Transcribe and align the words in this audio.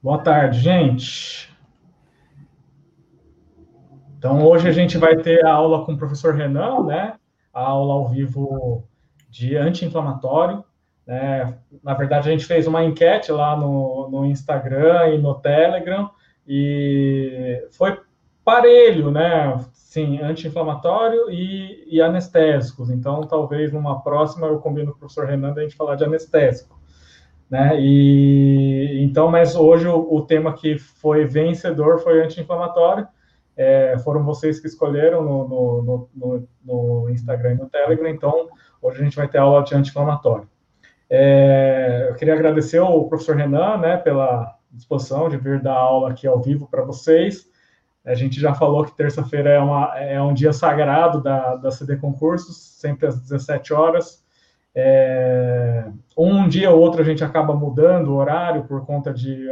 Boa 0.00 0.18
tarde, 0.18 0.60
gente. 0.60 1.52
Então, 4.16 4.46
hoje 4.46 4.68
a 4.68 4.72
gente 4.72 4.96
vai 4.96 5.16
ter 5.16 5.44
a 5.44 5.52
aula 5.52 5.84
com 5.84 5.92
o 5.92 5.98
professor 5.98 6.36
Renan, 6.36 6.84
né? 6.84 7.14
A 7.52 7.62
aula 7.62 7.94
ao 7.94 8.08
vivo 8.08 8.84
de 9.28 9.56
anti-inflamatório. 9.56 10.64
Né? 11.04 11.52
Na 11.82 11.94
verdade, 11.94 12.28
a 12.28 12.32
gente 12.32 12.44
fez 12.44 12.68
uma 12.68 12.84
enquete 12.84 13.32
lá 13.32 13.56
no, 13.56 14.08
no 14.08 14.24
Instagram 14.24 15.14
e 15.14 15.18
no 15.18 15.34
Telegram 15.34 16.08
e 16.46 17.66
foi 17.72 18.00
parelho, 18.44 19.10
né? 19.10 19.58
Sim, 19.72 20.20
anti-inflamatório 20.22 21.28
e, 21.28 21.88
e, 21.88 22.00
anestésicos. 22.00 22.88
Então, 22.88 23.22
talvez 23.22 23.72
numa 23.72 24.00
próxima 24.00 24.46
eu 24.46 24.60
combino 24.60 24.92
com 24.92 24.96
o 24.96 25.00
professor 25.00 25.26
Renan 25.26 25.54
a 25.56 25.60
gente 25.60 25.74
falar 25.74 25.96
de 25.96 26.04
anestésico. 26.04 26.77
Né? 27.50 27.80
E 27.80 29.02
então, 29.02 29.30
mas 29.30 29.56
hoje 29.56 29.88
o, 29.88 30.14
o 30.14 30.22
tema 30.22 30.52
que 30.52 30.78
foi 30.78 31.24
vencedor 31.24 31.98
foi 32.00 32.22
anti-inflamatório. 32.22 33.06
É, 33.56 33.98
foram 34.04 34.22
vocês 34.22 34.60
que 34.60 34.68
escolheram 34.68 35.22
no, 35.22 35.48
no, 35.48 36.08
no, 36.14 36.48
no, 36.64 37.10
Instagram 37.10 37.52
e 37.52 37.56
no 37.56 37.68
Telegram. 37.68 38.08
Então, 38.08 38.48
hoje 38.80 39.00
a 39.00 39.04
gente 39.04 39.16
vai 39.16 39.26
ter 39.26 39.38
aula 39.38 39.64
de 39.64 39.74
anti-inflamatório. 39.74 40.48
É, 41.10 42.06
eu 42.10 42.14
queria 42.14 42.34
agradecer 42.34 42.78
ao 42.78 43.08
professor 43.08 43.34
Renan, 43.34 43.78
né, 43.78 43.96
pela 43.96 44.54
disposição 44.70 45.28
de 45.28 45.38
vir 45.38 45.60
dar 45.60 45.74
aula 45.74 46.10
aqui 46.10 46.26
ao 46.26 46.40
vivo 46.40 46.68
para 46.70 46.84
vocês. 46.84 47.48
A 48.04 48.14
gente 48.14 48.40
já 48.40 48.54
falou 48.54 48.84
que 48.84 48.96
terça-feira 48.96 49.50
é, 49.96 50.14
é 50.14 50.22
um 50.22 50.32
dia 50.32 50.52
sagrado 50.52 51.20
da, 51.20 51.56
da 51.56 51.70
CD 51.70 51.96
Concursos, 51.96 52.56
sempre 52.56 53.06
às 53.06 53.20
17 53.20 53.72
horas. 53.74 54.24
É, 54.80 55.84
um 56.16 56.48
dia 56.48 56.70
ou 56.70 56.80
outro 56.80 57.00
a 57.00 57.04
gente 57.04 57.24
acaba 57.24 57.52
mudando 57.52 58.12
o 58.12 58.16
horário 58.16 58.62
por 58.62 58.86
conta 58.86 59.12
de 59.12 59.48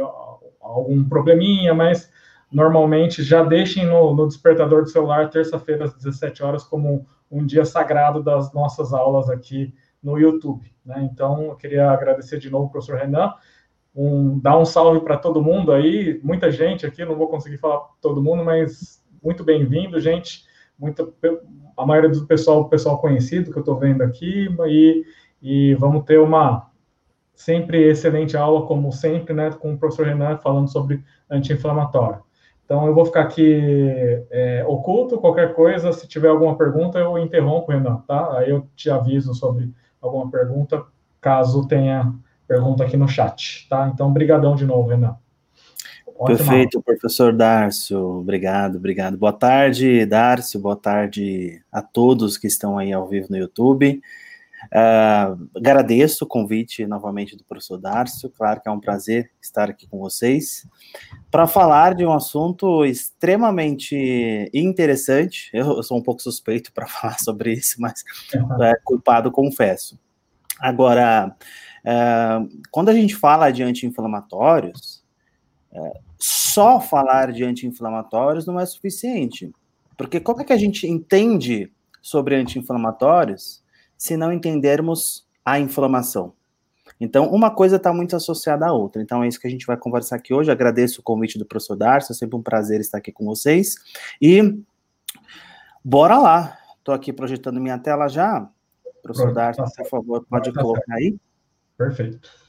algum 0.61 1.03
probleminha, 1.03 1.73
mas 1.73 2.09
normalmente 2.49 3.21
já 3.23 3.43
deixem 3.43 3.85
no, 3.85 4.15
no 4.15 4.25
despertador 4.25 4.83
do 4.83 4.89
celular 4.89 5.29
terça-feira 5.29 5.83
às 5.83 5.93
17 5.95 6.41
horas 6.43 6.63
como 6.63 7.05
um, 7.29 7.45
dia 7.45 7.65
sagrado 7.65 8.23
das 8.23 8.53
nossas 8.53 8.93
aulas 8.93 9.29
aqui 9.29 9.73
no 10.01 10.17
YouTube. 10.17 10.71
Né? 10.85 11.09
Então, 11.11 11.47
eu 11.47 11.55
queria 11.57 11.91
agradecer 11.91 12.39
de 12.39 12.49
novo 12.49 12.69
professor 12.69 12.97
Renan 12.97 13.33
um, 13.93 14.39
dar 14.39 14.57
um 14.57 14.63
salve 14.63 15.01
para 15.01 15.17
todo 15.17 15.41
mundo 15.41 15.73
aí, 15.73 16.21
muita 16.23 16.49
gente 16.49 16.85
aqui, 16.85 17.03
não 17.03 17.17
vou 17.17 17.27
conseguir 17.27 17.57
falar 17.57 17.81
todo 17.99 18.23
mundo, 18.23 18.45
mas 18.45 19.03
muito 19.21 19.43
bem-vindo, 19.43 19.99
gente. 19.99 20.46
Muito, 20.77 21.13
a 21.75 21.85
maioria 21.85 22.09
do 22.09 22.25
pessoal, 22.25 22.67
pessoal 22.69 22.99
conhecido 22.99 23.51
que 23.51 23.57
eu 23.57 23.61
estou 23.61 23.77
vendo 23.77 24.01
aqui, 24.03 24.47
e, 24.67 25.03
e 25.41 25.75
vamos 25.75 26.03
ter 26.05 26.19
uma 26.19 26.69
sempre 27.33 27.89
excelente 27.89 28.35
aula, 28.35 28.65
como 28.65 28.91
sempre, 28.91 29.33
né, 29.33 29.51
com 29.51 29.73
o 29.73 29.77
professor 29.77 30.07
Renan 30.07 30.37
falando 30.37 30.67
sobre 30.67 31.03
anti-inflamatório. 31.29 32.21
Então, 32.65 32.85
eu 32.85 32.93
vou 32.93 33.05
ficar 33.05 33.21
aqui 33.21 34.25
é, 34.29 34.65
oculto, 34.67 35.19
qualquer 35.19 35.53
coisa, 35.53 35.93
se 35.93 36.07
tiver 36.07 36.27
alguma 36.27 36.57
pergunta, 36.57 36.99
eu 36.99 37.17
interrompo, 37.17 37.71
Renan, 37.71 38.03
tá? 38.07 38.37
Aí 38.37 38.49
eu 38.49 38.67
te 38.75 38.89
aviso 38.89 39.33
sobre 39.33 39.71
alguma 40.01 40.29
pergunta, 40.29 40.83
caso 41.21 41.65
tenha 41.67 42.13
pergunta 42.45 42.83
aqui 42.83 42.97
no 42.97 43.07
chat, 43.07 43.67
tá? 43.69 43.87
Então, 43.93 44.11
brigadão 44.11 44.55
de 44.55 44.65
novo, 44.65 44.89
Renan. 44.89 45.15
Perfeito, 46.25 46.81
professor 46.81 47.31
Dárcio, 47.31 47.99
obrigado, 47.99 48.77
obrigado. 48.77 49.17
Boa 49.17 49.33
tarde, 49.33 50.05
Dárcio, 50.05 50.59
boa 50.59 50.75
tarde 50.75 51.61
a 51.71 51.81
todos 51.81 52.37
que 52.37 52.47
estão 52.47 52.77
aí 52.77 52.91
ao 52.91 53.07
vivo 53.07 53.27
no 53.29 53.37
YouTube. 53.37 54.01
Uh, 54.65 55.47
agradeço 55.55 56.25
o 56.25 56.27
convite 56.27 56.87
novamente 56.87 57.37
do 57.37 57.43
professor 57.43 57.77
Dárcio, 57.77 58.29
claro 58.31 58.59
que 58.59 58.67
é 58.67 58.71
um 58.71 58.79
prazer 58.79 59.31
estar 59.39 59.69
aqui 59.69 59.87
com 59.87 59.99
vocês, 59.99 60.67
para 61.29 61.45
falar 61.45 61.93
de 61.93 62.05
um 62.05 62.11
assunto 62.11 62.83
extremamente 62.83 63.95
interessante. 64.51 65.51
Eu, 65.53 65.77
eu 65.77 65.83
sou 65.83 65.97
um 65.97 66.03
pouco 66.03 66.21
suspeito 66.21 66.73
para 66.73 66.87
falar 66.87 67.19
sobre 67.19 67.53
isso, 67.53 67.79
mas 67.79 68.03
é 68.61 68.73
culpado, 68.83 69.31
confesso. 69.31 69.99
Agora, 70.59 71.35
é, 71.85 72.39
quando 72.71 72.89
a 72.89 72.93
gente 72.93 73.15
fala 73.15 73.51
de 73.51 73.61
anti-inflamatórios, 73.61 74.96
só 76.19 76.79
falar 76.79 77.31
de 77.31 77.43
anti-inflamatórios 77.43 78.45
não 78.45 78.59
é 78.59 78.65
suficiente. 78.65 79.51
Porque 79.97 80.19
como 80.19 80.41
é 80.41 80.43
que 80.43 80.53
a 80.53 80.57
gente 80.57 80.87
entende 80.87 81.71
sobre 82.01 82.35
anti-inflamatórios 82.35 83.63
se 83.97 84.15
não 84.15 84.31
entendermos 84.31 85.27
a 85.43 85.59
inflamação? 85.59 86.33
Então, 86.99 87.29
uma 87.29 87.51
coisa 87.51 87.75
está 87.75 87.93
muito 87.93 88.15
associada 88.15 88.65
à 88.67 88.73
outra. 88.73 89.01
Então, 89.01 89.23
é 89.23 89.27
isso 89.27 89.39
que 89.39 89.47
a 89.47 89.49
gente 89.49 89.67
vai 89.67 89.77
conversar 89.77 90.15
aqui 90.15 90.33
hoje. 90.33 90.51
Agradeço 90.51 91.01
o 91.01 91.03
convite 91.03 91.37
do 91.37 91.45
professor 91.45 91.75
Darcio, 91.75 92.11
é 92.11 92.15
sempre 92.15 92.35
um 92.35 92.41
prazer 92.41 92.79
estar 92.79 92.97
aqui 92.97 93.11
com 93.11 93.25
vocês. 93.25 93.75
E 94.21 94.59
bora 95.83 96.17
lá. 96.17 96.57
Estou 96.79 96.95
aqui 96.95 97.11
projetando 97.11 97.59
minha 97.59 97.77
tela 97.77 98.07
já. 98.07 98.49
Professor 99.03 99.33
Darcio, 99.33 99.63
por 99.63 99.89
favor, 99.89 100.25
pode 100.27 100.51
colocar 100.53 100.95
aí. 100.95 101.15
Perfeito. 101.77 102.46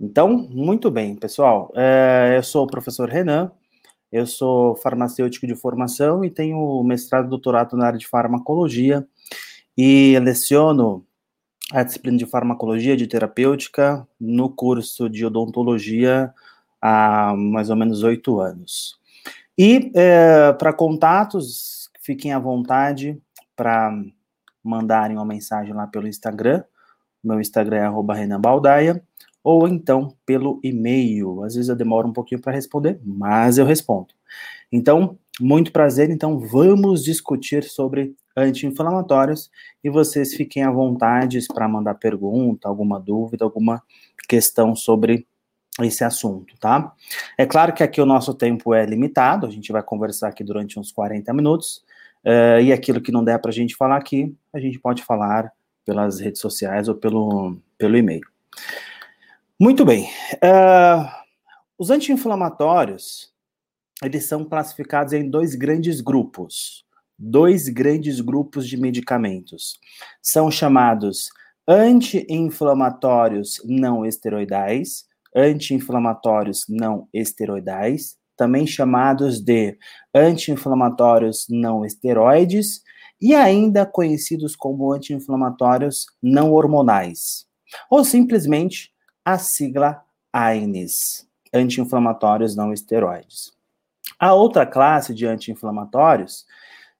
Então, 0.00 0.28
muito 0.50 0.90
bem, 0.90 1.16
pessoal. 1.16 1.72
É, 1.74 2.34
eu 2.36 2.42
sou 2.42 2.64
o 2.64 2.66
professor 2.66 3.08
Renan, 3.08 3.50
eu 4.12 4.26
sou 4.26 4.76
farmacêutico 4.76 5.46
de 5.46 5.54
formação 5.54 6.24
e 6.24 6.30
tenho 6.30 6.82
mestrado 6.84 7.26
e 7.26 7.30
doutorado 7.30 7.76
na 7.76 7.86
área 7.86 7.98
de 7.98 8.06
farmacologia 8.06 9.06
e 9.76 10.18
leciono 10.20 11.04
a 11.72 11.82
disciplina 11.82 12.16
de 12.16 12.26
farmacologia 12.26 12.96
de 12.96 13.06
terapêutica 13.06 14.06
no 14.20 14.48
curso 14.50 15.08
de 15.08 15.24
odontologia 15.26 16.32
há 16.80 17.34
mais 17.34 17.70
ou 17.70 17.76
menos 17.76 18.02
oito 18.02 18.38
anos. 18.38 18.98
E 19.58 19.90
é, 19.94 20.52
para 20.52 20.72
contatos, 20.72 21.90
fiquem 22.00 22.32
à 22.32 22.38
vontade 22.38 23.18
para 23.56 23.92
mandarem 24.62 25.16
uma 25.16 25.24
mensagem 25.24 25.72
lá 25.72 25.86
pelo 25.86 26.06
Instagram, 26.06 26.62
meu 27.24 27.40
Instagram 27.40 27.78
é 27.78 28.14
@renanbaldaia 28.14 29.02
ou 29.46 29.68
então 29.68 30.08
pelo 30.26 30.58
e-mail. 30.60 31.44
Às 31.44 31.54
vezes 31.54 31.68
eu 31.68 31.76
demoro 31.76 32.08
um 32.08 32.12
pouquinho 32.12 32.40
para 32.40 32.50
responder, 32.50 32.98
mas 33.04 33.58
eu 33.58 33.64
respondo. 33.64 34.08
Então, 34.72 35.16
muito 35.40 35.70
prazer. 35.70 36.10
Então, 36.10 36.36
vamos 36.40 37.04
discutir 37.04 37.62
sobre 37.62 38.16
anti-inflamatórios 38.36 39.48
e 39.84 39.88
vocês 39.88 40.34
fiquem 40.34 40.64
à 40.64 40.70
vontade 40.72 41.38
para 41.54 41.68
mandar 41.68 41.94
pergunta, 41.94 42.66
alguma 42.66 42.98
dúvida, 42.98 43.44
alguma 43.44 43.80
questão 44.28 44.74
sobre 44.74 45.24
esse 45.80 46.02
assunto, 46.02 46.58
tá? 46.58 46.92
É 47.38 47.46
claro 47.46 47.72
que 47.72 47.84
aqui 47.84 48.00
o 48.00 48.06
nosso 48.06 48.34
tempo 48.34 48.74
é 48.74 48.84
limitado, 48.84 49.46
a 49.46 49.50
gente 49.50 49.70
vai 49.70 49.82
conversar 49.82 50.26
aqui 50.26 50.42
durante 50.42 50.80
uns 50.80 50.90
40 50.90 51.32
minutos, 51.32 51.84
uh, 52.24 52.60
e 52.60 52.72
aquilo 52.72 53.00
que 53.00 53.12
não 53.12 53.22
der 53.22 53.38
para 53.38 53.52
a 53.52 53.54
gente 53.54 53.76
falar 53.76 53.96
aqui, 53.96 54.34
a 54.52 54.58
gente 54.58 54.80
pode 54.80 55.04
falar 55.04 55.52
pelas 55.84 56.18
redes 56.18 56.40
sociais 56.40 56.88
ou 56.88 56.96
pelo, 56.96 57.56
pelo 57.78 57.96
e-mail. 57.96 58.26
Muito 59.58 59.86
bem. 59.86 60.10
Uh, 60.34 61.08
os 61.78 61.88
anti-inflamatórios, 61.88 63.32
eles 64.02 64.26
são 64.26 64.44
classificados 64.44 65.14
em 65.14 65.30
dois 65.30 65.54
grandes 65.54 66.02
grupos. 66.02 66.84
Dois 67.18 67.70
grandes 67.70 68.20
grupos 68.20 68.68
de 68.68 68.76
medicamentos. 68.76 69.80
São 70.20 70.50
chamados 70.50 71.30
anti-inflamatórios 71.66 73.62
não 73.64 74.04
esteroidais, 74.04 75.06
anti-inflamatórios 75.34 76.66
não 76.68 77.08
esteroidais, 77.10 78.18
também 78.36 78.66
chamados 78.66 79.40
de 79.40 79.78
anti-inflamatórios 80.14 81.46
não 81.48 81.82
esteroides 81.82 82.82
e 83.18 83.34
ainda 83.34 83.86
conhecidos 83.86 84.54
como 84.54 84.92
anti-inflamatórios 84.92 86.04
não 86.22 86.52
hormonais, 86.52 87.46
ou 87.90 88.04
simplesmente 88.04 88.94
a 89.26 89.38
sigla 89.38 90.04
AINES, 90.32 91.26
anti-inflamatórios 91.52 92.54
não 92.54 92.72
esteroides. 92.72 93.52
A 94.20 94.32
outra 94.32 94.64
classe 94.64 95.12
de 95.12 95.26
anti-inflamatórios 95.26 96.46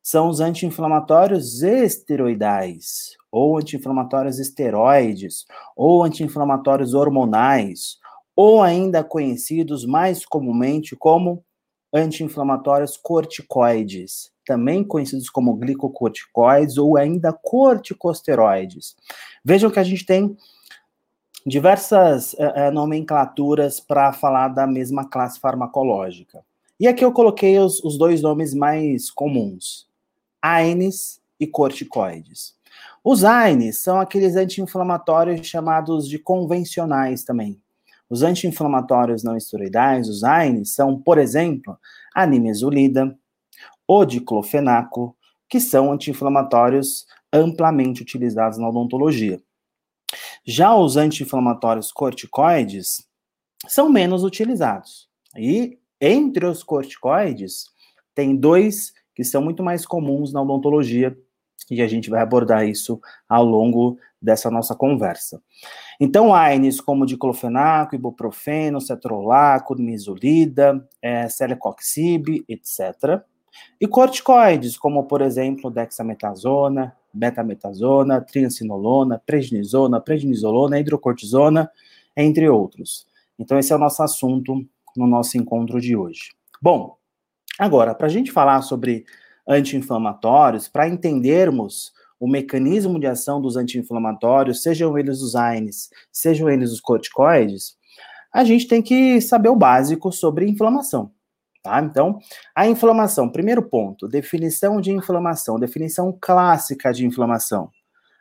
são 0.03 0.29
os 0.29 0.41
anti-inflamatórios 0.41 1.63
esteroidais, 1.63 3.17
ou 3.31 3.57
anti-inflamatórios 3.57 4.41
esteroides, 4.41 5.47
ou 5.77 6.03
anti-inflamatórios 6.03 6.95
hormonais, 6.95 7.99
ou 8.35 8.61
ainda 8.61 9.05
conhecidos 9.05 9.87
mais 9.87 10.27
comumente 10.27 10.97
como 10.97 11.45
anti-inflamatórios 11.95 12.97
corticoides, 12.97 14.33
também 14.45 14.83
conhecidos 14.83 15.31
como 15.31 15.55
glicocorticoides 15.55 16.77
ou 16.77 16.97
ainda 16.97 17.33
corticosteroides. 17.33 18.97
Vejam 19.45 19.71
que 19.71 19.79
a 19.79 19.85
gente 19.85 20.05
tem 20.05 20.37
diversas 21.47 22.35
é, 22.39 22.73
nomenclaturas 22.73 23.79
para 23.79 24.13
falar 24.13 24.49
da 24.49 24.67
mesma 24.67 25.09
classe 25.09 25.39
farmacológica. 25.39 26.45
E 26.79 26.89
aqui 26.89 27.05
eu 27.05 27.13
coloquei 27.13 27.57
os, 27.61 27.83
os 27.85 27.97
dois 27.97 28.21
nomes 28.21 28.53
mais 28.53 29.11
comuns: 29.11 29.87
AINES 30.43 31.21
e 31.39 31.47
corticoides. 31.47 32.57
Os 33.05 33.23
AINES 33.23 33.79
são 33.79 34.01
aqueles 34.01 34.35
anti-inflamatórios 34.35 35.47
chamados 35.47 36.09
de 36.09 36.19
convencionais 36.19 37.23
também. 37.23 37.61
Os 38.11 38.23
anti-inflamatórios 38.23 39.23
não 39.23 39.37
esteroidais, 39.37 40.09
os 40.09 40.25
AINES, 40.25 40.75
são, 40.75 40.99
por 40.99 41.17
exemplo, 41.17 41.79
a 42.13 42.27
nimesulida, 42.27 43.17
o 43.87 44.05
diclofenaco, 44.05 45.17
que 45.49 45.61
são 45.61 45.93
anti-inflamatórios 45.93 47.07
amplamente 47.33 48.03
utilizados 48.03 48.59
na 48.59 48.69
odontologia. 48.69 49.41
Já 50.47 50.77
os 50.77 50.97
anti-inflamatórios 50.97 51.91
corticoides 51.91 53.05
são 53.67 53.89
menos 53.89 54.23
utilizados. 54.23 55.09
E 55.37 55.79
entre 56.01 56.47
os 56.47 56.63
corticoides, 56.63 57.65
tem 58.15 58.37
dois 58.37 58.93
que 59.15 59.25
são 59.25 59.43
muito 59.43 59.63
mais 59.63 59.85
comuns 59.85 60.33
na 60.33 60.43
odontologia, 60.43 61.17
e 61.71 61.83
a 61.83 61.89
gente 61.89 62.09
vai 62.09 62.21
abordar 62.21 62.69
isso 62.69 63.01
ao 63.29 63.45
longo 63.45 63.99
dessa 64.23 64.51
nossa 64.51 64.75
conversa. 64.75 65.43
Então, 65.99 66.35
AINES 66.35 66.81
como 66.81 67.07
diclofenaco, 67.07 67.95
ibuprofeno, 67.95 68.81
cetrolaco, 68.81 69.75
misolida, 69.75 70.87
é, 71.03 71.29
celecoxib, 71.29 72.45
etc. 72.49 73.21
E 73.81 73.87
corticoides, 73.87 74.79
como, 74.79 75.05
por 75.05 75.21
exemplo, 75.21 75.71
dexametasona, 75.71 76.97
betametasona, 77.13 78.21
triancinolona, 78.21 79.21
prednisona, 79.25 80.01
prednisolona, 80.01 80.79
hidrocortisona, 80.79 81.71
entre 82.17 82.49
outros. 82.49 83.07
Então, 83.39 83.59
esse 83.59 83.73
é 83.73 83.77
o 83.77 83.79
nosso 83.79 84.03
assunto 84.03 84.65
no 84.97 85.07
nosso 85.07 85.37
encontro 85.37 85.81
de 85.81 85.95
hoje. 85.95 86.33
Bom, 86.61 86.97
agora, 87.59 87.95
para 87.95 88.07
a 88.07 88.11
gente 88.11 88.33
falar 88.33 88.63
sobre 88.63 89.05
anti-inflamatórios, 89.47 90.69
para 90.69 90.89
entendermos 90.89 91.93
o 92.19 92.27
mecanismo 92.27 92.99
de 92.99 93.07
ação 93.07 93.41
dos 93.41 93.57
anti-inflamatórios, 93.57 94.63
sejam 94.63 94.99
eles 94.99 95.21
os 95.21 95.37
AINES, 95.37 95.91
sejam 96.11 96.49
eles 96.49 96.73
os 96.73 96.81
corticoides, 96.81 97.77
a 98.33 98.43
gente 98.45 98.67
tem 98.67 98.83
que 98.83 99.21
saber 99.21 99.49
o 99.49 99.57
básico 99.57 100.11
sobre 100.11 100.49
inflamação. 100.49 101.11
Tá? 101.67 101.83
Então, 101.83 102.21
a 102.55 102.69
inflamação, 102.69 103.29
primeiro 103.29 103.61
ponto, 103.61 104.07
definição 104.07 104.81
de 104.81 104.93
inflamação, 104.93 105.59
definição 105.59 106.17
clássica 106.21 106.93
de 106.93 107.05
inflamação. 107.05 107.73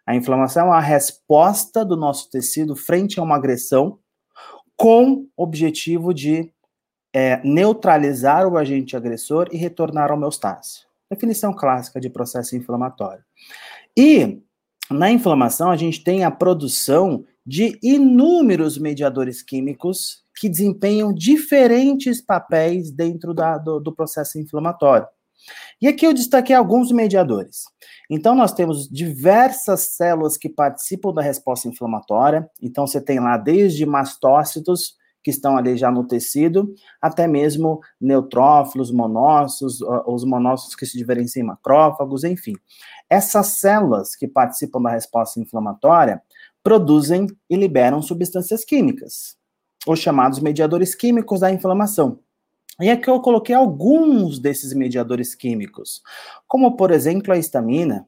A 0.04 0.16
inflamação 0.16 0.74
é 0.74 0.78
a 0.78 0.80
resposta 0.80 1.86
do 1.86 1.96
nosso 1.96 2.28
tecido 2.32 2.76
frente 2.76 3.20
a 3.20 3.24
uma 3.24 3.36
agressão 3.36 4.00
com 4.76 5.28
objetivo 5.38 6.12
de 6.12 6.52
é, 7.14 7.40
neutralizar 7.44 8.48
o 8.48 8.58
agente 8.58 8.98
agressor 8.98 9.48
e 9.52 9.58
retornar 9.58 10.10
ao 10.10 10.18
homeostase. 10.18 10.88
Definição 11.08 11.54
clássica 11.54 12.00
de 12.00 12.10
processo 12.10 12.56
inflamatório. 12.56 13.24
E 13.96 14.42
na 14.90 15.12
inflamação, 15.12 15.70
a 15.70 15.78
gente 15.78 16.04
tem 16.04 16.24
a 16.24 16.32
produção 16.32 17.24
de 17.46 17.78
inúmeros 17.84 18.80
mediadores 18.80 19.44
químicos 19.44 20.25
que 20.36 20.50
desempenham 20.50 21.14
diferentes 21.14 22.22
papéis 22.22 22.92
dentro 22.92 23.34
da, 23.34 23.58
do, 23.58 23.80
do 23.80 23.96
processo 23.96 24.40
inflamatório. 24.40 25.08
E 25.82 25.88
aqui 25.88 26.06
eu 26.06 26.14
destaquei 26.14 26.56
alguns 26.56 26.92
mediadores. 26.92 27.64
Então, 28.10 28.36
nós 28.36 28.54
temos 28.54 28.88
diversas 28.90 29.96
células 29.96 30.38
que 30.38 30.50
participam 30.50 31.14
da 31.14 31.22
resposta 31.22 31.68
inflamatória. 31.68 32.50
Então, 32.62 32.88
você 32.88 33.00
tem 33.00 33.20
lá 33.20 33.38
desde 33.38 33.86
mastócitos, 33.86 34.96
que 35.26 35.32
estão 35.32 35.58
ali 35.58 35.76
já 35.76 35.90
no 35.90 36.08
tecido, 36.08 36.72
até 37.02 37.28
mesmo 37.28 37.80
neutrófilos, 38.00 38.92
monócitos, 38.92 39.80
os 40.06 40.24
monócitos 40.24 40.76
que 40.76 40.86
se 40.86 40.96
diferenciam 41.00 41.44
em 41.44 41.48
macrófagos, 41.48 42.24
enfim. 42.24 42.54
Essas 43.10 43.60
células 43.60 44.16
que 44.16 44.28
participam 44.28 44.80
da 44.84 44.92
resposta 44.92 45.40
inflamatória 45.40 46.22
produzem 46.64 47.26
e 47.50 47.56
liberam 47.56 48.04
substâncias 48.04 48.64
químicas, 48.64 49.36
os 49.86 50.00
chamados 50.00 50.40
mediadores 50.40 50.96
químicos 50.96 51.42
da 51.42 51.52
inflamação. 51.52 52.20
E 52.80 52.90
aqui 52.90 53.10
eu 53.10 53.22
coloquei 53.22 53.56
alguns 53.56 54.38
desses 54.38 54.74
mediadores 54.74 55.34
químicos, 55.34 56.02
como 56.48 56.76
por 56.76 56.92
exemplo 56.92 57.34
a 57.34 57.38
histamina, 57.38 58.08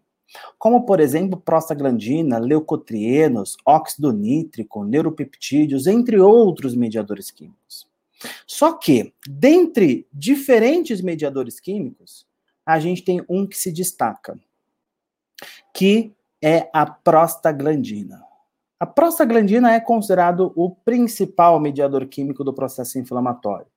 como 0.58 0.86
por 0.86 1.00
exemplo 1.00 1.40
prostaglandina, 1.40 2.38
leucotrienos, 2.38 3.56
óxido 3.66 4.12
nítrico, 4.12 4.84
neuropeptídeos, 4.84 5.88
entre 5.88 6.20
outros 6.20 6.76
mediadores 6.76 7.32
químicos. 7.32 7.88
Só 8.46 8.74
que, 8.74 9.14
dentre 9.28 10.08
diferentes 10.12 11.02
mediadores 11.02 11.60
químicos, 11.60 12.26
a 12.66 12.80
gente 12.80 13.04
tem 13.04 13.24
um 13.30 13.48
que 13.48 13.58
se 13.58 13.72
destaca, 13.72 14.38
que 15.74 16.14
é 16.42 16.70
a 16.74 16.86
prostaglandina. 16.86 18.27
A 18.80 18.86
prostaglandina 18.86 19.74
é 19.74 19.80
considerado 19.80 20.54
o 20.56 20.70
principal 20.70 21.60
mediador 21.60 22.06
químico 22.08 22.44
do 22.44 22.54
processo 22.54 23.00
inflamatório. 23.00 23.68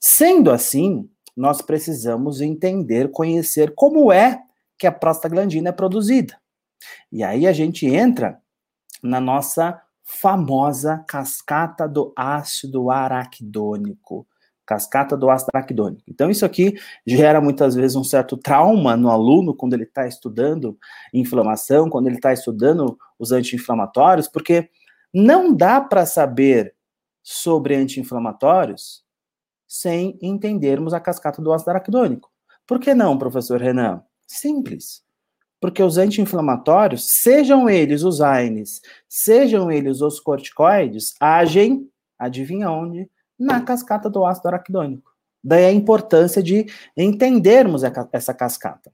Sendo 0.00 0.50
assim, 0.50 1.08
nós 1.36 1.62
precisamos 1.62 2.40
entender, 2.40 3.10
conhecer 3.10 3.74
como 3.74 4.12
é 4.12 4.42
que 4.78 4.86
a 4.86 4.92
prostaglandina 4.92 5.68
é 5.68 5.72
produzida. 5.72 6.36
E 7.10 7.22
aí 7.22 7.46
a 7.46 7.52
gente 7.52 7.86
entra 7.86 8.40
na 9.02 9.20
nossa 9.20 9.80
famosa 10.02 11.04
cascata 11.08 11.88
do 11.88 12.12
ácido 12.16 12.90
araquidônico. 12.90 14.26
Cascata 14.66 15.16
do 15.16 15.30
ácido 15.30 15.50
araquidônico. 15.54 16.02
Então, 16.08 16.30
isso 16.30 16.44
aqui 16.44 16.74
gera 17.06 17.40
muitas 17.40 17.74
vezes 17.74 17.96
um 17.96 18.04
certo 18.04 18.36
trauma 18.36 18.96
no 18.96 19.10
aluno 19.10 19.54
quando 19.54 19.74
ele 19.74 19.84
está 19.84 20.06
estudando 20.06 20.78
inflamação, 21.12 21.90
quando 21.90 22.06
ele 22.06 22.16
está 22.16 22.32
estudando 22.32 22.98
os 23.18 23.32
anti-inflamatórios, 23.32 24.28
porque 24.28 24.70
não 25.12 25.54
dá 25.54 25.80
para 25.80 26.06
saber 26.06 26.74
sobre 27.22 27.74
anti-inflamatórios 27.74 29.04
sem 29.66 30.18
entendermos 30.20 30.94
a 30.94 31.00
cascata 31.00 31.42
do 31.42 31.52
ácido 31.52 31.70
araquidônico. 31.70 32.30
Por 32.66 32.78
que 32.78 32.94
não, 32.94 33.18
professor 33.18 33.60
Renan? 33.60 34.02
Simples. 34.26 35.02
Porque 35.60 35.82
os 35.82 35.96
anti-inflamatórios, 35.96 37.06
sejam 37.22 37.68
eles 37.68 38.02
os 38.02 38.20
AINES, 38.20 38.80
sejam 39.08 39.70
eles 39.70 40.00
os 40.00 40.20
corticoides, 40.20 41.14
agem, 41.18 41.88
adivinha 42.18 42.70
onde? 42.70 43.10
Na 43.38 43.60
cascata 43.60 44.08
do 44.08 44.24
ácido 44.24 44.48
araquidônico. 44.48 45.12
Daí 45.42 45.66
a 45.66 45.72
importância 45.72 46.42
de 46.42 46.66
entendermos 46.96 47.82
essa 48.12 48.32
cascata. 48.32 48.92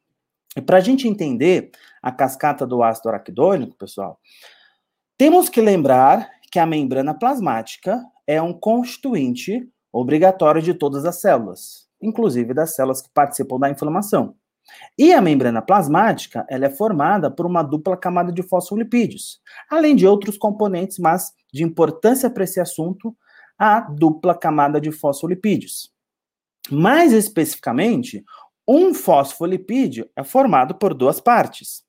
E 0.56 0.60
para 0.60 0.78
a 0.78 0.80
gente 0.80 1.06
entender 1.06 1.70
a 2.02 2.10
cascata 2.10 2.66
do 2.66 2.82
ácido 2.82 3.08
araquidônico, 3.08 3.76
pessoal, 3.76 4.18
temos 5.16 5.48
que 5.48 5.60
lembrar 5.60 6.28
que 6.50 6.58
a 6.58 6.66
membrana 6.66 7.14
plasmática 7.14 8.04
é 8.26 8.42
um 8.42 8.52
constituinte 8.52 9.68
obrigatório 9.92 10.60
de 10.60 10.74
todas 10.74 11.04
as 11.04 11.20
células, 11.20 11.88
inclusive 12.00 12.52
das 12.52 12.74
células 12.74 13.00
que 13.00 13.10
participam 13.12 13.58
da 13.58 13.70
inflamação. 13.70 14.34
E 14.98 15.12
a 15.12 15.20
membrana 15.20 15.62
plasmática, 15.62 16.44
ela 16.48 16.66
é 16.66 16.70
formada 16.70 17.30
por 17.30 17.46
uma 17.46 17.62
dupla 17.62 17.96
camada 17.96 18.32
de 18.32 18.42
fosfolipídios, 18.42 19.40
além 19.68 19.96
de 19.96 20.06
outros 20.06 20.38
componentes, 20.38 20.98
mas 20.98 21.32
de 21.52 21.64
importância 21.64 22.30
para 22.30 22.44
esse 22.44 22.60
assunto, 22.60 23.16
a 23.60 23.78
dupla 23.78 24.34
camada 24.34 24.80
de 24.80 24.90
fosfolipídios. 24.90 25.92
Mais 26.70 27.12
especificamente, 27.12 28.24
um 28.66 28.94
fosfolipídio 28.94 30.08
é 30.16 30.24
formado 30.24 30.74
por 30.76 30.94
duas 30.94 31.20
partes: 31.20 31.84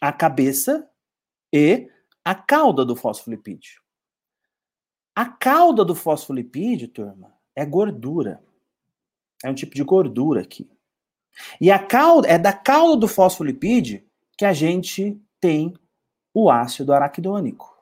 a 0.00 0.12
cabeça 0.12 0.88
e 1.52 1.88
a 2.24 2.32
cauda 2.32 2.84
do 2.84 2.94
fosfolipídio. 2.94 3.82
A 5.16 5.26
cauda 5.26 5.84
do 5.84 5.96
fosfolipídio, 5.96 6.88
turma, 6.88 7.34
é 7.56 7.66
gordura. 7.66 8.40
É 9.42 9.50
um 9.50 9.54
tipo 9.54 9.74
de 9.74 9.82
gordura 9.82 10.42
aqui. 10.42 10.70
E 11.60 11.72
a 11.72 11.78
cauda, 11.78 12.28
é 12.28 12.38
da 12.38 12.52
cauda 12.52 13.00
do 13.00 13.08
fosfolipídio 13.08 14.04
que 14.38 14.44
a 14.44 14.52
gente 14.52 15.20
tem 15.40 15.74
o 16.32 16.50
ácido 16.50 16.92
araquidônico. 16.92 17.76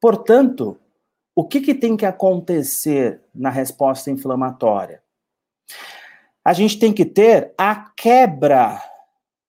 Portanto, 0.00 0.80
o 1.38 1.46
que, 1.46 1.60
que 1.60 1.74
tem 1.74 1.98
que 1.98 2.06
acontecer 2.06 3.20
na 3.34 3.50
resposta 3.50 4.10
inflamatória? 4.10 5.02
A 6.42 6.54
gente 6.54 6.78
tem 6.78 6.94
que 6.94 7.04
ter 7.04 7.52
a 7.58 7.90
quebra 7.94 8.80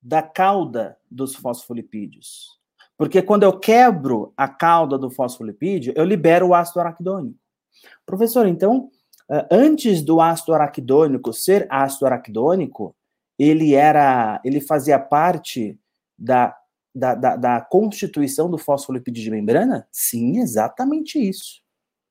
da 0.01 0.21
cauda 0.21 0.97
dos 1.09 1.33
fosfolipídios. 1.33 2.59
Porque 2.97 3.21
quando 3.21 3.43
eu 3.43 3.57
quebro 3.57 4.33
a 4.35 4.49
cauda 4.49 4.97
do 4.97 5.09
fosfolipídio, 5.09 5.93
eu 5.95 6.03
libero 6.03 6.47
o 6.47 6.53
ácido 6.53 6.81
araquidônico. 6.81 7.39
Professor, 8.05 8.45
então, 8.47 8.89
eh, 9.31 9.47
antes 9.49 10.01
do 10.01 10.19
ácido 10.19 10.53
araquidônico 10.53 11.31
ser 11.31 11.67
ácido 11.69 12.05
araquidônico, 12.05 12.93
ele 13.39 13.75
era, 13.75 14.41
ele 14.43 14.59
fazia 14.59 14.99
parte 14.99 15.79
da, 16.17 16.53
da, 16.93 17.15
da, 17.15 17.35
da 17.37 17.61
constituição 17.61 18.49
do 18.49 18.57
fosfolipídio 18.57 19.23
de 19.23 19.31
membrana? 19.31 19.87
Sim, 19.89 20.39
exatamente 20.39 21.17
isso. 21.17 21.65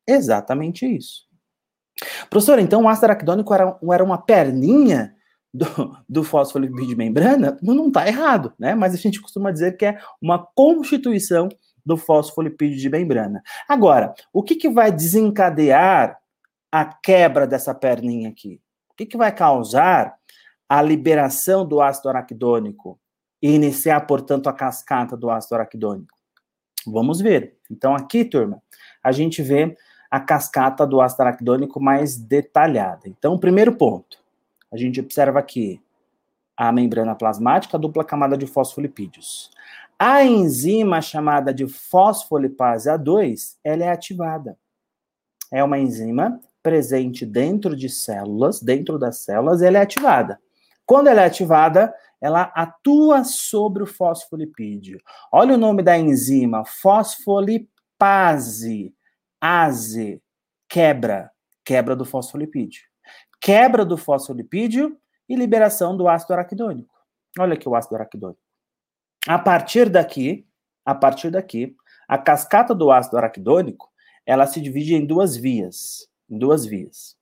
Exatamente 0.06 0.86
isso. 0.86 1.26
Professor, 2.28 2.58
então 2.58 2.82
o 2.82 2.88
ácido 2.88 3.06
araquidônico 3.06 3.54
era, 3.54 3.78
era 3.92 4.04
uma 4.04 4.18
perninha 4.18 5.14
do, 5.52 5.96
do 6.08 6.22
fosfolipídio 6.22 6.88
de 6.88 6.96
membrana, 6.96 7.58
não 7.62 7.88
está 7.88 8.06
errado, 8.06 8.52
né? 8.58 8.74
Mas 8.74 8.94
a 8.94 8.96
gente 8.96 9.20
costuma 9.20 9.50
dizer 9.50 9.76
que 9.76 9.86
é 9.86 9.98
uma 10.20 10.38
constituição 10.38 11.48
do 11.84 11.96
fosfolipídio 11.96 12.78
de 12.78 12.90
membrana. 12.90 13.42
Agora, 13.68 14.12
o 14.32 14.42
que, 14.42 14.56
que 14.56 14.68
vai 14.68 14.90
desencadear 14.92 16.18
a 16.70 16.84
quebra 16.84 17.46
dessa 17.46 17.74
perninha 17.74 18.28
aqui? 18.28 18.60
O 18.90 18.94
que, 18.96 19.06
que 19.06 19.16
vai 19.16 19.32
causar 19.32 20.16
a 20.68 20.82
liberação 20.82 21.66
do 21.66 21.80
ácido 21.80 22.08
araquidônico 22.08 22.98
e 23.40 23.54
iniciar, 23.54 24.00
portanto, 24.00 24.48
a 24.48 24.52
cascata 24.52 25.16
do 25.16 25.30
ácido 25.30 25.54
araquidônico? 25.54 26.16
Vamos 26.86 27.20
ver. 27.20 27.56
Então, 27.70 27.94
aqui, 27.94 28.24
turma, 28.24 28.60
a 29.02 29.12
gente 29.12 29.42
vê 29.42 29.76
a 30.10 30.20
cascata 30.20 30.86
do 30.86 31.00
ácido 31.00 31.22
araquidônico 31.22 31.80
mais 31.80 32.16
detalhada. 32.16 33.02
Então, 33.06 33.38
primeiro 33.38 33.74
ponto, 33.74 34.18
a 34.72 34.76
gente 34.76 35.00
observa 35.00 35.38
aqui 35.38 35.80
a 36.56 36.72
membrana 36.72 37.14
plasmática, 37.14 37.76
a 37.76 37.80
dupla 37.80 38.04
camada 38.04 38.36
de 38.36 38.46
fosfolipídios. 38.46 39.50
A 39.98 40.24
enzima 40.24 41.00
chamada 41.00 41.52
de 41.54 41.66
fosfolipase 41.66 42.88
A2, 42.88 43.56
ela 43.64 43.84
é 43.84 43.90
ativada. 43.90 44.58
É 45.52 45.62
uma 45.62 45.78
enzima 45.78 46.40
presente 46.62 47.24
dentro 47.24 47.76
de 47.76 47.88
células, 47.88 48.60
dentro 48.60 48.98
das 48.98 49.18
células, 49.18 49.62
ela 49.62 49.78
é 49.78 49.82
ativada. 49.82 50.40
Quando 50.84 51.06
ela 51.06 51.22
é 51.22 51.26
ativada, 51.26 51.94
ela 52.20 52.42
atua 52.54 53.24
sobre 53.24 53.82
o 53.82 53.86
fosfolipídio. 53.86 55.00
Olha 55.30 55.54
o 55.54 55.58
nome 55.58 55.82
da 55.82 55.96
enzima, 55.96 56.64
fosfolipase, 56.64 57.66
ase, 59.46 60.20
quebra, 60.68 61.30
quebra 61.64 61.94
do 61.94 62.04
fosfolipídio. 62.04 62.82
Quebra 63.40 63.84
do 63.84 63.96
fosfolipídio 63.96 64.98
e 65.28 65.36
liberação 65.36 65.96
do 65.96 66.08
ácido 66.08 66.32
araquidônico. 66.32 66.94
Olha 67.38 67.54
aqui 67.54 67.68
o 67.68 67.74
ácido 67.74 67.94
araquidônico. 67.94 68.40
A 69.26 69.38
partir 69.38 69.88
daqui, 69.88 70.46
a 70.84 70.94
partir 70.94 71.30
daqui, 71.30 71.76
a 72.08 72.18
cascata 72.18 72.74
do 72.74 72.90
ácido 72.90 73.16
araquidônico, 73.18 73.88
ela 74.24 74.46
se 74.46 74.60
divide 74.60 74.94
em 74.94 75.06
duas 75.06 75.36
vias, 75.36 76.08
em 76.28 76.38
duas 76.38 76.64
vias. 76.66 77.16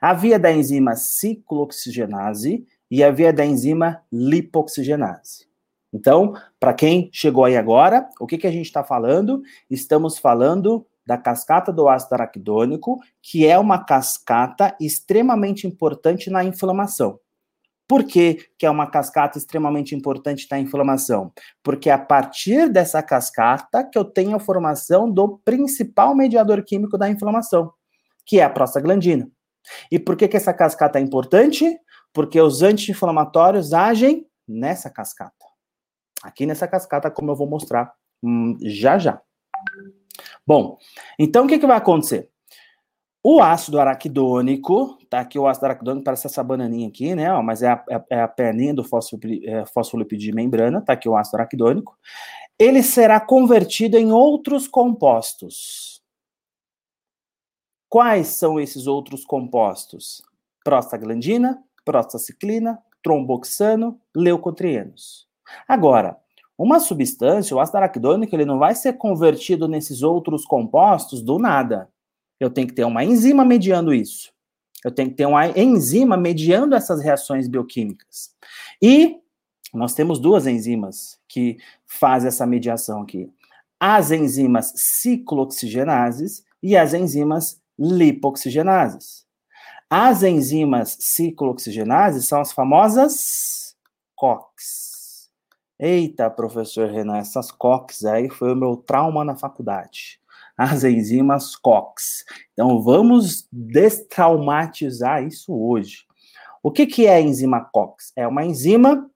A 0.00 0.12
via 0.12 0.38
da 0.38 0.52
enzima 0.52 0.94
ciclooxigenase 0.96 2.66
e 2.90 3.02
a 3.02 3.10
via 3.10 3.32
da 3.32 3.44
enzima 3.44 4.02
lipoxigenase. 4.12 5.48
Então, 5.92 6.34
para 6.58 6.74
quem 6.74 7.08
chegou 7.12 7.44
aí 7.44 7.56
agora, 7.56 8.08
o 8.20 8.26
que, 8.26 8.38
que 8.38 8.46
a 8.46 8.52
gente 8.52 8.66
está 8.66 8.84
falando? 8.84 9.42
Estamos 9.68 10.18
falando 10.18 10.86
da 11.10 11.18
cascata 11.18 11.72
do 11.72 11.88
ácido 11.88 12.14
araquidônico, 12.14 13.00
que 13.20 13.44
é 13.44 13.58
uma 13.58 13.84
cascata 13.84 14.76
extremamente 14.80 15.66
importante 15.66 16.30
na 16.30 16.44
inflamação. 16.44 17.18
Por 17.88 18.04
que, 18.04 18.48
que 18.56 18.64
é 18.64 18.70
uma 18.70 18.88
cascata 18.88 19.36
extremamente 19.36 19.92
importante 19.92 20.46
na 20.48 20.60
inflamação? 20.60 21.32
Porque 21.64 21.90
é 21.90 21.92
a 21.92 21.98
partir 21.98 22.68
dessa 22.68 23.02
cascata 23.02 23.82
que 23.82 23.98
eu 23.98 24.04
tenho 24.04 24.36
a 24.36 24.38
formação 24.38 25.10
do 25.10 25.40
principal 25.44 26.14
mediador 26.14 26.62
químico 26.62 26.96
da 26.96 27.10
inflamação, 27.10 27.72
que 28.24 28.38
é 28.38 28.44
a 28.44 28.50
prostaglandina. 28.50 29.28
E 29.90 29.98
por 29.98 30.16
que, 30.16 30.28
que 30.28 30.36
essa 30.36 30.54
cascata 30.54 31.00
é 31.00 31.02
importante? 31.02 31.76
Porque 32.12 32.40
os 32.40 32.62
anti-inflamatórios 32.62 33.72
agem 33.72 34.24
nessa 34.46 34.88
cascata. 34.88 35.34
Aqui 36.22 36.46
nessa 36.46 36.68
cascata, 36.68 37.10
como 37.10 37.32
eu 37.32 37.36
vou 37.36 37.48
mostrar 37.48 37.92
hum, 38.22 38.56
já 38.62 38.96
já. 38.96 39.20
Bom, 40.46 40.78
então 41.18 41.44
o 41.44 41.48
que, 41.48 41.58
que 41.58 41.66
vai 41.66 41.76
acontecer? 41.76 42.28
O 43.22 43.42
ácido 43.42 43.78
araquidônico, 43.78 44.98
tá 45.10 45.20
aqui 45.20 45.38
o 45.38 45.46
ácido 45.46 45.66
araquidônico, 45.66 46.04
parece 46.04 46.26
essa 46.26 46.42
bananinha 46.42 46.88
aqui, 46.88 47.14
né? 47.14 47.30
Ó, 47.32 47.42
mas 47.42 47.62
é 47.62 47.68
a, 47.68 47.84
é, 47.90 48.04
é 48.10 48.20
a 48.22 48.28
perninha 48.28 48.72
do 48.72 48.82
é, 49.44 49.66
fosfolipídio 49.66 50.30
de 50.30 50.34
membrana, 50.34 50.80
tá 50.80 50.94
aqui 50.94 51.06
o 51.06 51.14
ácido 51.14 51.36
araquidônico. 51.36 51.98
Ele 52.58 52.82
será 52.82 53.20
convertido 53.20 53.98
em 53.98 54.10
outros 54.10 54.66
compostos. 54.66 56.02
Quais 57.90 58.28
são 58.28 58.58
esses 58.58 58.86
outros 58.86 59.24
compostos? 59.24 60.22
Prostaglandina, 60.64 61.62
prostaciclina, 61.84 62.78
tromboxano, 63.02 64.00
leucotrienos. 64.14 65.28
Agora, 65.68 66.16
uma 66.62 66.80
substância, 66.80 67.56
o 67.56 67.60
ácido 67.60 67.78
araquidônico, 67.78 68.34
ele 68.34 68.44
não 68.44 68.58
vai 68.58 68.74
ser 68.74 68.94
convertido 68.94 69.66
nesses 69.66 70.02
outros 70.02 70.44
compostos 70.44 71.22
do 71.22 71.38
nada 71.38 71.88
eu 72.40 72.48
tenho 72.50 72.66
que 72.66 72.72
ter 72.72 72.84
uma 72.84 73.04
enzima 73.04 73.44
mediando 73.44 73.92
isso. 73.92 74.32
Eu 74.82 74.90
tenho 74.90 75.10
que 75.10 75.16
ter 75.16 75.26
uma 75.26 75.46
enzima 75.46 76.16
mediando 76.16 76.74
essas 76.74 77.02
reações 77.02 77.46
bioquímicas. 77.46 78.30
E 78.80 79.20
nós 79.74 79.92
temos 79.92 80.18
duas 80.18 80.46
enzimas 80.46 81.20
que 81.28 81.58
fazem 81.86 82.28
essa 82.28 82.46
mediação 82.46 83.02
aqui. 83.02 83.30
As 83.78 84.10
enzimas 84.10 84.72
ciclooxigenases 84.74 86.42
e 86.62 86.76
as 86.76 86.94
enzimas 86.94 87.60
lipoxigenases. 87.78 89.26
As 89.88 90.22
enzimas 90.22 90.96
ciclooxigenases 90.98 92.26
são 92.26 92.40
as 92.40 92.52
famosas 92.52 93.76
COX. 94.16 94.89
Eita, 95.82 96.30
professor 96.30 96.90
Renan, 96.90 97.16
essas 97.16 97.50
COX 97.50 98.04
aí 98.04 98.28
foi 98.28 98.52
o 98.52 98.56
meu 98.56 98.76
trauma 98.76 99.24
na 99.24 99.34
faculdade 99.34 100.20
as 100.60 100.84
enzimas 100.84 101.56
COX. 101.56 102.22
Então, 102.52 102.82
vamos 102.82 103.48
destraumatizar 103.50 105.24
isso 105.24 105.54
hoje. 105.54 106.04
O 106.62 106.70
que, 106.70 106.86
que 106.86 107.06
é 107.06 107.14
a 107.14 107.20
enzima 107.20 107.64
COX? 107.64 108.12
É 108.14 108.28
uma 108.28 108.44
enzima 108.44 109.10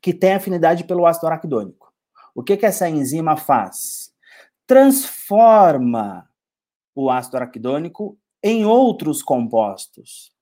que 0.00 0.12
tem 0.12 0.34
afinidade 0.34 0.82
pelo 0.82 1.06
ácido 1.06 1.28
araquidônico. 1.28 1.92
O 2.34 2.42
que, 2.42 2.56
que 2.56 2.66
essa 2.66 2.88
enzima 2.88 3.36
faz? 3.36 4.12
Transforma 4.66 6.28
o 6.96 7.08
ácido 7.08 7.36
araquidônico 7.36 8.18
em 8.42 8.64
outros 8.64 9.22
compostos. 9.22 10.32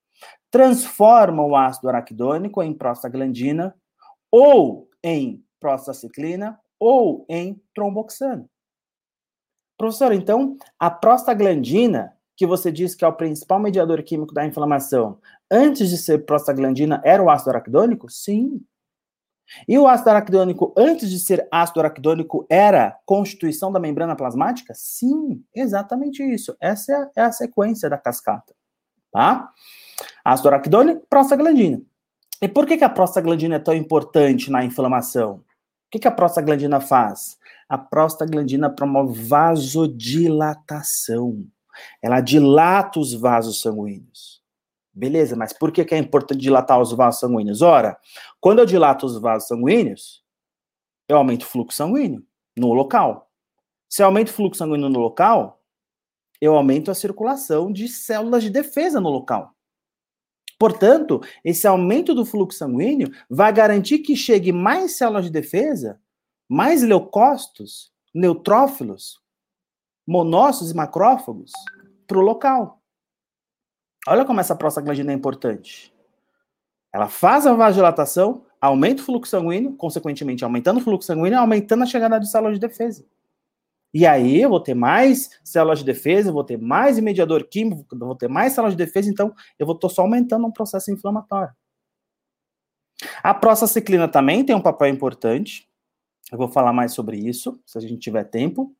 Transforma 0.50 1.45
o 1.45 1.55
ácido 1.55 1.90
araquidônico 1.90 2.62
em 2.62 2.73
prostaglandina 2.73 3.76
ou 4.31 4.88
em 5.05 5.45
prostaciclina 5.61 6.59
ou 6.79 7.26
em 7.29 7.62
tromboxano. 7.75 8.49
Professor, 9.76 10.12
então, 10.12 10.57
a 10.79 10.90
prostaglandina, 10.90 12.14
que 12.37 12.47
você 12.47 12.73
disse 12.73 12.97
que 12.97 13.05
é 13.05 13.09
o 13.09 13.12
principal 13.12 13.61
mediador 13.61 14.02
químico 14.02 14.35
da 14.35 14.47
inflamação, 14.47 15.19
antes 15.50 15.90
de 15.90 15.99
ser 15.99 16.25
prostaglandina, 16.25 17.00
era 17.05 17.23
o 17.23 17.31
ácido 17.31 17.50
araquidônico? 17.50 18.11
Sim. 18.11 18.62
E 19.67 19.79
o 19.79 19.88
ácido 19.88 20.11
araquidônico, 20.11 20.73
antes 20.76 21.11
de 21.11 21.19
ser 21.19 21.47
ácido 21.50 21.81
araquidônico, 21.81 22.47
era 22.49 22.99
constituição 23.05 23.73
da 23.73 23.81
membrana 23.81 24.14
plasmática? 24.14 24.73
Sim, 24.75 25.43
exatamente 25.55 26.23
isso. 26.23 26.57
Essa 26.61 26.93
é 26.93 26.97
a, 26.97 27.11
é 27.17 27.23
a 27.23 27.33
sequência 27.33 27.90
da 27.90 27.99
cascata. 27.99 28.55
Tá? 29.12 29.50
Ácido 30.25 30.49
araquidônico, 30.49 31.07
prostaglandina. 31.09 31.83
E 32.40 32.49
por 32.49 32.67
que, 32.67 32.79
que 32.79 32.85
a 32.85 32.88
prostaglandina 32.88 33.57
é 33.57 33.59
tão 33.59 33.75
importante 33.75 34.50
na 34.50 34.64
inflamação? 34.64 35.43
O 35.90 35.90
que, 35.90 35.99
que 35.99 36.06
a 36.06 36.12
prostaglandina 36.12 36.80
faz? 36.80 37.37
A 37.68 37.76
prostaglandina 37.76 38.70
promove 38.70 39.20
vasodilatação. 39.20 41.44
Ela 42.00 42.20
dilata 42.20 43.00
os 43.00 43.12
vasos 43.12 43.61
sanguíneos. 43.61 44.40
Beleza, 44.94 45.35
mas 45.35 45.52
por 45.52 45.73
que, 45.73 45.85
que 45.85 45.92
é 45.92 45.99
importante 45.99 46.40
dilatar 46.40 46.80
os 46.80 46.92
vasos 46.92 47.18
sanguíneos? 47.18 47.61
Ora, 47.61 47.99
quando 48.40 48.61
eu 48.61 48.66
dilato 48.66 49.04
os 49.04 49.20
vasos 49.20 49.49
sanguíneos, 49.49 50.23
eu 51.09 51.16
aumento 51.16 51.42
o 51.42 51.47
fluxo 51.47 51.76
sanguíneo 51.76 52.25
no 52.56 52.73
local. 52.73 53.28
Se 53.88 54.00
eu 54.00 54.06
aumento 54.06 54.28
o 54.28 54.32
fluxo 54.32 54.59
sanguíneo 54.59 54.88
no 54.88 55.00
local, 55.00 55.61
eu 56.40 56.54
aumento 56.54 56.88
a 56.88 56.94
circulação 56.94 57.73
de 57.73 57.88
células 57.88 58.44
de 58.44 58.50
defesa 58.50 59.00
no 59.00 59.11
local. 59.11 59.56
Portanto, 60.61 61.23
esse 61.43 61.67
aumento 61.67 62.14
do 62.14 62.26
fluxo 62.26 62.59
sanguíneo 62.59 63.11
vai 63.31 63.50
garantir 63.50 64.00
que 64.00 64.14
chegue 64.14 64.52
mais 64.52 64.99
células 64.99 65.25
de 65.25 65.31
defesa 65.31 65.99
mais 66.47 66.83
leucócitos, 66.83 67.93
neutrófilos, 68.12 69.23
monócitos 70.05 70.73
e 70.73 70.75
macrófagos 70.75 71.52
para 72.09 72.19
o 72.19 72.21
local. 72.21 72.83
Olha 74.07 74.25
como 74.25 74.40
essa 74.40 74.57
prostaglandina 74.57 75.12
é 75.12 75.14
importante. 75.14 75.95
Ela 76.93 77.09
faz 77.09 77.47
a 77.47 77.55
vasodilatação, 77.55 78.45
aumenta 78.61 79.00
o 79.00 79.05
fluxo 79.05 79.31
sanguíneo, 79.31 79.76
consequentemente 79.76 80.45
aumentando 80.45 80.79
o 80.79 80.83
fluxo 80.83 81.07
sanguíneo, 81.07 81.38
aumentando 81.38 81.85
a 81.85 81.87
chegada 81.87 82.19
de 82.19 82.29
células 82.29 82.59
de 82.59 82.67
defesa. 82.67 83.07
E 83.92 84.06
aí 84.06 84.40
eu 84.40 84.49
vou 84.49 84.61
ter 84.61 84.75
mais 84.75 85.30
células 85.42 85.80
de 85.80 85.85
defesa, 85.85 86.32
vou 86.32 86.44
ter 86.44 86.56
mais 86.56 86.99
mediador 87.00 87.44
químico, 87.44 87.85
vou 87.99 88.14
ter 88.14 88.28
mais 88.28 88.52
células 88.52 88.75
de 88.75 88.85
defesa, 88.85 89.11
então 89.11 89.35
eu 89.59 89.66
vou 89.66 89.75
estar 89.75 89.88
só 89.88 90.02
aumentando 90.02 90.47
um 90.47 90.52
processo 90.52 90.92
inflamatório. 90.92 91.52
A 93.23 93.35
prostaciclina 93.35 94.09
também 94.09 94.44
tem 94.44 94.54
um 94.54 94.61
papel 94.61 94.88
importante. 94.88 95.68
Eu 96.30 96.38
vou 96.38 96.49
falar 96.49 96.73
mais 96.73 96.92
sobre 96.92 97.16
isso, 97.16 97.61
se 97.66 97.76
a 97.78 97.80
gente 97.80 97.99
tiver 97.99 98.25
tempo. 98.25 98.75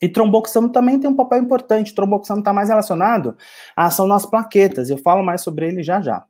E 0.00 0.08
tromboxano 0.08 0.70
também 0.70 1.00
tem 1.00 1.08
um 1.08 1.16
papel 1.16 1.40
importante. 1.40 1.94
Tromboxano 1.94 2.40
está 2.40 2.52
mais 2.52 2.68
relacionado 2.68 3.36
à 3.74 3.86
ação 3.86 4.06
nas 4.06 4.26
plaquetas. 4.26 4.90
Eu 4.90 4.98
falo 4.98 5.24
mais 5.24 5.40
sobre 5.40 5.66
ele 5.66 5.82
já 5.82 6.00
já. 6.00 6.26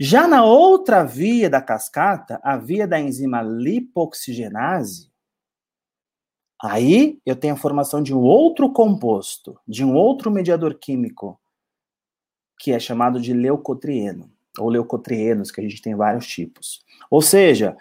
Já 0.00 0.26
na 0.26 0.44
outra 0.44 1.04
via 1.04 1.48
da 1.48 1.60
cascata, 1.60 2.40
a 2.42 2.56
via 2.56 2.86
da 2.86 2.98
enzima 2.98 3.42
lipoxigenase, 3.42 5.11
Aí 6.62 7.18
eu 7.26 7.34
tenho 7.34 7.54
a 7.54 7.56
formação 7.56 8.00
de 8.00 8.14
um 8.14 8.20
outro 8.20 8.70
composto, 8.72 9.58
de 9.66 9.84
um 9.84 9.96
outro 9.96 10.30
mediador 10.30 10.74
químico, 10.74 11.40
que 12.56 12.70
é 12.70 12.78
chamado 12.78 13.20
de 13.20 13.32
leucotrieno, 13.32 14.30
ou 14.56 14.68
leucotrienos, 14.68 15.50
que 15.50 15.60
a 15.60 15.64
gente 15.64 15.82
tem 15.82 15.96
vários 15.96 16.24
tipos. 16.24 16.80
Ou 17.10 17.20
seja, 17.20 17.76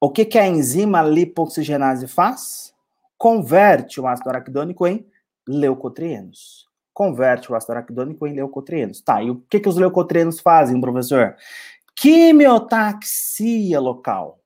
o 0.00 0.10
que, 0.10 0.24
que 0.24 0.36
a 0.36 0.48
enzima 0.48 1.00
lipoxigenase 1.00 2.08
faz? 2.08 2.74
Converte 3.16 4.00
o 4.00 4.06
ácido 4.08 4.30
araquidônico 4.30 4.84
em 4.84 5.06
leucotrienos. 5.46 6.66
Converte 6.92 7.52
o 7.52 7.54
ácido 7.54 7.74
araquidônico 7.74 8.26
em 8.26 8.34
leucotrienos. 8.34 9.00
Tá, 9.00 9.22
e 9.22 9.30
o 9.30 9.36
que, 9.48 9.60
que 9.60 9.68
os 9.68 9.76
leucotrienos 9.76 10.40
fazem, 10.40 10.80
professor? 10.80 11.36
Quimiotaxia 11.94 13.78
local. 13.78 14.40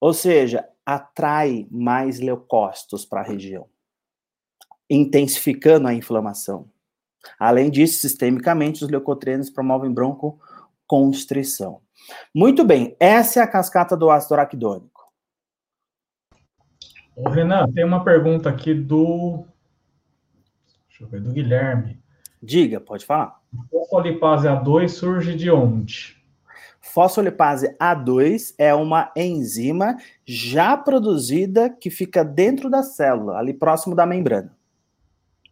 Ou 0.00 0.12
seja, 0.12 0.68
atrai 0.86 1.66
mais 1.68 2.20
leucócitos 2.20 3.04
para 3.04 3.20
a 3.20 3.24
região, 3.24 3.66
intensificando 4.88 5.88
a 5.88 5.94
inflamação. 5.94 6.70
Além 7.40 7.68
disso, 7.70 7.98
sistemicamente, 8.00 8.84
os 8.84 8.90
leucotrienos 8.90 9.50
promovem 9.50 9.92
broncoconstrição. 9.92 11.80
Muito 12.32 12.64
bem, 12.64 12.96
essa 13.00 13.40
é 13.40 13.42
a 13.42 13.48
cascata 13.48 13.96
do 13.96 14.08
ácido 14.08 14.34
araquidônico. 14.34 15.12
Ô, 17.16 17.28
Renan, 17.28 17.66
tem 17.72 17.84
uma 17.84 18.04
pergunta 18.04 18.48
aqui 18.48 18.72
do. 18.72 19.44
Deixa 20.88 21.02
eu 21.02 21.08
ver, 21.08 21.20
do 21.20 21.32
Guilherme. 21.32 21.98
Diga, 22.40 22.80
pode 22.80 23.04
falar. 23.04 23.40
Fosfolipase 23.70 24.46
A2 24.46 24.88
surge 24.88 25.34
de 25.34 25.50
onde? 25.50 26.15
Fosfolipase 26.92 27.76
A2 27.78 28.54
é 28.56 28.74
uma 28.74 29.10
enzima 29.16 29.96
já 30.24 30.76
produzida 30.76 31.68
que 31.68 31.90
fica 31.90 32.24
dentro 32.24 32.70
da 32.70 32.82
célula, 32.82 33.38
ali 33.38 33.52
próximo 33.52 33.94
da 33.94 34.06
membrana. 34.06 34.56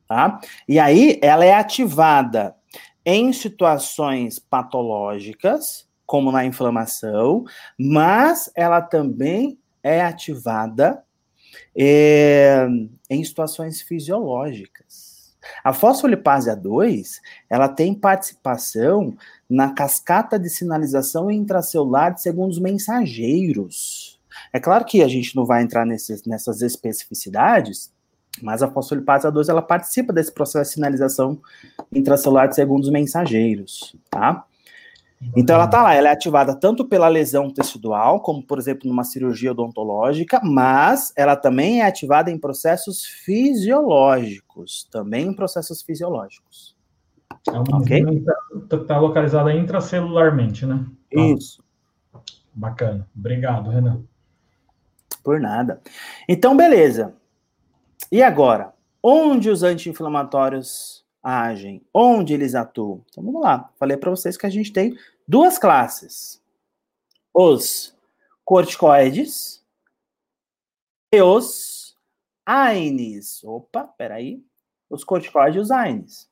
Tá? 0.09 0.41
E 0.69 0.79
aí 0.79 1.19
ela 1.23 1.45
é 1.45 1.53
ativada 1.53 2.55
em 3.05 3.33
situações 3.33 4.39
patológicas, 4.39 5.89
como 6.07 6.31
na 6.33 6.45
inflamação, 6.45 7.45
mas 7.79 8.51
ela 8.55 8.81
também 8.81 9.59
é 9.83 10.01
ativada 10.01 11.03
é, 11.77 12.67
em 13.11 13.23
situações 13.23 13.83
fisiológicas. 13.83 15.04
A 15.63 15.73
fosfolipase 15.73 16.51
A2, 16.51 17.21
ela 17.49 17.69
tem 17.69 17.95
participação 17.95 19.17
na 19.49 19.73
cascata 19.73 20.39
de 20.39 20.49
sinalização 20.49 21.31
intracelular 21.31 22.15
de 22.15 22.23
segundos 22.23 22.59
mensageiros. 22.59 24.21
É 24.53 24.59
claro 24.59 24.85
que 24.85 25.03
a 25.03 25.09
gente 25.09 25.35
não 25.37 25.45
vai 25.45 25.63
entrar 25.63 25.85
nesses, 25.85 26.25
nessas 26.25 26.61
especificidades, 26.63 27.93
mas 28.43 28.63
a 28.63 28.71
fosfolipase 28.71 29.27
A2 29.27 29.49
ela 29.49 29.63
participa 29.63 30.13
desse 30.13 30.33
processo 30.33 30.71
de 30.71 30.75
sinalização 30.75 31.41
intracelular 31.93 32.49
de 32.49 32.55
segundos 32.55 32.91
mensageiros, 32.91 33.95
tá? 34.11 34.45
Então 35.37 35.57
ela 35.57 35.65
está 35.65 35.83
lá, 35.83 35.95
ela 35.95 36.09
é 36.09 36.13
ativada 36.13 36.55
tanto 36.55 36.85
pela 36.85 37.09
lesão 37.09 37.51
tecidual, 37.51 38.21
como 38.21 38.43
por 38.43 38.59
exemplo 38.59 38.89
numa 38.89 39.05
cirurgia 39.05 39.53
odontológica, 39.53 40.41
mas 40.43 41.13
ela 41.17 41.37
também 41.37 41.81
é 41.81 41.87
ativada 41.87 42.31
em 42.31 42.39
processos 42.39 43.05
fisiológicos, 43.05 44.89
também 44.91 45.29
em 45.29 45.35
processos 45.35 45.83
fisiológicos. 45.83 46.77
É 47.49 47.53
uma 47.53 47.79
okay? 47.79 48.03
está 48.63 48.79
tá 48.85 48.99
localizada 48.99 49.53
intracelularmente, 49.53 50.65
né? 50.65 50.85
Isso. 51.11 51.63
Bacana. 52.55 53.07
Obrigado, 53.17 53.71
Renan. 53.71 54.03
Por 55.23 55.41
nada. 55.41 55.81
Então, 56.29 56.57
beleza. 56.57 57.15
E 58.11 58.23
agora? 58.23 58.73
Onde 59.03 59.51
os 59.51 59.63
anti-inflamatórios 59.63 61.05
agem? 61.23 61.83
Onde 61.93 62.33
eles 62.33 62.55
atuam? 62.55 63.03
Então, 63.11 63.25
vamos 63.25 63.43
lá. 63.43 63.71
Falei 63.79 63.97
para 63.97 64.11
vocês 64.11 64.37
que 64.37 64.47
a 64.47 64.51
gente 64.51 64.73
tem 64.73 64.97
duas 65.27 65.59
classes: 65.59 66.41
os 67.33 67.97
corticoides 68.45 69.65
e 71.13 71.23
os 71.23 71.97
AINES. 72.47 73.43
Opa, 73.45 73.85
peraí. 73.85 74.45
Os 74.91 75.03
corticoides 75.03 75.57
e 75.57 75.61
os 75.61 75.71
AINES. 75.71 76.29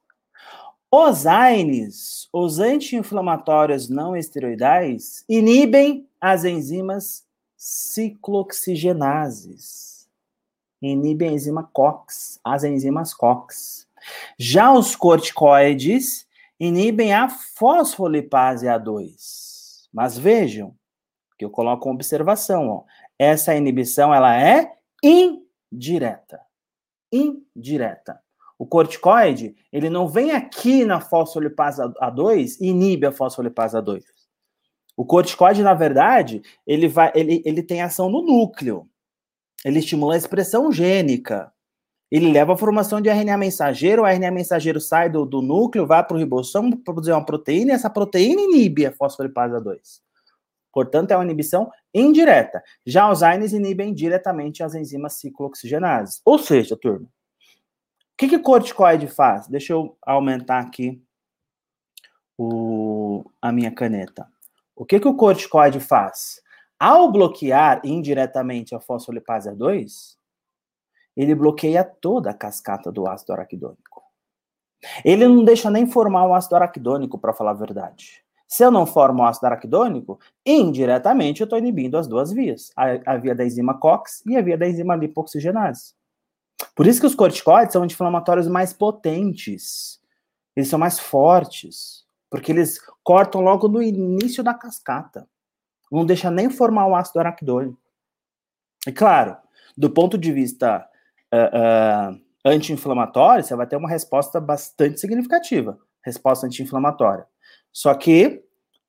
Os 0.90 1.26
AINES, 1.26 2.28
os 2.32 2.58
anti-inflamatórios 2.58 3.88
não 3.88 4.14
esteroidais, 4.14 5.24
inibem 5.26 6.06
as 6.20 6.44
enzimas 6.44 7.24
ciclooxigenases. 7.56 10.06
Inibem 10.82 11.30
a 11.30 11.32
enzima 11.32 11.66
COX, 11.72 12.38
as 12.44 12.62
enzimas 12.64 13.14
COX. 13.14 13.88
Já 14.36 14.70
os 14.72 14.96
corticoides 14.96 16.26
inibem 16.66 17.12
a 17.12 17.28
fosfolipase 17.28 18.66
A2. 18.66 19.88
Mas 19.92 20.16
vejam, 20.16 20.74
que 21.36 21.44
eu 21.44 21.50
coloco 21.50 21.88
uma 21.88 21.94
observação, 21.94 22.68
ó. 22.68 22.84
Essa 23.18 23.54
inibição 23.54 24.14
ela 24.14 24.40
é 24.40 24.72
indireta. 25.02 26.40
Indireta. 27.12 28.20
O 28.56 28.64
corticoide, 28.64 29.56
ele 29.72 29.90
não 29.90 30.06
vem 30.06 30.30
aqui 30.30 30.84
na 30.84 31.00
fosfolipase 31.00 31.82
A2 31.82 32.58
e 32.60 32.68
inibe 32.68 33.06
a 33.06 33.12
fosfolipase 33.12 33.76
A2. 33.76 34.04
O 34.96 35.04
corticoide, 35.04 35.64
na 35.64 35.74
verdade, 35.74 36.42
ele, 36.64 36.86
vai, 36.86 37.10
ele, 37.14 37.42
ele 37.44 37.62
tem 37.62 37.82
ação 37.82 38.08
no 38.08 38.22
núcleo. 38.22 38.88
Ele 39.64 39.80
estimula 39.80 40.14
a 40.14 40.18
expressão 40.18 40.70
gênica 40.70 41.52
ele 42.12 42.30
leva 42.30 42.52
a 42.52 42.56
formação 42.58 43.00
de 43.00 43.08
RNA 43.08 43.38
mensageiro, 43.38 44.02
o 44.02 44.06
RNA 44.06 44.30
mensageiro 44.30 44.78
sai 44.78 45.08
do, 45.08 45.24
do 45.24 45.40
núcleo, 45.40 45.86
vai 45.86 46.04
para 46.04 46.14
o 46.14 46.18
ribossomo 46.18 46.76
produzir 46.76 47.10
uma 47.10 47.24
proteína, 47.24 47.72
e 47.72 47.74
essa 47.74 47.88
proteína 47.88 48.42
inibe 48.42 48.84
a 48.84 48.92
fosfolipase 48.92 49.54
A2. 49.54 49.78
Portanto, 50.70 51.10
é 51.10 51.16
uma 51.16 51.24
inibição 51.24 51.70
indireta. 51.94 52.62
Já 52.86 53.10
os 53.10 53.22
AINES 53.22 53.54
inibem 53.54 53.94
diretamente 53.94 54.62
as 54.62 54.74
enzimas 54.74 55.14
ciclooxigenases. 55.14 56.20
Ou 56.22 56.38
seja, 56.38 56.76
turma, 56.76 57.06
o 57.06 57.08
que, 58.18 58.28
que 58.28 58.38
corticoide 58.38 59.06
faz? 59.06 59.48
Deixa 59.48 59.72
eu 59.72 59.96
aumentar 60.02 60.58
aqui 60.58 61.02
o, 62.36 63.24
a 63.40 63.50
minha 63.50 63.70
caneta. 63.70 64.28
O 64.76 64.84
que, 64.84 65.00
que 65.00 65.08
o 65.08 65.16
corticoide 65.16 65.80
faz? 65.80 66.42
Ao 66.78 67.10
bloquear 67.10 67.80
indiretamente 67.82 68.74
a 68.74 68.80
fosfolipase 68.80 69.48
A2, 69.48 70.20
ele 71.16 71.34
bloqueia 71.34 71.84
toda 71.84 72.30
a 72.30 72.34
cascata 72.34 72.90
do 72.90 73.06
ácido 73.06 73.32
araquidônico. 73.32 74.02
Ele 75.04 75.26
não 75.28 75.44
deixa 75.44 75.70
nem 75.70 75.86
formar 75.86 76.26
o 76.26 76.34
ácido 76.34 76.56
araquidônico, 76.56 77.18
para 77.18 77.32
falar 77.32 77.52
a 77.52 77.54
verdade. 77.54 78.22
Se 78.48 78.64
eu 78.64 78.70
não 78.70 78.84
formo 78.84 79.22
o 79.22 79.26
ácido 79.26 79.46
araquidônico, 79.46 80.18
indiretamente 80.44 81.40
eu 81.40 81.44
estou 81.44 81.58
inibindo 81.58 81.96
as 81.96 82.06
duas 82.06 82.32
vias, 82.32 82.70
a, 82.76 83.12
a, 83.12 83.16
via 83.16 83.34
da 83.34 83.44
enzima 83.44 83.78
COX 83.78 84.22
e 84.26 84.36
a 84.36 84.42
via 84.42 84.58
da 84.58 84.68
enzima 84.68 84.94
lipoxigenase. 84.94 85.94
Por 86.74 86.86
isso 86.86 87.00
que 87.00 87.06
os 87.06 87.14
corticoides 87.14 87.72
são 87.72 87.82
anti-inflamatórios 87.82 88.48
mais 88.48 88.72
potentes, 88.72 90.00
eles 90.54 90.68
são 90.68 90.78
mais 90.78 90.98
fortes, 90.98 92.04
porque 92.28 92.52
eles 92.52 92.78
cortam 93.02 93.40
logo 93.40 93.68
no 93.68 93.82
início 93.82 94.44
da 94.44 94.54
cascata. 94.54 95.26
Não 95.90 96.04
deixa 96.04 96.30
nem 96.30 96.50
formar 96.50 96.86
o 96.86 96.94
ácido 96.94 97.20
araquidônico. 97.20 97.80
E 98.86 98.92
claro, 98.92 99.36
do 99.76 99.90
ponto 99.90 100.18
de 100.18 100.32
vista 100.32 100.86
uh, 101.32 102.14
uh, 102.14 102.20
anti-inflamatório, 102.44 103.44
você 103.44 103.56
vai 103.56 103.66
ter 103.66 103.76
uma 103.76 103.88
resposta 103.88 104.40
bastante 104.40 105.00
significativa, 105.00 105.78
resposta 106.04 106.46
anti-inflamatória. 106.46 107.26
Só 107.72 107.94
que, 107.94 108.44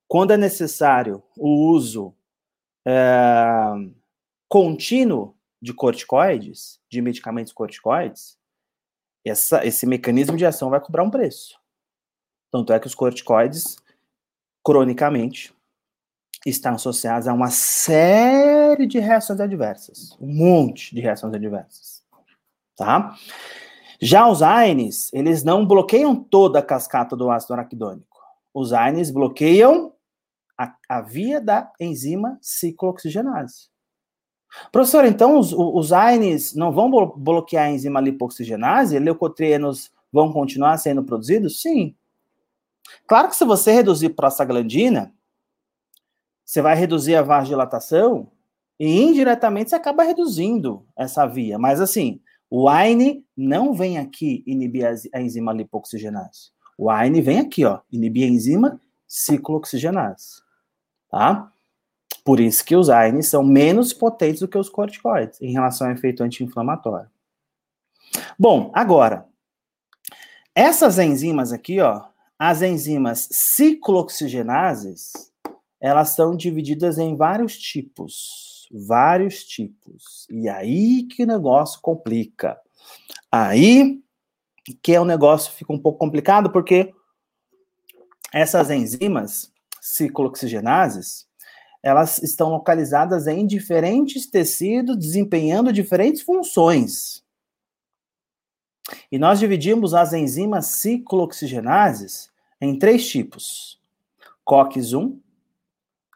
quando 0.08 0.32
é 0.32 0.38
necessário 0.38 1.24
o 1.38 1.70
uso 1.72 2.14
uh, 2.88 3.94
contínuo 4.50 5.36
de 5.62 5.74
corticoides, 5.74 6.80
de 6.90 7.02
medicamentos 7.02 7.54
corticoides, 7.54 8.38
essa, 9.26 9.66
esse 9.66 9.86
mecanismo 9.86 10.36
de 10.36 10.46
ação 10.46 10.70
vai 10.70 10.82
cobrar 10.82 11.04
um 11.04 11.10
preço. 11.10 11.58
Tanto 12.52 12.74
é 12.74 12.80
que 12.80 12.88
os 12.88 12.94
corticoides, 12.94 13.78
cronicamente, 14.64 15.54
estão 16.46 16.76
associados 16.76 17.26
a 17.28 17.34
uma 17.34 17.50
série 17.50 18.86
de 18.86 19.00
reações 19.00 19.40
adversas. 19.40 20.12
Um 20.20 20.28
monte 20.28 20.94
de 20.94 21.00
reações 21.00 21.34
adversas 21.34 21.93
tá? 22.76 23.16
Já 24.02 24.28
os 24.28 24.42
AINES, 24.42 25.12
eles 25.14 25.44
não 25.44 25.66
bloqueiam 25.66 26.16
toda 26.16 26.60
a 26.60 26.64
cascata 26.64 27.16
do 27.16 27.32
ácido 27.32 27.54
araquidônico. 27.54 28.18
Os 28.54 28.74
AINES 28.74 29.12
bloqueiam 29.12 29.94
a, 30.58 30.76
a 30.90 31.02
via 31.02 31.40
da 31.40 31.72
enzima 31.80 32.38
ciclooxigenase. 32.42 33.70
Professor, 34.72 35.06
então 35.06 35.40
os, 35.40 35.54
os 35.54 35.92
AINES 35.92 36.54
não 36.54 36.72
vão 36.72 36.92
bloquear 37.16 37.66
a 37.66 37.72
enzima 37.72 38.00
lipoxigenase? 38.00 39.00
Leucotrienos 39.00 39.92
vão 40.12 40.32
continuar 40.32 40.78
sendo 40.78 41.04
produzidos? 41.04 41.62
Sim. 41.62 41.96
Claro 43.08 43.30
que 43.30 43.36
se 43.36 43.46
você 43.46 43.72
reduzir 43.72 44.10
prostaglandina, 44.10 45.12
você 46.46 46.62
vai 46.62 46.76
reduzir 46.76 47.16
a 47.16 47.24
vasodilatação, 47.24 48.30
E 48.80 49.02
indiretamente 49.02 49.70
você 49.70 49.76
acaba 49.76 50.04
reduzindo 50.04 50.86
essa 50.96 51.26
via. 51.26 51.58
Mas 51.58 51.80
assim, 51.80 52.20
o 52.56 52.70
AINE 52.70 53.26
não 53.36 53.74
vem 53.74 53.98
aqui 53.98 54.44
inibir 54.46 54.86
a 55.12 55.20
enzima 55.20 55.52
lipoxigenase. 55.52 56.52
O 56.78 56.88
AINE 56.88 57.20
vem 57.20 57.40
aqui, 57.40 57.66
ó, 57.66 57.80
inibir 57.92 58.26
a 58.26 58.32
enzima 58.32 58.80
ciclooxigenase. 59.08 60.44
Tá? 61.10 61.52
Por 62.24 62.40
isso 62.40 62.64
que 62.64 62.76
os 62.76 62.92
AINES 62.92 63.28
são 63.28 63.44
menos 63.44 63.92
potentes 63.92 64.42
do 64.42 64.48
que 64.48 64.56
os 64.56 64.70
corticoides 64.70 65.42
em 65.42 65.52
relação 65.52 65.88
ao 65.88 65.94
efeito 65.94 66.22
anti-inflamatório. 66.22 67.10
Bom, 68.38 68.72
agora, 68.76 69.26
essas 70.54 71.00
enzimas 71.00 71.52
aqui, 71.52 71.80
ó, 71.80 72.04
as 72.38 72.62
enzimas 72.62 73.30
ciclooxigenases, 73.32 75.12
elas 75.82 76.10
são 76.10 76.38
divididas 76.38 77.00
em 77.00 77.16
vários 77.16 77.58
tipos, 77.58 78.53
vários 78.74 79.44
tipos. 79.44 80.28
E 80.30 80.50
aí 80.50 81.04
que 81.04 81.24
o 81.24 81.28
negócio 81.28 81.80
complica. 81.80 82.60
Aí 83.32 84.02
que 84.82 84.98
o 84.98 85.06
negócio 85.06 85.52
fica 85.54 85.72
um 85.72 85.80
pouco 85.80 86.00
complicado, 86.00 86.52
porque 86.52 86.94
essas 88.34 88.72
enzimas 88.72 89.52
ciclooxigenases, 89.80 91.28
elas 91.84 92.18
estão 92.24 92.50
localizadas 92.50 93.28
em 93.28 93.46
diferentes 93.46 94.26
tecidos, 94.26 94.98
desempenhando 94.98 95.72
diferentes 95.72 96.22
funções. 96.22 97.24
E 99.12 99.20
nós 99.20 99.40
dividimos 99.40 99.94
as 99.94 100.14
enzimas 100.14 100.68
ciclooxigenases 100.68 102.32
em 102.60 102.80
três 102.80 103.08
tipos: 103.08 103.80
COX-1, 104.46 105.20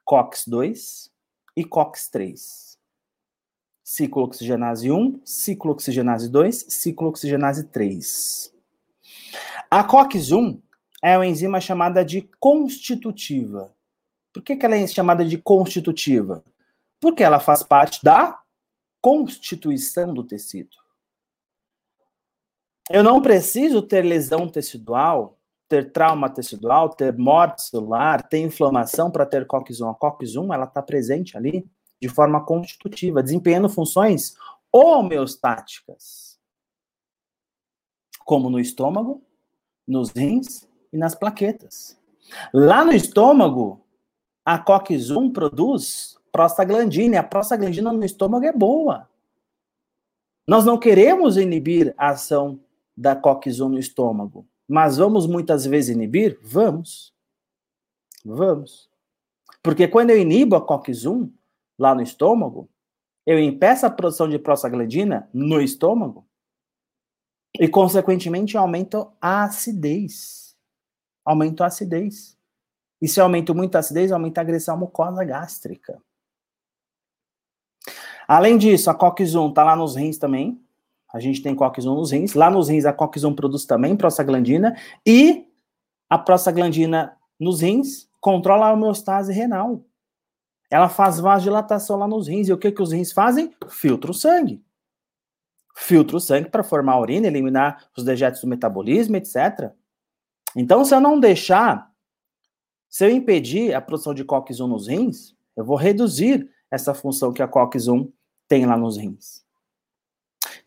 COX-2 0.05 1.11
e 1.57 1.65
COX-3. 1.65 2.77
Ciclooxigenase 3.83 4.91
1, 4.91 5.21
ciclooxigenase 5.25 6.29
2, 6.29 6.65
ciclooxigenase 6.69 7.63
3. 7.69 8.53
A 9.71 9.83
COX-1 9.83 10.61
é 11.01 11.17
uma 11.17 11.25
enzima 11.25 11.59
chamada 11.59 12.05
de 12.05 12.29
constitutiva. 12.39 13.75
Por 14.31 14.43
que, 14.43 14.55
que 14.55 14.65
ela 14.67 14.75
é 14.75 14.85
chamada 14.85 15.25
de 15.25 15.39
constitutiva? 15.39 16.43
Porque 16.99 17.23
ela 17.23 17.39
faz 17.39 17.63
parte 17.63 18.03
da 18.03 18.39
constituição 19.01 20.13
do 20.13 20.23
tecido. 20.23 20.77
Eu 22.87 23.03
não 23.03 23.19
preciso 23.19 23.81
ter 23.81 24.03
lesão 24.03 24.47
tecidual, 24.47 25.36
ter 25.67 25.91
trauma 25.91 26.29
tecidual, 26.29 26.89
ter 26.89 27.17
morte 27.17 27.63
celular, 27.63 28.27
ter 28.27 28.39
inflamação 28.39 29.11
para 29.11 29.25
ter 29.25 29.45
COX-1. 29.45 29.89
A 29.89 29.95
COX-1 29.95 30.53
ela 30.53 30.65
está 30.65 30.81
presente 30.81 31.37
ali 31.37 31.69
de 32.01 32.07
forma 32.07 32.43
constitutiva, 32.43 33.23
desempenhando 33.23 33.67
funções 33.67 34.35
homeostáticas, 34.71 36.39
como 38.23 38.49
no 38.49 38.59
estômago, 38.59 39.23
nos 39.87 40.11
rins 40.11 40.67
e 40.91 40.97
nas 40.97 41.15
plaquetas. 41.15 41.99
Lá 42.53 42.85
no 42.85 42.91
estômago, 42.91 43.85
a 44.45 44.59
COX-1 44.59 45.33
produz 45.33 46.17
prostaglandina, 46.31 47.15
e 47.15 47.17
a 47.17 47.23
prostaglandina 47.23 47.91
no 47.91 48.05
estômago 48.05 48.45
é 48.45 48.51
boa. 48.51 49.09
Nós 50.47 50.63
não 50.63 50.77
queremos 50.77 51.35
inibir 51.35 51.93
a 51.97 52.09
ação 52.09 52.59
da 52.95 53.15
COX-1 53.15 53.69
no 53.69 53.79
estômago. 53.79 54.47
Mas 54.67 54.97
vamos 54.97 55.25
muitas 55.25 55.65
vezes 55.65 55.95
inibir? 55.95 56.39
Vamos. 56.41 57.13
Vamos. 58.25 58.89
Porque 59.63 59.87
quando 59.87 60.09
eu 60.09 60.17
inibo 60.17 60.55
a 60.55 60.65
COX-1 60.65 61.31
lá 61.79 61.95
no 61.95 62.01
estômago, 62.01 62.69
eu 63.25 63.39
impeço 63.39 63.85
a 63.85 63.89
produção 63.89 64.27
de 64.27 64.39
prostaglandina 64.39 65.29
no 65.33 65.61
estômago 65.61 66.27
e, 67.59 67.67
consequentemente, 67.67 68.57
aumento 68.57 69.11
a 69.21 69.43
acidez. 69.43 70.55
Aumento 71.25 71.63
a 71.63 71.67
acidez. 71.67 72.37
E 73.01 73.07
se 73.07 73.19
eu 73.19 73.25
aumento 73.25 73.53
muito 73.53 73.75
a 73.75 73.79
acidez, 73.79 74.11
aumenta 74.11 74.41
a 74.41 74.43
agressão 74.43 74.77
mucosa 74.77 75.23
gástrica. 75.23 76.01
Além 78.27 78.57
disso, 78.57 78.89
a 78.89 78.95
COX-1 78.95 79.49
está 79.49 79.63
lá 79.63 79.75
nos 79.75 79.95
rins 79.95 80.17
também, 80.17 80.61
a 81.13 81.19
gente 81.19 81.41
tem 81.41 81.55
COX-1 81.55 81.95
nos 81.95 82.11
rins. 82.11 82.33
Lá 82.33 82.49
nos 82.49 82.67
rins, 82.69 82.85
a 82.85 82.93
COX-1 82.93 83.35
produz 83.35 83.65
também 83.65 83.95
prostaglandina. 83.95 84.75
E 85.05 85.47
a 86.09 86.17
prostaglandina 86.17 87.17
nos 87.39 87.61
rins 87.61 88.09
controla 88.19 88.67
a 88.67 88.73
homeostase 88.73 89.31
renal. 89.31 89.85
Ela 90.69 90.89
faz 90.89 91.19
vasodilatação 91.19 91.97
lá 91.97 92.07
nos 92.07 92.27
rins. 92.27 92.49
E 92.49 92.53
o 92.53 92.57
que, 92.57 92.71
que 92.71 92.81
os 92.81 92.91
rins 92.91 93.11
fazem? 93.11 93.55
Filtra 93.69 94.11
o 94.11 94.13
sangue. 94.13 94.61
Filtra 95.75 96.17
o 96.17 96.19
sangue 96.19 96.49
para 96.49 96.63
formar 96.63 96.93
a 96.93 96.99
urina, 96.99 97.27
eliminar 97.27 97.87
os 97.95 98.03
dejetos 98.03 98.41
do 98.41 98.47
metabolismo, 98.47 99.15
etc. 99.15 99.71
Então, 100.55 100.83
se 100.83 100.93
eu 100.93 100.99
não 100.99 101.19
deixar, 101.19 101.89
se 102.89 103.05
eu 103.05 103.09
impedir 103.09 103.73
a 103.73 103.79
produção 103.79 104.13
de 104.13 104.25
COX-1 104.25 104.67
nos 104.67 104.87
rins, 104.87 105.35
eu 105.55 105.63
vou 105.63 105.77
reduzir 105.77 106.49
essa 106.69 106.93
função 106.93 107.31
que 107.31 107.41
a 107.41 107.47
COX-1 107.47 108.11
tem 108.47 108.65
lá 108.65 108.75
nos 108.75 108.97
rins. 108.97 109.46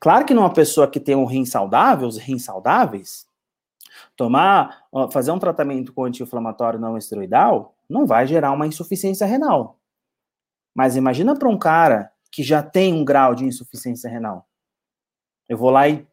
Claro 0.01 0.25
que 0.25 0.33
numa 0.33 0.53
pessoa 0.53 0.91
que 0.91 0.99
tem 0.99 1.15
um 1.15 1.27
rim 1.27 1.45
saudável, 1.45 2.09
os 2.09 2.17
rins 2.17 2.43
saudáveis, 2.43 3.27
tomar, 4.17 4.87
fazer 5.13 5.31
um 5.31 5.39
tratamento 5.39 5.93
com 5.93 6.05
anti-inflamatório 6.05 6.81
não 6.81 6.97
esteroidal 6.97 7.77
não 7.89 8.07
vai 8.07 8.27
gerar 8.27 8.53
uma 8.53 8.67
insuficiência 8.67 9.27
renal. 9.27 9.79
Mas 10.75 10.97
imagina 10.97 11.37
para 11.37 11.49
um 11.49 11.59
cara 11.59 12.11
que 12.31 12.43
já 12.43 12.63
tem 12.63 12.95
um 12.95 13.05
grau 13.05 13.35
de 13.35 13.45
insuficiência 13.45 14.09
renal. 14.09 14.49
Eu 15.49 15.59
vou 15.59 15.69
lá 15.69 15.89
e 15.89 16.07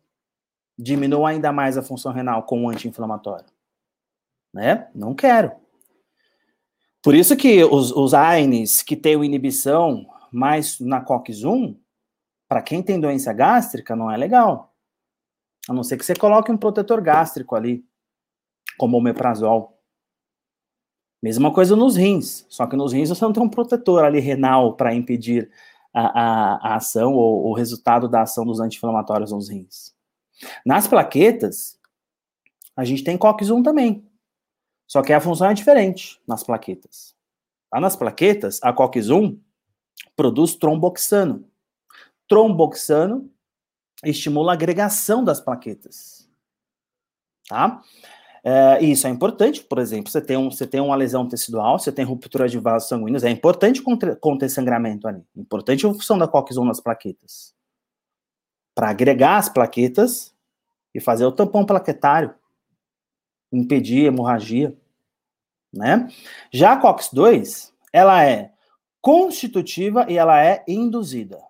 diminuo 0.78 1.26
ainda 1.26 1.52
mais 1.52 1.78
a 1.78 1.84
função 1.84 2.12
renal 2.12 2.44
com 2.44 2.66
o 2.66 2.70
anti-inflamatório. 2.70 3.46
Né? 4.54 4.90
Não 4.94 5.14
quero. 5.14 5.52
Por 7.04 7.16
isso 7.16 7.38
que 7.38 7.64
os, 7.64 7.92
os 7.92 8.14
AINES 8.14 8.82
que 8.82 8.96
têm 8.96 9.24
inibição 9.24 10.06
mais 10.32 10.80
na 10.80 11.00
COX-1, 11.00 11.78
para 12.48 12.62
quem 12.62 12.82
tem 12.82 13.00
doença 13.00 13.34
gástrica, 13.34 13.96
não 13.96 14.10
é 14.10 14.18
legal. 14.18 14.74
A 15.68 15.74
não 15.74 15.84
ser 15.84 15.98
que 15.98 16.06
você 16.06 16.16
coloque 16.16 16.52
um 16.52 16.58
protetor 16.58 17.02
gástrico 17.02 17.56
ali, 17.56 17.86
como 18.78 18.98
o 18.98 19.02
meprazol. 19.02 19.78
Mesma 21.22 21.52
coisa 21.52 21.76
nos 21.76 21.96
rins, 21.96 22.46
só 22.48 22.68
que 22.68 22.76
nos 22.76 22.94
rins 22.94 23.10
você 23.10 23.24
não 23.26 23.34
tem 23.34 23.44
um 23.44 23.50
protetor 23.50 24.04
ali 24.04 24.20
renal 24.20 24.76
para 24.76 24.94
impedir 24.94 25.52
a, 25.94 26.02
a, 26.02 26.56
a, 26.56 26.76
ação 26.76 27.14
ou 27.14 27.48
o 27.48 27.54
resultado 27.54 28.08
da 28.08 28.22
ação 28.22 28.46
dos 28.46 28.60
anti-inflamatórios 28.60 29.32
nos 29.32 29.50
rins. 29.50 29.96
Nas 30.64 30.88
plaquetas, 30.88 31.80
a 32.76 32.86
gente 32.86 33.04
tem 33.04 33.18
COX-1 33.18 33.64
também, 33.64 34.08
só 34.86 35.02
que 35.02 35.12
a 35.12 35.20
função 35.20 35.50
é 35.50 35.54
diferente 35.56 36.22
nas 36.28 36.44
plaquetas. 36.44 37.16
Lá 37.74 37.82
nas 37.82 37.96
plaquetas, 37.96 38.60
a 38.62 38.72
COX-1 38.72 39.40
produz 40.16 40.56
tromboxano, 40.56 41.50
tromboxano 42.28 43.30
estimula 44.04 44.52
a 44.52 44.54
agregação 44.54 45.24
das 45.24 45.40
plaquetas. 45.40 46.30
Tá? 47.48 47.82
É, 48.44 48.84
isso 48.84 49.08
é 49.08 49.10
importante, 49.10 49.64
por 49.64 49.80
exemplo, 49.80 50.12
você 50.12 50.22
tem, 50.22 50.38
um, 50.38 50.52
você 50.52 50.68
tem 50.68 50.80
uma 50.80 50.96
lesão 50.96 51.28
tecidual, 51.28 51.80
você 51.80 51.92
tem 51.92 52.06
ruptura 52.06 52.48
de 52.48 52.60
vasos 52.60 52.88
sanguíneos, 52.88 53.24
é 53.24 53.30
importante 53.30 53.82
conter 54.22 54.50
sangramento 54.50 55.08
ali. 55.08 55.24
Importante 55.36 55.86
a 55.86 55.94
função 55.94 56.18
da 56.18 56.28
COX-1 56.28 56.66
nas 56.66 56.80
plaquetas. 56.80 57.54
Para 58.76 58.90
agregar 58.90 59.38
as 59.38 59.50
plaquetas 59.50 60.34
e 60.94 61.00
fazer 61.00 61.26
o 61.26 61.32
tampão 61.32 61.66
plaquetário, 61.66 62.34
impedir 63.52 64.06
hemorragia, 64.06 64.76
né? 65.74 66.08
Já 66.52 66.74
a 66.74 66.82
COX-2, 66.82 67.72
ela 67.92 68.24
é 68.24 68.54
constitutiva 69.02 70.06
e 70.10 70.18
ela 70.18 70.42
é 70.44 70.64
induzida 70.68 71.47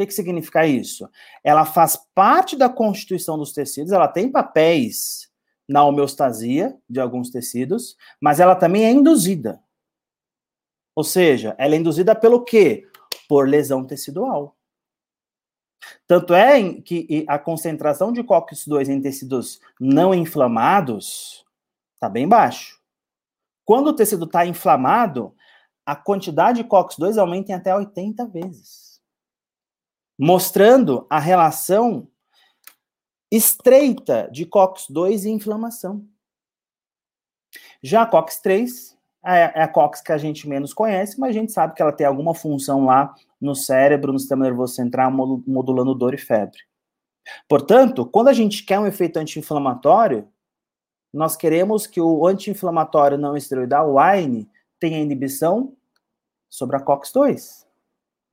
que, 0.00 0.06
que 0.06 0.14
significa 0.14 0.66
isso? 0.66 1.08
Ela 1.44 1.66
faz 1.66 1.96
parte 2.14 2.56
da 2.56 2.68
constituição 2.68 3.36
dos 3.36 3.52
tecidos, 3.52 3.92
ela 3.92 4.08
tem 4.08 4.30
papéis 4.30 5.30
na 5.68 5.84
homeostasia 5.84 6.76
de 6.88 6.98
alguns 7.00 7.30
tecidos, 7.30 7.96
mas 8.20 8.40
ela 8.40 8.56
também 8.56 8.84
é 8.84 8.90
induzida. 8.90 9.62
Ou 10.94 11.04
seja, 11.04 11.54
ela 11.58 11.74
é 11.74 11.78
induzida 11.78 12.14
pelo 12.14 12.44
quê? 12.44 12.88
Por 13.28 13.48
lesão 13.48 13.86
tecidual. 13.86 14.56
Tanto 16.06 16.34
é 16.34 16.74
que 16.80 17.24
a 17.28 17.38
concentração 17.38 18.12
de 18.12 18.22
COX-2 18.22 18.88
em 18.88 19.00
tecidos 19.00 19.60
não 19.78 20.14
inflamados 20.14 21.44
está 21.94 22.08
bem 22.08 22.28
baixo. 22.28 22.80
Quando 23.64 23.88
o 23.88 23.92
tecido 23.92 24.24
está 24.24 24.44
inflamado, 24.44 25.34
a 25.86 25.94
quantidade 25.94 26.62
de 26.62 26.68
COX-2 26.68 27.18
aumenta 27.18 27.52
em 27.52 27.54
até 27.54 27.74
80 27.74 28.26
vezes 28.26 28.89
mostrando 30.22 31.06
a 31.08 31.18
relação 31.18 32.06
estreita 33.32 34.28
de 34.30 34.44
COX-2 34.44 35.24
e 35.24 35.30
inflamação. 35.30 36.06
Já 37.82 38.04
COX-3 38.04 38.94
é, 39.24 39.60
é 39.60 39.62
a 39.62 39.68
COX 39.68 40.02
que 40.02 40.12
a 40.12 40.18
gente 40.18 40.46
menos 40.46 40.74
conhece, 40.74 41.18
mas 41.18 41.30
a 41.30 41.32
gente 41.32 41.52
sabe 41.52 41.74
que 41.74 41.80
ela 41.80 41.90
tem 41.90 42.06
alguma 42.06 42.34
função 42.34 42.84
lá 42.84 43.14
no 43.40 43.54
cérebro, 43.54 44.12
no 44.12 44.18
sistema 44.18 44.44
nervoso 44.44 44.74
central, 44.74 45.10
modulando 45.10 45.94
dor 45.94 46.12
e 46.12 46.18
febre. 46.18 46.58
Portanto, 47.48 48.04
quando 48.04 48.28
a 48.28 48.34
gente 48.34 48.62
quer 48.62 48.78
um 48.78 48.86
efeito 48.86 49.18
anti-inflamatório, 49.18 50.28
nós 51.14 51.34
queremos 51.34 51.86
que 51.86 52.00
o 52.00 52.26
anti-inflamatório 52.26 53.16
não 53.16 53.38
esteroidal, 53.38 53.92
o 53.92 53.98
AINE, 53.98 54.50
tenha 54.78 54.98
inibição 54.98 55.74
sobre 56.50 56.76
a 56.76 56.80
COX-2. 56.80 57.64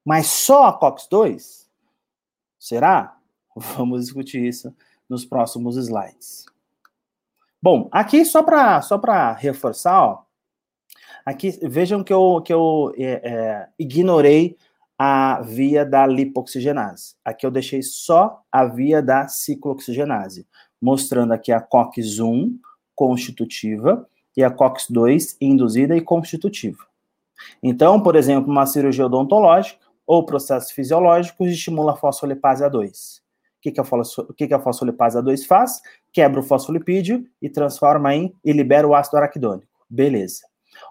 Mas 0.04 0.28
só 0.28 0.65
a 0.65 0.78
COX-2? 0.78 1.67
Será? 2.60 3.17
Vamos 3.56 4.02
discutir 4.06 4.43
isso 4.43 4.74
nos 5.10 5.26
próximos 5.26 5.78
slides. 5.78 6.46
Bom, 7.62 7.89
aqui 7.91 8.24
só 8.24 8.43
para 8.43 8.82
só 8.82 9.00
reforçar, 9.38 10.02
ó, 10.02 10.24
aqui 11.26 11.58
vejam 11.63 12.04
que 12.04 12.13
eu, 12.13 12.41
que 12.46 12.54
eu 12.54 12.93
é, 12.98 13.22
é, 13.24 13.70
ignorei 13.80 14.56
a 14.98 15.41
via 15.41 15.86
da 15.86 16.06
lipoxigenase. 16.06 17.15
Aqui 17.24 17.46
eu 17.46 17.52
deixei 17.52 17.82
só 17.82 18.41
a 18.52 18.65
via 18.65 19.02
da 19.02 19.28
ciclooxigenase, 19.28 20.48
mostrando 20.82 21.34
aqui 21.34 21.52
a 21.52 21.62
COX-1 21.62 22.56
constitutiva 22.96 24.08
e 24.36 24.43
a 24.43 24.50
COX-2 24.50 25.36
induzida 25.39 25.96
e 25.96 26.02
constitutiva. 26.02 26.86
Então, 27.62 28.02
por 28.02 28.15
exemplo, 28.15 28.52
uma 28.52 28.65
cirurgia 28.65 29.06
odontológica 29.06 29.87
ou 30.08 30.26
processos 30.26 30.72
fisiológicos 30.72 31.50
estimula 31.50 31.91
a 31.91 31.96
fosfolipase 31.96 32.63
A2. 32.63 33.20
O 33.20 33.62
que, 33.62 33.72
que, 33.72 33.82
a, 33.82 33.84
o 33.84 34.34
que, 34.34 34.48
que 34.48 34.54
a 34.54 34.60
fosfolipase 34.60 35.17
A2 35.17 35.46
faz? 35.46 35.82
Quebra 36.13 36.39
o 36.39 36.43
fosfolipídio 36.43 37.28
e 37.41 37.50
transforma 37.50 38.15
em 38.15 38.34
e 38.46 38.54
libera 38.54 38.88
o 38.88 38.96
ácido 38.96 39.17
araquidônico. 39.17 39.67
Beleza. 39.89 40.43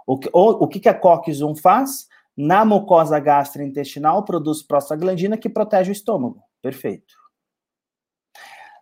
O 0.06 0.18
que, 0.18 0.28
o, 0.32 0.64
o 0.64 0.68
que, 0.68 0.80
que 0.80 0.88
a 0.88 0.98
COX-1 0.98 1.58
faz? 1.58 2.06
Na 2.36 2.64
mucosa 2.64 3.18
gastrointestinal 3.18 4.24
produz 4.24 4.62
prostaglandina 4.62 5.38
que 5.38 5.48
protege 5.48 5.90
o 5.90 5.92
estômago. 5.92 6.42
Perfeito. 6.60 7.14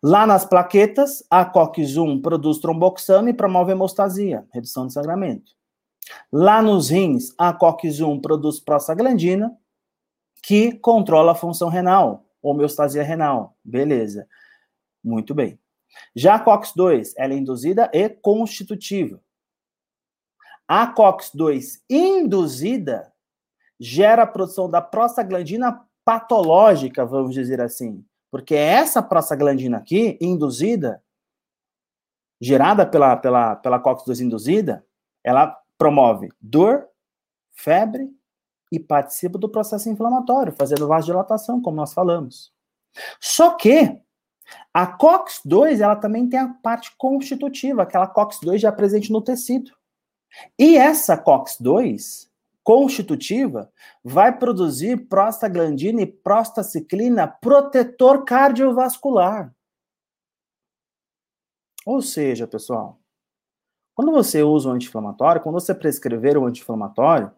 Lá 0.02 0.26
nas 0.26 0.44
plaquetas, 0.44 1.24
a 1.30 1.46
COX-1 1.46 2.20
produz 2.20 2.58
tromboxano 2.58 3.28
e 3.28 3.32
promove 3.32 3.72
hemostasia, 3.72 4.44
redução 4.52 4.86
de 4.86 4.92
sangramento. 4.92 5.52
Lá 6.32 6.60
nos 6.60 6.90
rins, 6.90 7.32
a 7.38 7.52
COX-1 7.52 8.20
produz 8.20 8.60
prostaglandina, 8.60 9.56
que 10.44 10.72
controla 10.72 11.32
a 11.32 11.34
função 11.34 11.70
renal, 11.70 12.26
homeostasia 12.42 13.02
renal. 13.02 13.56
Beleza. 13.64 14.28
Muito 15.02 15.34
bem. 15.34 15.58
Já 16.14 16.34
a 16.34 16.38
COX-2, 16.38 17.14
ela 17.16 17.32
é 17.32 17.36
induzida 17.36 17.90
e 17.94 18.10
constitutiva. 18.10 19.22
A 20.68 20.86
COX-2 20.86 21.80
induzida 21.88 23.10
gera 23.80 24.24
a 24.24 24.26
produção 24.26 24.68
da 24.68 24.82
prostaglandina 24.82 25.82
patológica, 26.04 27.06
vamos 27.06 27.32
dizer 27.32 27.62
assim. 27.62 28.04
Porque 28.30 28.54
essa 28.54 29.02
prostaglandina 29.02 29.78
aqui, 29.78 30.18
induzida, 30.20 31.02
gerada 32.38 32.84
pela, 32.84 33.16
pela, 33.16 33.56
pela 33.56 33.80
COX-2 33.80 34.20
induzida, 34.20 34.84
ela 35.22 35.58
promove 35.78 36.28
dor, 36.38 36.86
febre 37.54 38.14
e 38.70 38.80
participa 38.80 39.38
do 39.38 39.48
processo 39.48 39.88
inflamatório, 39.88 40.52
fazendo 40.52 40.86
vasodilatação, 40.88 41.60
como 41.60 41.76
nós 41.76 41.92
falamos. 41.92 42.52
Só 43.20 43.52
que 43.52 44.00
a 44.72 44.86
COX-2, 44.86 45.80
ela 45.80 45.96
também 45.96 46.28
tem 46.28 46.38
a 46.38 46.48
parte 46.48 46.94
constitutiva, 46.96 47.82
aquela 47.82 48.06
COX-2 48.06 48.58
já 48.58 48.72
presente 48.72 49.12
no 49.12 49.22
tecido. 49.22 49.72
E 50.58 50.76
essa 50.76 51.16
COX-2, 51.16 52.28
constitutiva 52.64 53.70
vai 54.02 54.36
produzir 54.36 55.06
prostaglandina 55.06 56.00
e 56.00 56.06
prostaciclina 56.06 57.28
protetor 57.28 58.24
cardiovascular. 58.24 59.54
Ou 61.84 62.00
seja, 62.00 62.46
pessoal, 62.46 62.98
quando 63.94 64.10
você 64.10 64.42
usa 64.42 64.70
o 64.70 64.72
anti-inflamatório, 64.72 65.42
quando 65.42 65.60
você 65.60 65.74
prescrever 65.74 66.38
o 66.38 66.46
anti-inflamatório, 66.46 67.30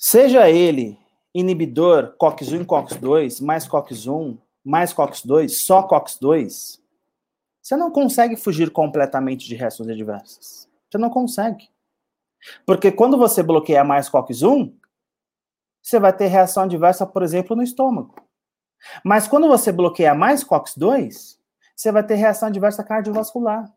seja 0.00 0.48
ele 0.48 0.98
inibidor 1.34 2.16
COX-1 2.16 2.62
e 2.62 2.64
COX-2, 2.64 3.44
mais 3.44 3.68
COX-1, 3.68 4.38
mais 4.64 4.92
COX-2, 4.92 5.48
só 5.50 5.82
COX-2, 5.82 6.80
você 7.62 7.76
não 7.76 7.90
consegue 7.90 8.36
fugir 8.36 8.70
completamente 8.70 9.46
de 9.46 9.54
reações 9.54 9.90
adversas. 9.90 10.68
Você 10.90 10.98
não 10.98 11.10
consegue. 11.10 11.68
Porque 12.64 12.90
quando 12.90 13.18
você 13.18 13.42
bloqueia 13.42 13.84
mais 13.84 14.08
COX-1, 14.08 14.74
você 15.82 16.00
vai 16.00 16.16
ter 16.16 16.26
reação 16.26 16.64
adversa, 16.64 17.06
por 17.06 17.22
exemplo, 17.22 17.54
no 17.54 17.62
estômago. 17.62 18.16
Mas 19.04 19.28
quando 19.28 19.46
você 19.46 19.70
bloqueia 19.70 20.14
mais 20.14 20.42
COX-2, 20.42 21.38
você 21.76 21.92
vai 21.92 22.04
ter 22.04 22.14
reação 22.14 22.48
adversa 22.48 22.82
cardiovascular. 22.82 23.72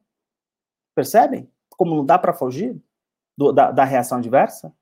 Percebem? 0.95 1.51
Como 1.69 1.95
não 1.95 2.05
dá 2.05 2.17
para 2.17 2.33
fugir 2.33 2.81
do, 3.37 3.51
da, 3.51 3.71
da, 3.71 3.83
reação 3.83 4.17
adversa? 4.17 4.73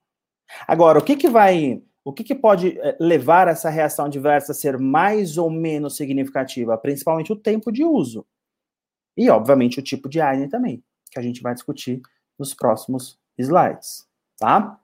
Agora, 0.67 0.99
o 0.99 1.03
que, 1.03 1.15
que 1.15 1.29
vai. 1.29 1.81
O 2.03 2.11
que, 2.11 2.23
que 2.23 2.33
pode 2.33 2.79
eh, 2.79 2.97
levar 2.99 3.47
essa 3.47 3.69
reação 3.69 4.05
adversa 4.05 4.53
a 4.53 4.55
ser 4.55 4.79
mais 4.79 5.37
ou 5.37 5.51
menos 5.51 5.95
significativa? 5.95 6.75
Principalmente 6.77 7.31
o 7.31 7.35
tempo 7.35 7.71
de 7.71 7.83
uso. 7.83 8.25
E, 9.15 9.29
obviamente, 9.29 9.79
o 9.79 9.83
tipo 9.83 10.09
de 10.09 10.19
ARN 10.19 10.47
também, 10.49 10.83
que 11.11 11.19
a 11.19 11.21
gente 11.21 11.43
vai 11.43 11.53
discutir 11.53 12.01
nos 12.39 12.55
próximos 12.55 13.19
slides, 13.37 14.07
tá? 14.39 14.80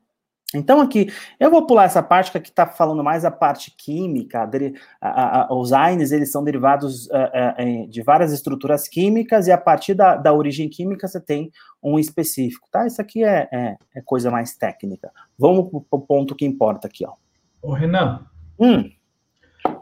Então 0.56 0.80
aqui, 0.80 1.12
eu 1.38 1.52
vou 1.52 1.68
pular 1.68 1.84
essa 1.84 2.02
parte 2.02 2.32
que 2.32 2.38
aqui 2.38 2.50
está 2.50 2.66
falando 2.66 3.04
mais 3.04 3.26
a 3.26 3.32
parte 3.32 3.70
química, 3.70 4.46
de, 4.46 4.74
a, 5.02 5.42
a, 5.42 5.54
os 5.54 5.74
AINES, 5.74 6.14
eles 6.14 6.32
são 6.32 6.42
derivados 6.42 7.12
a, 7.12 7.18
é, 7.34 7.56
é, 7.58 7.86
de 7.86 8.02
várias 8.02 8.32
estruturas 8.32 8.88
químicas 8.88 9.48
e 9.48 9.52
a 9.52 9.58
partir 9.58 9.94
da, 9.94 10.16
da 10.16 10.34
origem 10.34 10.70
química 10.70 11.06
você 11.06 11.20
tem 11.20 11.52
um 11.84 12.00
específico, 12.00 12.66
tá? 12.72 12.88
Isso 12.88 13.02
aqui 13.02 13.26
é, 13.26 13.50
é, 13.52 13.76
é 13.94 14.02
coisa 14.02 14.32
mais 14.32 14.56
técnica. 14.56 15.12
Vamos 15.38 15.70
para 15.70 16.00
o 16.00 16.02
ponto 16.02 16.34
que 16.34 16.46
importa 16.46 16.88
aqui, 16.88 17.06
ó. 17.06 17.14
Ô 17.62 17.74
Renan, 17.74 18.22
hum. 18.58 18.90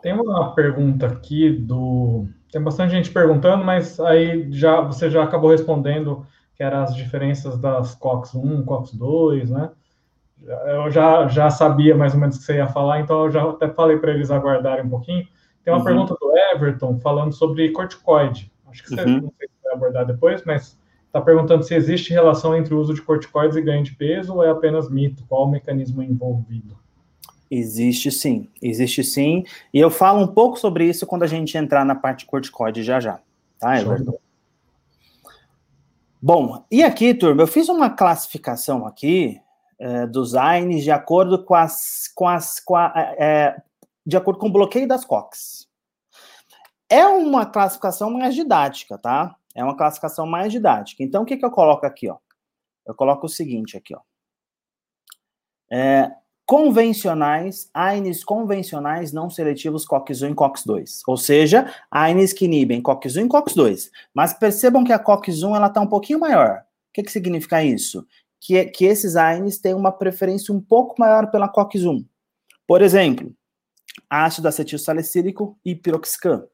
tem 0.02 0.14
uma 0.14 0.56
pergunta 0.56 1.06
aqui 1.06 1.52
do... 1.52 2.28
Tem 2.52 2.62
bastante 2.62 2.92
gente 2.92 3.12
perguntando, 3.12 3.64
mas 3.64 4.00
aí 4.00 4.52
já 4.52 4.82
você 4.82 5.12
já 5.12 5.24
acabou 5.24 5.52
respondendo 5.52 6.26
que 6.56 6.64
eram 6.64 6.82
as 6.82 6.96
diferenças 6.96 7.60
das 7.60 7.96
COX-1, 7.96 8.64
COX-2, 8.64 9.50
né? 9.50 9.70
Eu 10.44 10.92
já, 10.92 11.28
já 11.28 11.50
sabia 11.50 11.96
mais 11.96 12.14
ou 12.14 12.20
menos 12.20 12.36
o 12.36 12.40
que 12.40 12.46
você 12.46 12.58
ia 12.58 12.68
falar, 12.68 13.00
então 13.00 13.26
eu 13.26 13.32
já 13.32 13.44
até 13.50 13.68
falei 13.70 13.98
para 13.98 14.12
eles 14.12 14.30
aguardarem 14.30 14.86
um 14.86 14.90
pouquinho. 14.90 15.28
Tem 15.64 15.74
uma 15.74 15.80
uhum. 15.80 15.86
pergunta 15.86 16.16
do 16.20 16.38
Everton 16.54 17.00
falando 17.00 17.34
sobre 17.34 17.72
corticoide. 17.72 18.52
Acho 18.70 18.84
que 18.84 18.90
você 18.90 19.02
uhum. 19.02 19.22
não 19.22 19.34
sei 19.38 19.48
se 19.48 19.64
vai 19.64 19.74
abordar 19.74 20.06
depois, 20.06 20.44
mas 20.46 20.78
está 21.08 21.20
perguntando 21.20 21.64
se 21.64 21.74
existe 21.74 22.12
relação 22.12 22.56
entre 22.56 22.74
o 22.74 22.80
uso 22.80 22.94
de 22.94 23.02
corticoides 23.02 23.58
e 23.58 23.62
ganho 23.62 23.84
de 23.84 23.96
peso 23.96 24.36
ou 24.36 24.44
é 24.44 24.50
apenas 24.50 24.90
mito? 24.90 25.26
Qual 25.28 25.46
o 25.46 25.50
mecanismo 25.50 26.04
envolvido? 26.04 26.78
Existe 27.50 28.12
sim, 28.12 28.50
existe 28.62 29.04
sim. 29.04 29.44
E 29.74 29.80
eu 29.80 29.90
falo 29.90 30.22
um 30.22 30.28
pouco 30.28 30.60
sobre 30.60 30.86
isso 30.86 31.08
quando 31.08 31.24
a 31.24 31.28
gente 31.28 31.58
entrar 31.58 31.86
na 31.86 31.96
parte 31.96 32.26
corticoide 32.26 32.84
já 32.84 33.00
já. 33.00 33.20
Tá, 33.60 33.80
Everton? 33.80 34.18
Bom, 36.22 36.66
e 36.70 36.84
aqui, 36.84 37.14
turma, 37.14 37.44
eu 37.44 37.48
fiz 37.48 37.70
uma 37.70 37.90
classificação 37.90 38.86
aqui 38.86 39.40
é, 39.80 40.08
dos 40.08 40.36
AINES 40.36 40.84
de 40.84 40.92
acordo 40.92 41.44
com 41.44 41.54
as, 41.54 42.10
com 42.14 42.28
as, 42.28 42.60
com 42.60 42.76
a, 42.76 42.94
é, 43.18 43.62
de 44.06 44.16
acordo 44.16 44.40
com 44.40 44.48
o 44.48 44.52
bloqueio 44.52 44.88
das 44.88 45.04
COX. 45.04 45.68
É 46.90 47.06
uma 47.08 47.46
classificação 47.46 48.12
mais 48.12 48.36
didática, 48.36 48.98
tá? 48.98 49.36
É 49.56 49.64
uma 49.64 49.76
classificação 49.76 50.26
mais 50.28 50.52
didática. 50.52 51.04
Então, 51.04 51.24
o 51.24 51.26
que, 51.26 51.38
que 51.38 51.46
eu 51.46 51.52
coloco 51.52 51.86
aqui, 51.86 52.10
ó? 52.10 52.18
Eu 52.86 52.94
coloco 52.94 53.26
o 53.26 53.30
seguinte 53.30 53.76
aqui, 53.76 53.96
ó. 53.96 54.02
É, 55.72 56.12
convencionais, 56.46 57.70
AINES 57.74 58.24
convencionais 58.24 59.12
não 59.12 59.30
seletivos 59.30 59.86
COX-1 59.86 60.32
e 60.32 60.36
COX-2. 60.36 61.02
Ou 61.08 61.18
seja, 61.18 61.74
AINES 61.90 62.34
que 62.34 62.46
inibem 62.46 62.82
COX-1 62.82 63.26
e 63.26 63.28
COX-2. 63.28 63.90
Mas 64.14 64.34
percebam 64.34 64.84
que 64.84 64.94
a 64.94 65.00
COX-1 65.00 65.56
ela 65.56 65.68
está 65.68 65.82
um 65.82 65.88
pouquinho 65.88 66.20
maior. 66.20 66.60
O 66.90 66.94
que, 66.94 67.04
que 67.04 67.12
significa 67.12 67.64
isso? 67.64 68.06
Que, 68.46 68.66
que 68.66 68.86
esses 68.86 69.16
AINES 69.16 69.58
têm 69.58 69.74
uma 69.74 69.92
preferência 69.92 70.54
um 70.54 70.62
pouco 70.62 70.94
maior 71.00 71.32
pela 71.32 71.50
COX-1. 71.50 72.06
Por 72.68 72.82
exemplo, 72.84 73.34
ácido 74.08 74.48
acetil 74.48 74.78
salicílico 74.78 75.58
e 75.66 75.74
piroxicam. 75.74 76.48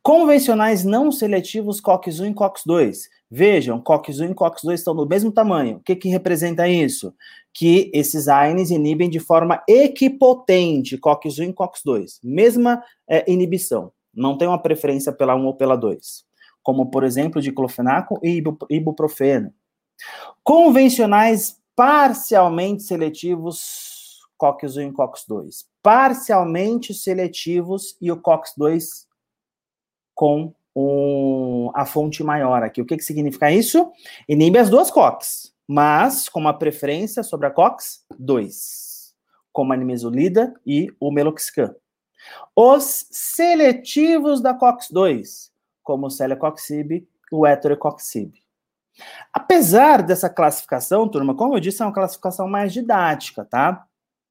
Convencionais 0.00 0.84
não 0.84 1.10
seletivos 1.10 1.80
COX-1 1.80 2.30
e 2.30 2.34
COX-2. 2.34 2.98
Vejam, 3.28 3.80
COX-1 3.80 4.30
e 4.30 4.34
COX-2 4.34 4.74
estão 4.74 4.94
do 4.94 5.04
mesmo 5.04 5.32
tamanho. 5.32 5.78
O 5.78 5.80
que, 5.80 5.96
que 5.96 6.08
representa 6.08 6.68
isso? 6.68 7.12
Que 7.52 7.90
esses 7.92 8.28
AINES 8.28 8.70
inibem 8.70 9.10
de 9.10 9.18
forma 9.18 9.60
equipotente 9.68 10.98
COX-1 10.98 11.50
e 11.50 11.52
COX-2. 11.52 12.20
Mesma 12.22 12.80
é, 13.08 13.28
inibição. 13.28 13.90
Não 14.14 14.38
tem 14.38 14.46
uma 14.46 14.62
preferência 14.62 15.12
pela 15.12 15.34
1 15.34 15.46
ou 15.46 15.54
pela 15.54 15.76
2. 15.76 16.24
Como, 16.62 16.90
por 16.90 17.02
exemplo, 17.02 17.42
diclofenaco 17.42 18.20
e 18.22 18.40
ibuprofeno. 18.70 19.52
Convencionais 20.42 21.60
parcialmente 21.74 22.82
seletivos, 22.82 24.20
COX-1 24.36 24.90
e 24.90 24.92
COX-2. 24.92 25.64
Parcialmente 25.82 26.92
seletivos 26.92 27.96
e 28.00 28.10
o 28.10 28.20
COX-2 28.20 29.06
com 30.14 30.54
um, 30.74 31.70
a 31.74 31.84
fonte 31.86 32.22
maior 32.22 32.62
aqui. 32.62 32.80
O 32.80 32.86
que, 32.86 32.96
que 32.96 33.04
significa 33.04 33.50
isso? 33.50 33.90
Inibe 34.28 34.58
as 34.58 34.70
duas 34.70 34.90
COX, 34.90 35.54
mas 35.66 36.28
com 36.28 36.40
uma 36.40 36.58
preferência 36.58 37.22
sobre 37.22 37.46
a 37.46 37.50
COX-2, 37.50 39.12
como 39.52 39.72
a 39.72 39.76
nimesulida 39.76 40.54
e 40.66 40.92
o 41.00 41.10
meloxicam. 41.10 41.74
Os 42.54 43.06
seletivos 43.10 44.40
da 44.40 44.54
COX-2, 44.54 45.50
como 45.82 46.06
o 46.06 46.10
celecoxib 46.10 46.92
e 46.92 47.06
o 47.30 47.46
heterocoxib. 47.46 48.41
Apesar 49.32 50.02
dessa 50.02 50.28
classificação, 50.28 51.08
turma, 51.08 51.34
como 51.34 51.54
eu 51.54 51.60
disse, 51.60 51.82
é 51.82 51.86
uma 51.86 51.92
classificação 51.92 52.48
mais 52.48 52.72
didática, 52.72 53.44
tá? 53.44 53.84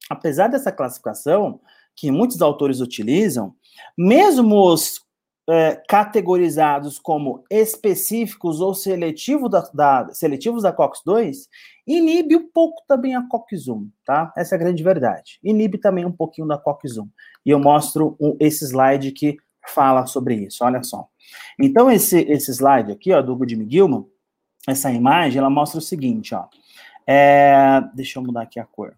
Apesar 0.08 0.48
dessa 0.48 0.70
classificação, 0.70 1.60
que 1.94 2.10
muitos 2.10 2.40
autores 2.40 2.80
utilizam, 2.80 3.54
mesmo 3.96 4.56
os 4.56 5.00
é, 5.48 5.82
categorizados 5.88 6.98
como 6.98 7.44
específicos 7.50 8.60
ou 8.60 8.74
seletivo 8.74 9.48
da, 9.48 9.60
da, 9.74 10.08
seletivos 10.12 10.62
da 10.62 10.72
COX-2, 10.72 11.48
inibe 11.86 12.36
um 12.36 12.48
pouco 12.48 12.82
também 12.86 13.14
a 13.14 13.26
COX-1, 13.28 13.88
tá? 14.04 14.32
Essa 14.36 14.54
é 14.54 14.56
a 14.56 14.60
grande 14.60 14.82
verdade. 14.82 15.38
Inibe 15.42 15.78
também 15.78 16.04
um 16.04 16.12
pouquinho 16.12 16.46
da 16.46 16.58
COX-1. 16.58 17.08
E 17.44 17.50
eu 17.50 17.58
mostro 17.58 18.16
um, 18.20 18.36
esse 18.38 18.64
slide 18.64 19.10
que 19.12 19.36
fala 19.66 20.06
sobre 20.06 20.34
isso, 20.34 20.64
olha 20.64 20.82
só. 20.82 21.08
Então, 21.58 21.90
esse, 21.90 22.20
esse 22.20 22.50
slide 22.52 22.92
aqui, 22.92 23.12
ó, 23.12 23.22
do 23.22 23.36
Goodman 23.36 23.68
Gilman, 23.70 24.04
essa 24.66 24.90
imagem, 24.92 25.38
ela 25.38 25.50
mostra 25.50 25.78
o 25.78 25.82
seguinte, 25.82 26.34
ó. 26.34 26.46
É, 27.06 27.82
deixa 27.94 28.18
eu 28.18 28.22
mudar 28.22 28.42
aqui 28.42 28.60
a 28.60 28.64
cor. 28.64 28.96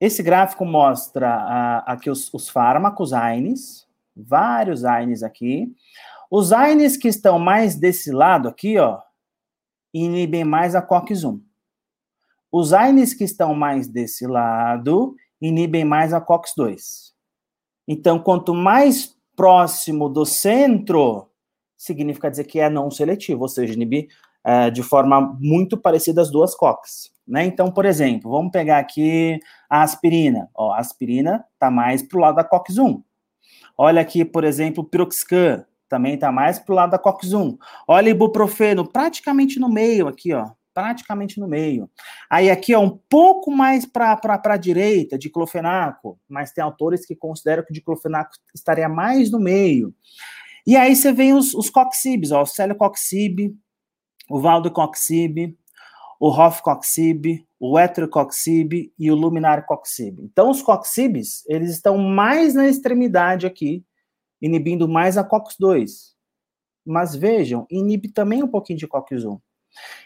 Esse 0.00 0.22
gráfico 0.22 0.64
mostra 0.64 1.82
aqui 1.86 2.08
os, 2.08 2.32
os 2.32 2.48
fármacos 2.48 3.12
AINES, 3.12 3.86
vários 4.16 4.84
AINES 4.84 5.22
aqui. 5.22 5.74
Os 6.30 6.52
AINES 6.52 6.96
que 6.96 7.08
estão 7.08 7.38
mais 7.38 7.74
desse 7.74 8.12
lado 8.12 8.48
aqui, 8.48 8.78
ó, 8.78 9.00
inibem 9.92 10.44
mais 10.44 10.74
a 10.74 10.82
COX-1. 10.82 11.40
Os 12.50 12.72
AINES 12.72 13.12
que 13.12 13.24
estão 13.24 13.54
mais 13.54 13.88
desse 13.88 14.26
lado 14.26 15.16
inibem 15.40 15.84
mais 15.84 16.14
a 16.14 16.20
COX-2. 16.20 17.12
Então, 17.86 18.18
quanto 18.18 18.54
mais 18.54 19.16
próximo 19.34 20.08
do 20.08 20.24
centro, 20.24 21.27
significa 21.78 22.30
dizer 22.30 22.44
que 22.44 22.58
é 22.58 22.68
não 22.68 22.90
seletivo, 22.90 23.42
ou 23.42 23.48
seja, 23.48 23.72
inibir 23.72 24.08
é, 24.44 24.70
de 24.70 24.82
forma 24.82 25.36
muito 25.40 25.78
parecida 25.78 26.20
as 26.20 26.30
duas 26.30 26.54
COX. 26.54 27.10
Né? 27.26 27.44
Então, 27.44 27.70
por 27.70 27.84
exemplo, 27.84 28.30
vamos 28.30 28.50
pegar 28.50 28.78
aqui 28.78 29.38
a 29.70 29.82
aspirina. 29.82 30.48
Ó, 30.54 30.72
a 30.72 30.78
aspirina 30.78 31.44
está 31.52 31.70
mais 31.70 32.02
para 32.02 32.18
o 32.18 32.20
lado 32.20 32.36
da 32.36 32.44
COX-1. 32.44 33.02
Olha 33.76 34.00
aqui, 34.00 34.24
por 34.24 34.44
exemplo, 34.44 34.82
o 34.82 34.86
piroxicam, 34.86 35.64
também 35.88 36.14
está 36.14 36.32
mais 36.32 36.58
para 36.58 36.72
o 36.72 36.76
lado 36.76 36.90
da 36.90 36.98
COX-1. 36.98 37.56
Olha 37.86 38.10
ibuprofeno, 38.10 38.86
praticamente 38.86 39.60
no 39.60 39.68
meio 39.68 40.08
aqui, 40.08 40.32
ó. 40.32 40.50
Praticamente 40.74 41.40
no 41.40 41.48
meio. 41.48 41.90
Aí 42.30 42.50
aqui, 42.50 42.74
ó, 42.74 42.80
um 42.80 43.00
pouco 43.10 43.50
mais 43.50 43.84
para 43.84 44.20
a 44.24 44.56
direita, 44.56 45.18
diclofenaco, 45.18 46.18
mas 46.28 46.52
tem 46.52 46.62
autores 46.62 47.04
que 47.04 47.16
consideram 47.16 47.64
que 47.64 47.72
o 47.72 47.74
diclofenaco 47.74 48.30
estaria 48.54 48.88
mais 48.88 49.30
no 49.30 49.40
meio. 49.40 49.92
E 50.68 50.76
aí 50.76 50.94
você 50.94 51.10
vem 51.14 51.32
os, 51.32 51.54
os 51.54 51.70
coxibs, 51.70 52.30
ó, 52.30 52.42
o 52.42 52.46
celecoxib, 52.46 53.56
o 54.28 54.38
valdocoxib, 54.38 55.56
o 56.20 56.28
hofcoxib, 56.28 57.42
o 57.58 57.78
heterocoxib 57.78 58.92
e 58.98 59.10
o 59.10 59.14
luminar 59.14 59.64
coxib. 59.64 60.20
Então, 60.20 60.50
os 60.50 60.60
coxibs, 60.60 61.42
eles 61.48 61.70
estão 61.70 61.96
mais 61.96 62.52
na 62.52 62.68
extremidade 62.68 63.46
aqui, 63.46 63.82
inibindo 64.42 64.86
mais 64.86 65.16
a 65.16 65.24
COX-2. 65.24 66.12
Mas 66.84 67.16
vejam, 67.16 67.66
inibe 67.70 68.12
também 68.12 68.42
um 68.42 68.48
pouquinho 68.48 68.78
de 68.78 68.86
COX-1. 68.86 69.40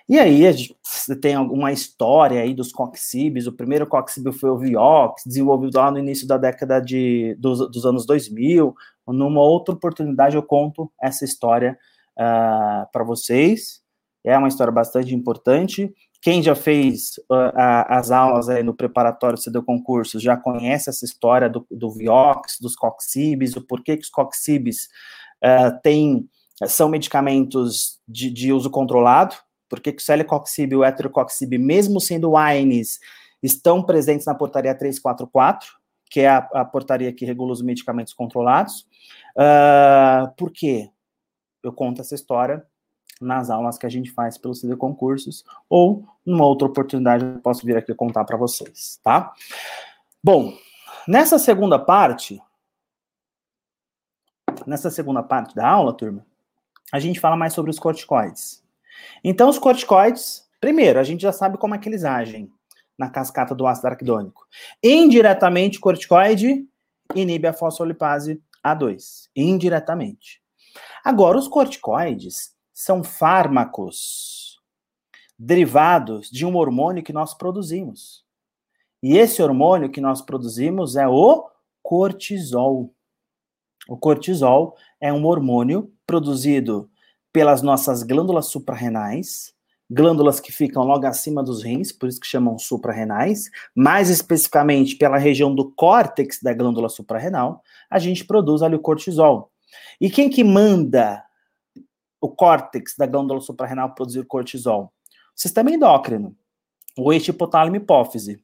E 0.08 0.18
aí, 0.18 0.46
a 0.46 0.52
gente 0.52 0.76
tem 1.20 1.34
alguma 1.34 1.72
história 1.72 2.40
aí 2.40 2.54
dos 2.54 2.72
coxibs. 2.72 3.46
O 3.46 3.52
primeiro 3.52 3.86
coxib 3.86 4.32
foi 4.32 4.50
o 4.50 4.58
Vioxx, 4.58 5.24
desenvolvido 5.26 5.78
lá 5.78 5.90
no 5.90 5.98
início 5.98 6.26
da 6.26 6.36
década 6.36 6.80
de, 6.80 7.34
dos, 7.38 7.70
dos 7.70 7.86
anos 7.86 8.04
2000. 8.04 8.74
Numa 9.06 9.40
outra 9.40 9.74
oportunidade, 9.74 10.36
eu 10.36 10.42
conto 10.42 10.90
essa 11.00 11.24
história 11.24 11.78
uh, 12.12 12.86
para 12.92 13.04
vocês. 13.04 13.80
É 14.24 14.36
uma 14.36 14.48
história 14.48 14.72
bastante 14.72 15.14
importante. 15.14 15.92
Quem 16.20 16.40
já 16.42 16.54
fez 16.54 17.18
uh, 17.30 17.52
a, 17.56 17.98
as 17.98 18.10
aulas 18.12 18.48
aí 18.48 18.62
no 18.62 18.74
preparatório 18.74 19.36
CD 19.36 19.60
concurso 19.60 20.20
já 20.20 20.36
conhece 20.36 20.88
essa 20.88 21.04
história 21.04 21.50
do, 21.50 21.66
do 21.70 21.90
Vioxx, 21.90 22.58
dos 22.60 22.76
coxibs, 22.76 23.56
o 23.56 23.66
porquê 23.66 23.96
que 23.96 24.04
os 24.04 24.10
coxibs 24.10 24.88
uh, 25.44 25.80
têm, 25.82 26.28
são 26.66 26.88
medicamentos 26.88 27.98
de, 28.06 28.30
de 28.30 28.52
uso 28.52 28.70
controlado, 28.70 29.34
porque 29.72 29.88
o 29.88 29.98
celecoxib 29.98 30.74
e 30.74 30.76
o 30.76 30.84
heterocoxib, 30.84 31.56
mesmo 31.56 31.98
sendo 31.98 32.36
AINES, 32.36 33.00
estão 33.42 33.82
presentes 33.82 34.26
na 34.26 34.34
portaria 34.34 34.74
344, 34.74 35.66
que 36.10 36.20
é 36.20 36.28
a, 36.28 36.36
a 36.52 36.62
portaria 36.62 37.10
que 37.10 37.24
regula 37.24 37.54
os 37.54 37.62
medicamentos 37.62 38.12
controlados. 38.12 38.86
Uh, 39.34 40.30
por 40.36 40.50
quê? 40.50 40.90
Eu 41.62 41.72
conto 41.72 42.02
essa 42.02 42.14
história 42.14 42.66
nas 43.18 43.48
aulas 43.48 43.78
que 43.78 43.86
a 43.86 43.88
gente 43.88 44.10
faz 44.10 44.36
pelo 44.36 44.54
CD 44.54 44.76
Concursos, 44.76 45.42
ou 45.70 46.06
numa 46.26 46.44
outra 46.44 46.68
oportunidade 46.68 47.24
eu 47.24 47.40
posso 47.40 47.64
vir 47.64 47.78
aqui 47.78 47.94
contar 47.94 48.26
para 48.26 48.36
vocês, 48.36 49.00
tá? 49.02 49.32
Bom, 50.22 50.52
nessa 51.08 51.38
segunda 51.38 51.78
parte, 51.78 52.42
nessa 54.66 54.90
segunda 54.90 55.22
parte 55.22 55.54
da 55.54 55.66
aula, 55.66 55.94
turma, 55.94 56.26
a 56.92 56.98
gente 56.98 57.18
fala 57.18 57.38
mais 57.38 57.54
sobre 57.54 57.70
os 57.70 57.78
corticoides. 57.78 58.61
Então, 59.22 59.48
os 59.48 59.58
corticoides, 59.58 60.48
primeiro, 60.60 60.98
a 60.98 61.04
gente 61.04 61.22
já 61.22 61.32
sabe 61.32 61.58
como 61.58 61.74
é 61.74 61.78
que 61.78 61.88
eles 61.88 62.04
agem 62.04 62.50
na 62.98 63.10
cascata 63.10 63.54
do 63.54 63.66
ácido 63.66 63.88
araquidônico. 63.88 64.46
Indiretamente, 64.82 65.78
o 65.78 65.80
corticoide 65.80 66.66
inibe 67.14 67.46
a 67.46 67.52
fosfolipase 67.52 68.42
A2. 68.64 69.28
Indiretamente. 69.34 70.40
Agora, 71.04 71.38
os 71.38 71.48
corticoides 71.48 72.54
são 72.72 73.02
fármacos 73.02 74.60
derivados 75.38 76.30
de 76.30 76.46
um 76.46 76.56
hormônio 76.56 77.02
que 77.02 77.12
nós 77.12 77.34
produzimos. 77.34 78.24
E 79.02 79.16
esse 79.18 79.42
hormônio 79.42 79.90
que 79.90 80.00
nós 80.00 80.22
produzimos 80.22 80.94
é 80.94 81.08
o 81.08 81.50
cortisol. 81.82 82.94
O 83.88 83.96
cortisol 83.96 84.76
é 85.00 85.12
um 85.12 85.26
hormônio 85.26 85.92
produzido 86.06 86.88
pelas 87.32 87.62
nossas 87.62 88.02
glândulas 88.02 88.46
suprarrenais, 88.46 89.54
glândulas 89.90 90.40
que 90.40 90.52
ficam 90.52 90.84
logo 90.84 91.06
acima 91.06 91.42
dos 91.42 91.62
rins, 91.62 91.92
por 91.92 92.08
isso 92.08 92.20
que 92.20 92.26
chamam 92.26 92.58
suprarrenais, 92.58 93.50
mais 93.74 94.10
especificamente 94.10 94.96
pela 94.96 95.18
região 95.18 95.54
do 95.54 95.70
córtex 95.72 96.40
da 96.42 96.52
glândula 96.52 96.88
suprarrenal, 96.88 97.62
a 97.90 97.98
gente 97.98 98.24
produz 98.24 98.62
ali 98.62 98.74
o 98.74 98.80
cortisol. 98.80 99.50
E 100.00 100.10
quem 100.10 100.28
que 100.28 100.44
manda 100.44 101.24
o 102.20 102.28
córtex 102.28 102.94
da 102.96 103.06
glândula 103.06 103.40
suprarrenal 103.40 103.94
produzir 103.94 104.24
cortisol? 104.26 104.92
O 105.36 105.40
sistema 105.40 105.70
endócrino, 105.70 106.36
o 106.96 107.12
eixo 107.12 107.30
hipotálamo 107.30 107.76
hipófise. 107.76 108.42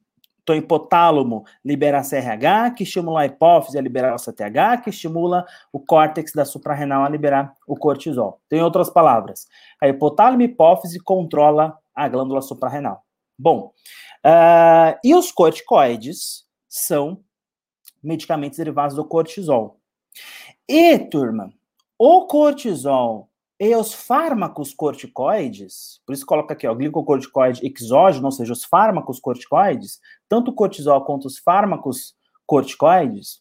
Então, 0.48 0.56
hipotálamo 0.56 1.44
libera 1.62 1.98
a 1.98 2.02
CRH, 2.02 2.74
que 2.74 2.82
estimula 2.82 3.20
a 3.20 3.26
hipófise 3.26 3.76
a 3.76 3.82
liberar 3.82 4.14
o 4.14 4.18
CTH, 4.18 4.82
que 4.82 4.88
estimula 4.88 5.44
o 5.70 5.78
córtex 5.78 6.32
da 6.32 6.46
suprarrenal 6.46 7.04
a 7.04 7.08
liberar 7.10 7.52
o 7.66 7.76
cortisol. 7.76 8.40
Tem 8.48 8.62
outras 8.62 8.88
palavras. 8.88 9.46
A 9.78 9.86
hipotálamo 9.86 10.40
hipófise 10.40 10.98
controla 11.00 11.76
a 11.94 12.08
glândula 12.08 12.40
suprarrenal. 12.40 13.04
Bom, 13.38 13.74
uh, 14.24 14.98
e 15.04 15.14
os 15.14 15.30
corticoides 15.30 16.46
são 16.66 17.20
medicamentos 18.02 18.56
derivados 18.56 18.96
do 18.96 19.04
cortisol. 19.04 19.78
E, 20.66 20.98
turma, 20.98 21.52
o 21.98 22.26
cortisol 22.26 23.27
e 23.60 23.74
os 23.74 23.92
fármacos 23.92 24.72
corticoides, 24.72 26.00
por 26.06 26.12
isso 26.12 26.24
coloca 26.24 26.54
aqui, 26.54 26.66
ó, 26.66 26.74
glicocorticoide 26.74 27.60
exógeno, 27.66 28.26
ou 28.26 28.32
seja, 28.32 28.52
os 28.52 28.64
fármacos 28.64 29.18
corticoides, 29.18 29.98
tanto 30.28 30.52
o 30.52 30.54
cortisol 30.54 31.04
quanto 31.04 31.26
os 31.26 31.38
fármacos 31.38 32.14
corticoides, 32.46 33.40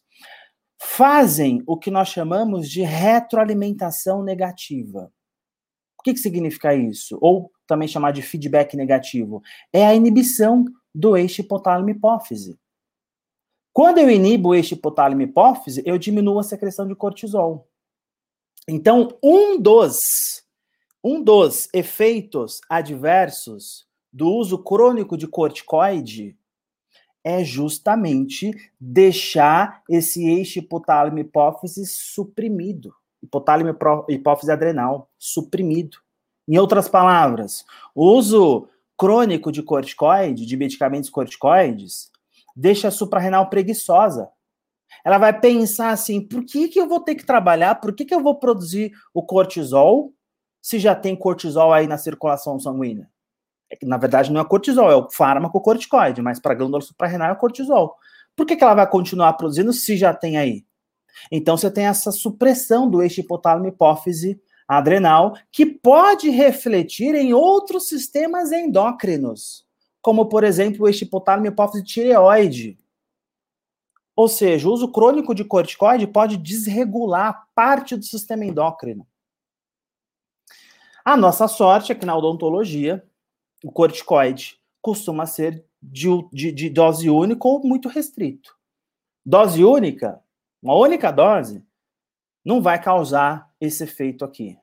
fazem 0.80 1.62
o 1.66 1.76
que 1.76 1.90
nós 1.90 2.08
chamamos 2.08 2.68
de 2.68 2.82
retroalimentação 2.82 4.22
negativa. 4.22 5.12
O 5.98 6.02
que, 6.02 6.12
que 6.12 6.20
significa 6.20 6.74
isso? 6.74 7.18
Ou 7.20 7.50
também 7.66 7.86
chamar 7.86 8.12
de 8.12 8.22
feedback 8.22 8.76
negativo? 8.76 9.40
É 9.72 9.86
a 9.86 9.94
inibição 9.94 10.64
do 10.94 11.16
eixo 11.16 11.42
hipotálamo-hipófise. 11.42 12.58
Quando 13.72 13.98
eu 13.98 14.10
inibo 14.10 14.48
o 14.48 14.54
eixo 14.54 14.74
hipotálamo-hipófise, 14.74 15.82
eu 15.84 15.98
diminuo 15.98 16.38
a 16.38 16.42
secreção 16.42 16.86
de 16.88 16.96
cortisol. 16.96 17.67
Então, 18.68 19.08
um 19.22 19.58
dos 19.58 20.44
Um 21.02 21.22
dos 21.22 21.68
efeitos 21.72 22.60
adversos 22.68 23.86
do 24.12 24.28
uso 24.28 24.58
crônico 24.58 25.16
de 25.16 25.26
corticoide 25.28 26.36
é 27.24 27.44
justamente 27.44 28.50
deixar 28.80 29.82
esse 29.88 30.28
eixo 30.28 30.58
hipotálamo 30.58 31.18
hipófise 31.20 31.86
suprimido, 31.86 32.92
hipotálamo 33.22 33.76
hipófise 34.08 34.50
adrenal 34.50 35.08
suprimido. 35.16 35.98
Em 36.48 36.58
outras 36.58 36.88
palavras, 36.88 37.64
o 37.94 38.12
uso 38.12 38.68
crônico 38.96 39.52
de 39.52 39.62
corticoide, 39.62 40.44
de 40.44 40.56
medicamentos 40.56 41.08
corticoides, 41.08 42.10
deixa 42.56 42.88
a 42.88 42.90
suprarrenal 42.90 43.48
preguiçosa. 43.48 44.28
Ela 45.04 45.18
vai 45.18 45.38
pensar 45.38 45.90
assim: 45.90 46.20
por 46.20 46.44
que, 46.44 46.68
que 46.68 46.80
eu 46.80 46.88
vou 46.88 47.00
ter 47.00 47.14
que 47.14 47.24
trabalhar? 47.24 47.76
Por 47.76 47.94
que, 47.94 48.04
que 48.04 48.14
eu 48.14 48.22
vou 48.22 48.34
produzir 48.36 48.92
o 49.12 49.22
cortisol 49.22 50.12
se 50.60 50.78
já 50.78 50.94
tem 50.94 51.16
cortisol 51.16 51.72
aí 51.72 51.86
na 51.86 51.98
circulação 51.98 52.58
sanguínea? 52.58 53.08
É 53.70 53.76
que, 53.76 53.86
na 53.86 53.96
verdade, 53.96 54.32
não 54.32 54.40
é 54.40 54.44
cortisol, 54.44 54.90
é 54.90 54.96
o 54.96 55.10
fármaco 55.10 55.60
corticoide, 55.60 56.22
mas 56.22 56.38
para 56.38 56.52
a 56.52 56.54
glândula 56.54 56.80
suprarrenal 56.80 57.30
é 57.30 57.34
cortisol. 57.34 57.96
Por 58.34 58.46
que, 58.46 58.56
que 58.56 58.64
ela 58.64 58.74
vai 58.74 58.88
continuar 58.88 59.32
produzindo 59.34 59.72
se 59.72 59.96
já 59.96 60.14
tem 60.14 60.38
aí? 60.38 60.64
Então, 61.30 61.56
você 61.56 61.70
tem 61.70 61.86
essa 61.86 62.10
supressão 62.10 62.88
do 62.88 63.02
eixo 63.02 63.20
hipotálamo 63.20 63.66
hipófise 63.66 64.40
adrenal, 64.66 65.34
que 65.50 65.64
pode 65.64 66.28
refletir 66.28 67.14
em 67.14 67.32
outros 67.32 67.88
sistemas 67.88 68.52
endócrinos, 68.52 69.64
como, 70.00 70.26
por 70.26 70.44
exemplo, 70.44 70.84
o 70.84 70.88
eixo 70.88 71.04
hipotálamo 71.04 71.46
hipófise 71.46 71.82
tireoide. 71.82 72.78
Ou 74.18 74.26
seja, 74.26 74.68
o 74.68 74.72
uso 74.72 74.88
crônico 74.90 75.32
de 75.32 75.44
corticoide 75.44 76.04
pode 76.04 76.36
desregular 76.36 77.46
parte 77.54 77.96
do 77.96 78.04
sistema 78.04 78.44
endócrino. 78.44 79.06
A 81.04 81.16
nossa 81.16 81.46
sorte 81.46 81.92
é 81.92 81.94
que 81.94 82.04
na 82.04 82.16
odontologia, 82.16 83.06
o 83.62 83.70
corticoide 83.70 84.58
costuma 84.82 85.24
ser 85.24 85.64
de, 85.80 86.08
de, 86.32 86.50
de 86.50 86.68
dose 86.68 87.08
única 87.08 87.46
ou 87.46 87.62
muito 87.62 87.88
restrito. 87.88 88.56
Dose 89.24 89.62
única, 89.62 90.20
uma 90.60 90.74
única 90.74 91.12
dose, 91.12 91.64
não 92.44 92.60
vai 92.60 92.82
causar 92.82 93.48
esse 93.60 93.84
efeito 93.84 94.24
aqui. 94.24 94.58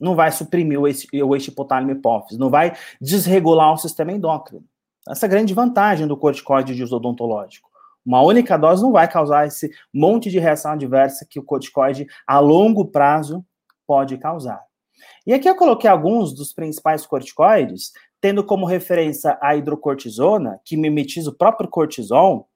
Não 0.00 0.16
vai 0.16 0.32
suprimir 0.32 0.80
o 0.80 0.88
eixo, 0.88 1.06
hipotálamo 1.52 1.92
hipófise, 1.92 2.36
não 2.36 2.50
vai 2.50 2.76
desregular 3.00 3.72
o 3.72 3.78
sistema 3.78 4.10
endócrino. 4.10 4.66
Essa 5.08 5.26
é 5.26 5.28
a 5.28 5.30
grande 5.30 5.54
vantagem 5.54 6.08
do 6.08 6.16
corticoide 6.16 6.74
de 6.74 6.82
uso 6.82 6.96
odontológico. 6.96 7.67
Uma 8.08 8.22
única 8.22 8.56
dose 8.56 8.82
não 8.82 8.90
vai 8.90 9.06
causar 9.06 9.46
esse 9.46 9.70
monte 9.92 10.30
de 10.30 10.38
reação 10.38 10.72
adversa 10.72 11.26
que 11.28 11.38
o 11.38 11.42
corticoide 11.42 12.06
a 12.26 12.38
longo 12.38 12.86
prazo 12.86 13.44
pode 13.86 14.16
causar. 14.16 14.62
E 15.26 15.34
aqui 15.34 15.46
eu 15.46 15.54
coloquei 15.54 15.90
alguns 15.90 16.34
dos 16.34 16.54
principais 16.54 17.04
corticoides, 17.04 17.92
tendo 18.18 18.42
como 18.42 18.64
referência 18.64 19.38
a 19.42 19.54
hidrocortisona, 19.54 20.58
que 20.64 20.74
mimetiza 20.74 21.28
o 21.28 21.34
próprio 21.34 21.68
cortisol. 21.68 22.48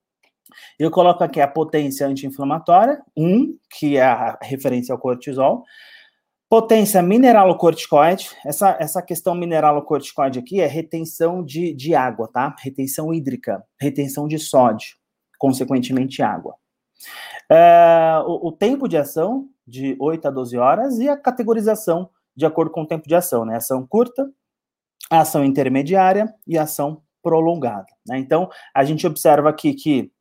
Eu 0.79 0.91
coloco 0.91 1.23
aqui 1.23 1.39
a 1.39 1.47
potência 1.47 2.07
anti-inflamatória, 2.07 3.03
1, 3.15 3.55
que 3.79 3.99
é 3.99 4.05
a 4.05 4.39
referência 4.41 4.95
ao 4.95 4.99
cortisol. 4.99 5.65
Potência 6.49 7.03
mineralocorticoide. 7.03 8.31
Essa, 8.47 8.75
essa 8.81 9.03
questão 9.03 9.35
mineralocorticoide 9.35 10.39
aqui 10.39 10.63
é 10.63 10.67
retenção 10.67 11.45
de, 11.45 11.75
de 11.75 11.95
água, 11.95 12.27
tá? 12.27 12.57
Retenção 12.59 13.13
hídrica, 13.13 13.63
retenção 13.79 14.27
de 14.27 14.39
sódio, 14.39 15.02
consequentemente 15.43 16.23
água. 16.23 16.55
É, 17.51 18.23
o, 18.25 18.47
o 18.47 18.53
tempo 18.53 18.87
de 18.87 18.97
ação, 18.97 19.49
de 19.67 19.97
8 19.99 20.29
a 20.29 20.31
12 20.31 20.57
horas, 20.57 20.99
e 21.01 21.09
a 21.09 21.17
categorização 21.17 22.09
de 22.37 22.47
acordo 22.47 22.71
com 22.71 22.83
o 22.83 22.87
tempo 22.87 23.09
de 23.09 23.15
ação, 23.17 23.45
né? 23.45 23.57
Ação 23.57 23.85
curta, 23.85 24.31
ação 25.11 25.45
intermediária 25.45 26.33
e 26.47 26.57
ação 26.57 27.03
prolongada. 27.21 27.89
Né? 28.07 28.19
Então, 28.19 28.49
a 28.73 28.85
gente 28.85 29.05
observa 29.05 29.49
aqui 29.49 29.75
que 29.75 30.13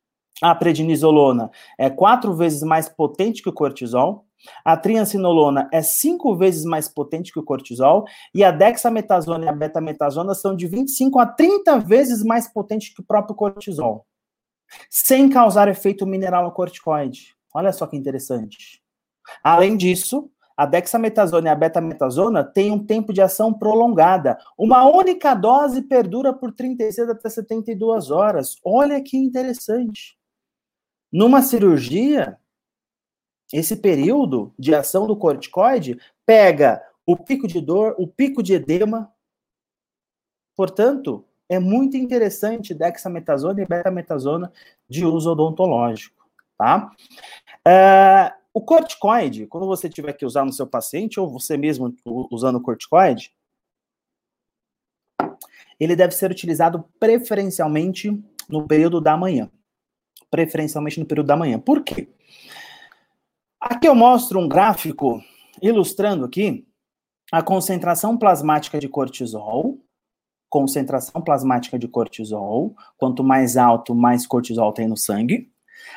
a 0.42 0.56
prednisolona 0.56 1.52
é 1.78 1.88
quatro 1.88 2.34
vezes 2.34 2.64
mais 2.64 2.90
potente 2.90 3.44
que 3.44 3.50
o 3.50 3.54
cortisol, 3.54 4.26
a 4.66 4.76
triancinolona 4.76 5.70
é 5.72 5.84
cinco 5.84 6.36
vezes 6.36 6.66
mais 6.66 6.90
potente 6.90 7.32
que 7.32 7.40
o 7.40 7.44
cortisol, 7.44 8.06
e 8.34 8.44
a 8.44 8.50
dexametasona 8.50 9.46
e 9.46 9.48
a 9.48 9.54
betametasona 9.54 10.34
são 10.34 10.56
de 10.56 10.66
25 10.66 11.20
a 11.20 11.28
30 11.28 11.78
vezes 11.78 12.24
mais 12.24 12.52
potentes 12.52 12.92
que 12.92 13.02
o 13.02 13.06
próprio 13.06 13.36
cortisol, 13.36 14.08
sem 14.90 15.30
causar 15.30 15.68
efeito 15.68 16.06
mineralocorticoide. 16.06 17.36
Olha 17.54 17.72
só 17.72 17.86
que 17.88 17.98
interessante. 17.98 18.82
Além 19.44 19.78
disso, 19.78 20.32
a 20.56 20.66
dexametasona 20.66 21.50
e 21.50 21.52
a 21.52 21.56
betametasona 21.56 22.44
têm 22.44 22.72
um 22.72 22.86
tempo 22.86 23.12
de 23.12 23.22
ação 23.22 23.54
prolongada. 23.54 24.38
Uma 24.58 24.86
única 24.86 25.34
dose 25.34 25.82
perdura 25.82 26.34
por 26.34 26.52
36 26.52 27.10
até 27.10 27.30
72 27.30 28.12
horas. 28.12 28.56
Olha 28.64 29.02
que 29.02 29.18
interessante. 29.18 30.18
Numa 31.12 31.42
cirurgia, 31.42 32.38
esse 33.52 33.76
período 33.76 34.54
de 34.58 34.74
ação 34.74 35.08
do 35.08 35.16
corticoide 35.16 36.00
pega 36.26 36.82
o 37.06 37.18
pico 37.18 37.48
de 37.48 37.60
dor, 37.60 37.96
o 37.98 38.08
pico 38.08 38.42
de 38.42 38.54
edema. 38.54 39.12
Portanto, 40.56 41.26
é 41.52 41.60
muito 41.60 41.98
interessante 41.98 42.74
dexametasona 42.74 43.62
e 43.62 43.66
betametasona 43.66 44.54
de 44.88 45.06
uso 45.06 45.30
odontológico, 45.32 46.26
tá? 46.58 46.90
Uh, 47.68 48.34
o 48.54 48.62
corticoide, 48.62 49.48
quando 49.48 49.68
você 49.68 49.90
tiver 49.90 50.14
que 50.14 50.26
usar 50.26 50.46
no 50.46 50.54
seu 50.54 50.66
paciente, 50.66 51.20
ou 51.20 51.30
você 51.30 51.58
mesmo 51.58 51.94
usando 52.32 52.56
o 52.56 52.62
corticoide, 52.62 53.34
ele 55.78 55.94
deve 55.94 56.14
ser 56.14 56.32
utilizado 56.32 56.86
preferencialmente 56.98 58.18
no 58.48 58.66
período 58.66 59.02
da 59.02 59.18
manhã. 59.18 59.52
Preferencialmente 60.30 61.02
no 61.02 61.06
período 61.06 61.28
da 61.28 61.36
manhã. 61.36 61.60
Por 61.60 61.84
quê? 61.84 62.08
Aqui 63.60 63.90
eu 63.90 63.96
mostro 63.96 64.40
um 64.40 64.48
gráfico 64.48 65.22
ilustrando 65.62 66.24
aqui 66.24 66.66
a 67.30 67.44
concentração 67.44 68.18
plasmática 68.18 68.80
de 68.80 68.88
cortisol. 68.88 69.78
Concentração 70.52 71.22
plasmática 71.22 71.80
de 71.80 71.88
cortisol. 71.88 72.76
Quanto 72.98 73.24
mais 73.24 73.56
alto, 73.56 73.96
mais 73.96 74.28
cortisol 74.28 74.74
tem 74.74 74.86
no 74.88 74.98
sangue. 74.98 75.50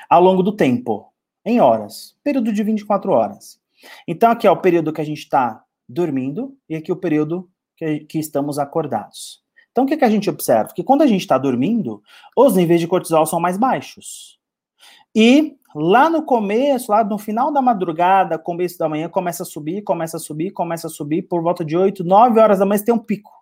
Ao 0.09 0.23
longo 0.23 0.45
do 0.45 0.53
tempo 0.53 1.13
em 1.45 1.61
horas, 1.61 2.17
período 2.23 2.53
de 2.53 2.63
24 2.63 3.11
horas. 3.11 3.59
Então, 4.07 4.31
aqui 4.31 4.47
é 4.47 4.51
o 4.51 4.57
período 4.57 4.93
que 4.93 5.01
a 5.01 5.05
gente 5.05 5.19
está 5.19 5.63
dormindo 5.89 6.57
e 6.69 6.77
aqui 6.77 6.91
é 6.91 6.95
o 6.95 6.97
período 6.97 7.51
que, 7.77 8.01
que 8.01 8.19
estamos 8.19 8.59
acordados. 8.59 9.43
Então, 9.73 9.83
o 9.83 9.87
que, 9.89 9.97
que 9.97 10.05
a 10.05 10.09
gente 10.09 10.31
observa? 10.31 10.73
Que 10.73 10.85
quando 10.85 11.03
a 11.03 11.07
gente 11.07 11.23
está 11.23 11.37
dormindo, 11.37 12.01
os 12.37 12.55
níveis 12.55 12.81
de 12.81 12.87
cortisol 12.87 13.27
são 13.27 13.41
mais 13.41 13.59
baixos. 13.59 14.39
E 15.13 15.57
lá 15.75 16.09
no 16.09 16.23
começo, 16.23 16.93
lá 16.93 17.03
no 17.03 17.19
final 17.19 17.53
da 17.53 17.61
madrugada, 17.61 18.39
começo 18.39 18.79
da 18.79 18.89
manhã, 18.89 19.09
começa 19.09 19.43
a 19.43 19.47
subir, 19.47 19.83
começa 19.83 20.17
a 20.17 20.21
subir, 20.21 20.53
começa 20.53 20.87
a 20.87 20.91
subir, 20.91 21.23
por 21.23 21.43
volta 21.43 21.65
de 21.65 21.77
8, 21.77 22.05
9 22.05 22.39
horas 22.39 22.61
da 22.61 22.65
manhã 22.65 22.85
tem 22.85 22.95
um 22.95 22.99
pico. 22.99 23.34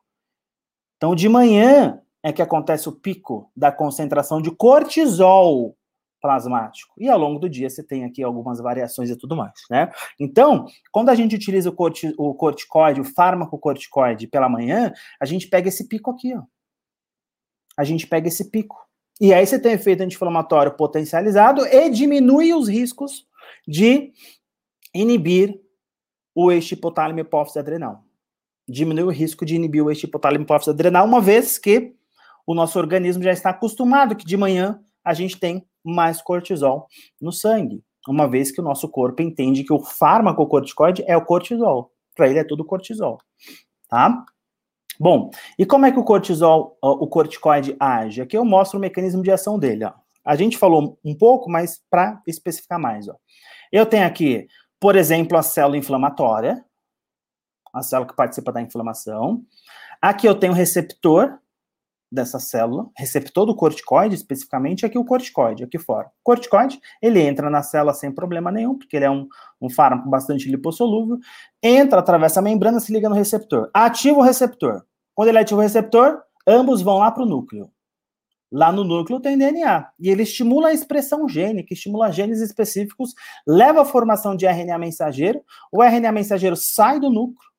Então, 1.02 1.16
de 1.16 1.28
manhã 1.28 2.00
é 2.22 2.32
que 2.32 2.40
acontece 2.40 2.88
o 2.88 2.92
pico 2.92 3.50
da 3.56 3.72
concentração 3.72 4.40
de 4.40 4.52
cortisol 4.52 5.76
plasmático. 6.20 6.94
E 6.96 7.08
ao 7.08 7.18
longo 7.18 7.40
do 7.40 7.48
dia 7.48 7.68
você 7.68 7.82
tem 7.82 8.04
aqui 8.04 8.22
algumas 8.22 8.60
variações 8.60 9.10
e 9.10 9.16
tudo 9.16 9.34
mais, 9.34 9.52
né? 9.68 9.90
Então, 10.20 10.64
quando 10.92 11.08
a 11.08 11.16
gente 11.16 11.34
utiliza 11.34 11.70
o, 11.70 11.72
corti 11.72 12.14
o 12.16 12.32
corticoide, 12.34 13.00
o 13.00 13.04
fármaco 13.04 13.58
corticoide 13.58 14.28
pela 14.28 14.48
manhã, 14.48 14.92
a 15.20 15.26
gente 15.26 15.48
pega 15.48 15.68
esse 15.68 15.88
pico 15.88 16.08
aqui, 16.12 16.36
ó. 16.36 16.42
A 17.76 17.82
gente 17.82 18.06
pega 18.06 18.28
esse 18.28 18.48
pico. 18.48 18.76
E 19.20 19.34
aí 19.34 19.44
você 19.44 19.58
tem 19.58 19.72
efeito 19.72 20.04
anti-inflamatório 20.04 20.76
potencializado 20.76 21.66
e 21.66 21.90
diminui 21.90 22.54
os 22.54 22.68
riscos 22.68 23.26
de 23.66 24.12
inibir 24.94 25.60
o 26.32 26.52
eixo 26.52 26.74
hipotálamo 26.74 27.18
hipófise 27.18 27.58
adrenal. 27.58 28.04
Diminui 28.72 29.04
o 29.04 29.10
risco 29.10 29.44
de 29.44 29.54
inibir 29.54 29.84
o 29.84 29.90
eixo 29.90 30.06
hipotálamo 30.06 30.44
hipófise 30.44 30.70
adrenal, 30.70 31.04
uma 31.04 31.20
vez 31.20 31.58
que 31.58 31.92
o 32.46 32.54
nosso 32.54 32.78
organismo 32.78 33.22
já 33.22 33.30
está 33.30 33.50
acostumado 33.50 34.16
que 34.16 34.24
de 34.24 34.34
manhã 34.34 34.80
a 35.04 35.12
gente 35.12 35.38
tem 35.38 35.66
mais 35.84 36.22
cortisol 36.22 36.86
no 37.20 37.30
sangue, 37.30 37.84
uma 38.08 38.26
vez 38.26 38.50
que 38.50 38.62
o 38.62 38.64
nosso 38.64 38.88
corpo 38.88 39.20
entende 39.20 39.62
que 39.62 39.72
o 39.74 39.78
fármaco 39.78 40.46
corticoide 40.46 41.04
é 41.06 41.14
o 41.14 41.24
cortisol. 41.24 41.92
Para 42.14 42.28
ele 42.28 42.38
é 42.38 42.44
tudo 42.44 42.64
cortisol, 42.64 43.18
tá? 43.90 44.24
Bom, 44.98 45.30
e 45.58 45.66
como 45.66 45.84
é 45.84 45.92
que 45.92 45.98
o 45.98 46.04
cortisol, 46.04 46.78
o 46.80 47.06
corticoide 47.06 47.76
age? 47.78 48.22
Aqui 48.22 48.36
eu 48.36 48.44
mostro 48.44 48.78
o 48.78 48.80
mecanismo 48.80 49.22
de 49.22 49.30
ação 49.30 49.58
dele, 49.58 49.84
ó. 49.84 49.92
A 50.24 50.34
gente 50.34 50.56
falou 50.56 50.98
um 51.04 51.14
pouco, 51.14 51.50
mas 51.50 51.82
para 51.90 52.22
especificar 52.26 52.78
mais, 52.78 53.08
ó. 53.08 53.16
Eu 53.70 53.84
tenho 53.84 54.06
aqui, 54.06 54.46
por 54.80 54.96
exemplo, 54.96 55.36
a 55.36 55.42
célula 55.42 55.76
inflamatória, 55.76 56.64
a 57.72 57.82
célula 57.82 58.08
que 58.08 58.16
participa 58.16 58.52
da 58.52 58.60
inflamação. 58.60 59.42
Aqui 60.00 60.26
eu 60.26 60.34
tenho 60.34 60.52
o 60.52 60.56
receptor, 60.56 61.38
dessa 62.12 62.38
célula, 62.38 62.90
receptor 62.94 63.46
do 63.46 63.56
corticoide, 63.56 64.14
especificamente, 64.14 64.84
aqui 64.84 64.98
o 64.98 65.04
corticoide, 65.04 65.64
aqui 65.64 65.78
fora. 65.78 66.08
O 66.08 66.24
corticoide, 66.24 66.78
ele 67.00 67.18
entra 67.20 67.48
na 67.48 67.62
célula 67.62 67.94
sem 67.94 68.12
problema 68.12 68.52
nenhum, 68.52 68.76
porque 68.76 68.96
ele 68.96 69.06
é 69.06 69.10
um, 69.10 69.26
um 69.60 69.70
fármaco 69.70 70.10
bastante 70.10 70.50
lipossolúvel, 70.50 71.18
entra, 71.62 72.00
atravessa 72.00 72.40
a 72.40 72.42
membrana, 72.42 72.80
se 72.80 72.92
liga 72.92 73.08
no 73.08 73.14
receptor. 73.14 73.70
Ativa 73.72 74.18
o 74.18 74.22
receptor. 74.22 74.84
Quando 75.14 75.28
ele 75.28 75.38
ativa 75.38 75.58
o 75.58 75.62
receptor, 75.62 76.20
ambos 76.46 76.82
vão 76.82 76.98
lá 76.98 77.10
para 77.10 77.22
o 77.22 77.26
núcleo. 77.26 77.70
Lá 78.52 78.70
no 78.70 78.84
núcleo 78.84 79.18
tem 79.18 79.38
DNA. 79.38 79.88
E 79.98 80.10
ele 80.10 80.24
estimula 80.24 80.68
a 80.68 80.72
expressão 80.74 81.26
gênica, 81.26 81.72
estimula 81.72 82.12
genes 82.12 82.40
específicos, 82.40 83.14
leva 83.46 83.80
à 83.80 83.84
formação 83.86 84.36
de 84.36 84.44
RNA 84.44 84.76
mensageiro. 84.76 85.42
O 85.72 85.82
RNA 85.82 86.12
mensageiro 86.12 86.54
sai 86.54 87.00
do 87.00 87.08
núcleo, 87.08 87.51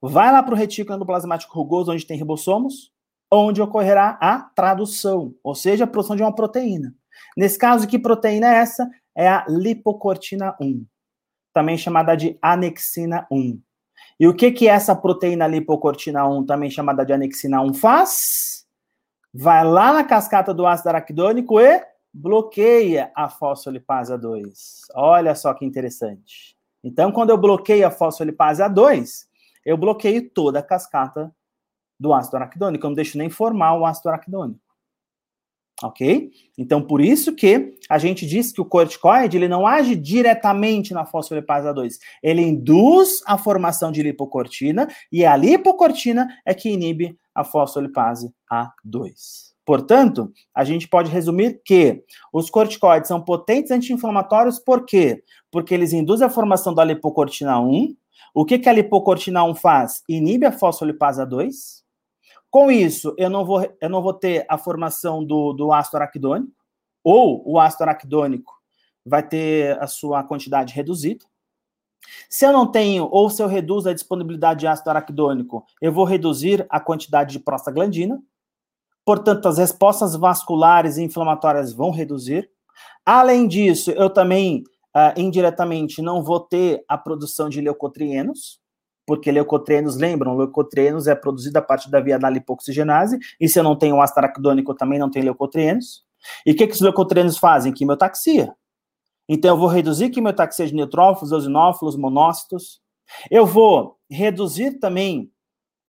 vai 0.00 0.30
lá 0.32 0.42
para 0.42 0.54
o 0.54 0.56
retículo 0.56 0.96
endoplasmático 0.96 1.54
rugoso, 1.54 1.92
onde 1.92 2.06
tem 2.06 2.18
ribossomos, 2.18 2.92
onde 3.30 3.60
ocorrerá 3.60 4.18
a 4.20 4.40
tradução, 4.54 5.34
ou 5.42 5.54
seja, 5.54 5.84
a 5.84 5.86
produção 5.86 6.16
de 6.16 6.22
uma 6.22 6.34
proteína. 6.34 6.94
Nesse 7.36 7.58
caso, 7.58 7.86
que 7.86 7.98
proteína 7.98 8.54
é 8.54 8.58
essa? 8.58 8.88
É 9.14 9.28
a 9.28 9.44
lipocortina 9.48 10.56
1, 10.60 10.84
também 11.52 11.76
chamada 11.76 12.14
de 12.14 12.38
anexina 12.42 13.26
1. 13.30 13.60
E 14.18 14.28
o 14.28 14.34
que 14.34 14.52
que 14.52 14.68
essa 14.68 14.94
proteína 14.94 15.46
lipocortina 15.46 16.26
1, 16.26 16.46
também 16.46 16.70
chamada 16.70 17.04
de 17.04 17.12
anexina 17.12 17.60
1, 17.60 17.74
faz? 17.74 18.64
Vai 19.32 19.64
lá 19.64 19.92
na 19.92 20.04
cascata 20.04 20.54
do 20.54 20.66
ácido 20.66 20.90
araquidônico 20.90 21.58
e 21.60 21.84
bloqueia 22.12 23.10
a 23.14 23.28
fosfolipase 23.28 24.12
A2. 24.12 24.52
Olha 24.94 25.34
só 25.34 25.52
que 25.52 25.64
interessante. 25.64 26.56
Então, 26.84 27.10
quando 27.10 27.30
eu 27.30 27.38
bloqueio 27.38 27.86
a 27.86 27.90
fosfolipase 27.90 28.62
A2, 28.62 29.26
eu 29.64 29.76
bloqueio 29.76 30.28
toda 30.30 30.58
a 30.58 30.62
cascata 30.62 31.34
do 31.98 32.12
ácido 32.12 32.36
araquidônico, 32.36 32.84
eu 32.84 32.90
não 32.90 32.94
deixo 32.94 33.16
nem 33.16 33.30
formar 33.30 33.76
o 33.78 33.86
ácido 33.86 34.08
araquidônico. 34.08 34.60
Ok? 35.82 36.30
Então, 36.56 36.80
por 36.80 37.00
isso 37.00 37.34
que 37.34 37.74
a 37.90 37.98
gente 37.98 38.26
diz 38.26 38.52
que 38.52 38.60
o 38.60 38.64
corticoide 38.64 39.36
ele 39.36 39.48
não 39.48 39.66
age 39.66 39.96
diretamente 39.96 40.94
na 40.94 41.04
fosfolipase 41.04 41.66
A2. 41.66 41.98
Ele 42.22 42.42
induz 42.42 43.20
a 43.26 43.36
formação 43.36 43.90
de 43.90 44.02
lipocortina 44.02 44.88
e 45.10 45.24
a 45.24 45.36
lipocortina 45.36 46.28
é 46.46 46.54
que 46.54 46.70
inibe 46.70 47.18
a 47.34 47.42
fosfolipase 47.42 48.32
A2. 48.50 49.54
Portanto, 49.64 50.30
a 50.54 50.62
gente 50.62 50.86
pode 50.86 51.10
resumir 51.10 51.60
que 51.64 52.04
os 52.32 52.50
corticoides 52.50 53.08
são 53.08 53.20
potentes 53.20 53.70
anti-inflamatórios 53.70 54.58
por 54.58 54.84
quê? 54.84 55.24
Porque 55.50 55.72
eles 55.72 55.92
induzem 55.92 56.26
a 56.26 56.30
formação 56.30 56.74
da 56.74 56.84
lipocortina 56.84 57.58
1. 57.58 57.96
O 58.34 58.44
que, 58.44 58.58
que 58.58 58.68
a 58.68 58.72
lipocortina 58.72 59.44
1 59.44 59.54
faz? 59.54 60.02
Inibe 60.08 60.44
a 60.44 60.52
fosfolipase 60.52 61.22
A2 61.22 61.84
com 62.54 62.70
isso, 62.70 63.12
eu 63.18 63.28
não 63.28 63.44
vou, 63.44 63.68
eu 63.80 63.90
não 63.90 64.00
vou 64.00 64.14
ter 64.14 64.46
a 64.48 64.56
formação 64.56 65.24
do, 65.24 65.52
do 65.52 65.72
ácido 65.72 65.96
araquidônico, 65.96 66.54
ou 67.02 67.42
o 67.44 67.58
ácido 67.58 67.82
araquidônico 67.82 68.54
vai 69.04 69.26
ter 69.26 69.76
a 69.82 69.88
sua 69.88 70.22
quantidade 70.22 70.72
reduzida. 70.72 71.24
Se 72.30 72.46
eu 72.46 72.52
não 72.52 72.64
tenho, 72.70 73.08
ou 73.10 73.28
se 73.28 73.42
eu 73.42 73.48
reduzo 73.48 73.88
a 73.88 73.92
disponibilidade 73.92 74.60
de 74.60 74.68
ácido 74.68 74.88
araquidônico, 74.88 75.66
eu 75.82 75.92
vou 75.92 76.04
reduzir 76.04 76.64
a 76.70 76.78
quantidade 76.78 77.32
de 77.32 77.40
prostaglandina. 77.40 78.22
Portanto, 79.04 79.48
as 79.48 79.58
respostas 79.58 80.14
vasculares 80.14 80.96
e 80.96 81.02
inflamatórias 81.02 81.72
vão 81.72 81.90
reduzir. 81.90 82.48
Além 83.04 83.48
disso, 83.48 83.90
eu 83.90 84.08
também, 84.08 84.62
uh, 84.96 85.18
indiretamente, 85.18 86.02
não 86.02 86.22
vou 86.22 86.40
ter 86.40 86.84
a 86.88 86.96
produção 86.96 87.48
de 87.48 87.60
leucotrienos, 87.60 88.60
porque 89.06 89.30
leucotrienos, 89.30 89.96
lembram, 89.96 90.36
leucotrienos 90.36 91.06
é 91.06 91.14
produzido 91.14 91.58
a 91.58 91.62
partir 91.62 91.90
da 91.90 92.00
via 92.00 92.18
da 92.18 92.30
lipoxigenase, 92.30 93.18
e 93.40 93.48
se 93.48 93.58
eu 93.58 93.62
não 93.62 93.76
tenho 93.76 94.00
ácido 94.00 94.20
araquidônico, 94.20 94.74
também 94.74 94.98
não 94.98 95.10
tenho 95.10 95.26
leucotrienos. 95.26 96.04
E 96.46 96.52
o 96.52 96.56
que, 96.56 96.66
que 96.66 96.74
os 96.74 96.80
leucotrienos 96.80 97.36
fazem? 97.36 97.72
Quimiotaxia. 97.72 98.54
Então, 99.28 99.50
eu 99.50 99.58
vou 99.58 99.68
reduzir 99.68 100.10
quimiotaxia 100.10 100.66
de 100.66 100.74
neutrófilos, 100.74 101.32
eosinófilos, 101.32 101.96
monócitos. 101.96 102.80
Eu 103.30 103.46
vou 103.46 103.98
reduzir 104.10 104.78
também 104.78 105.30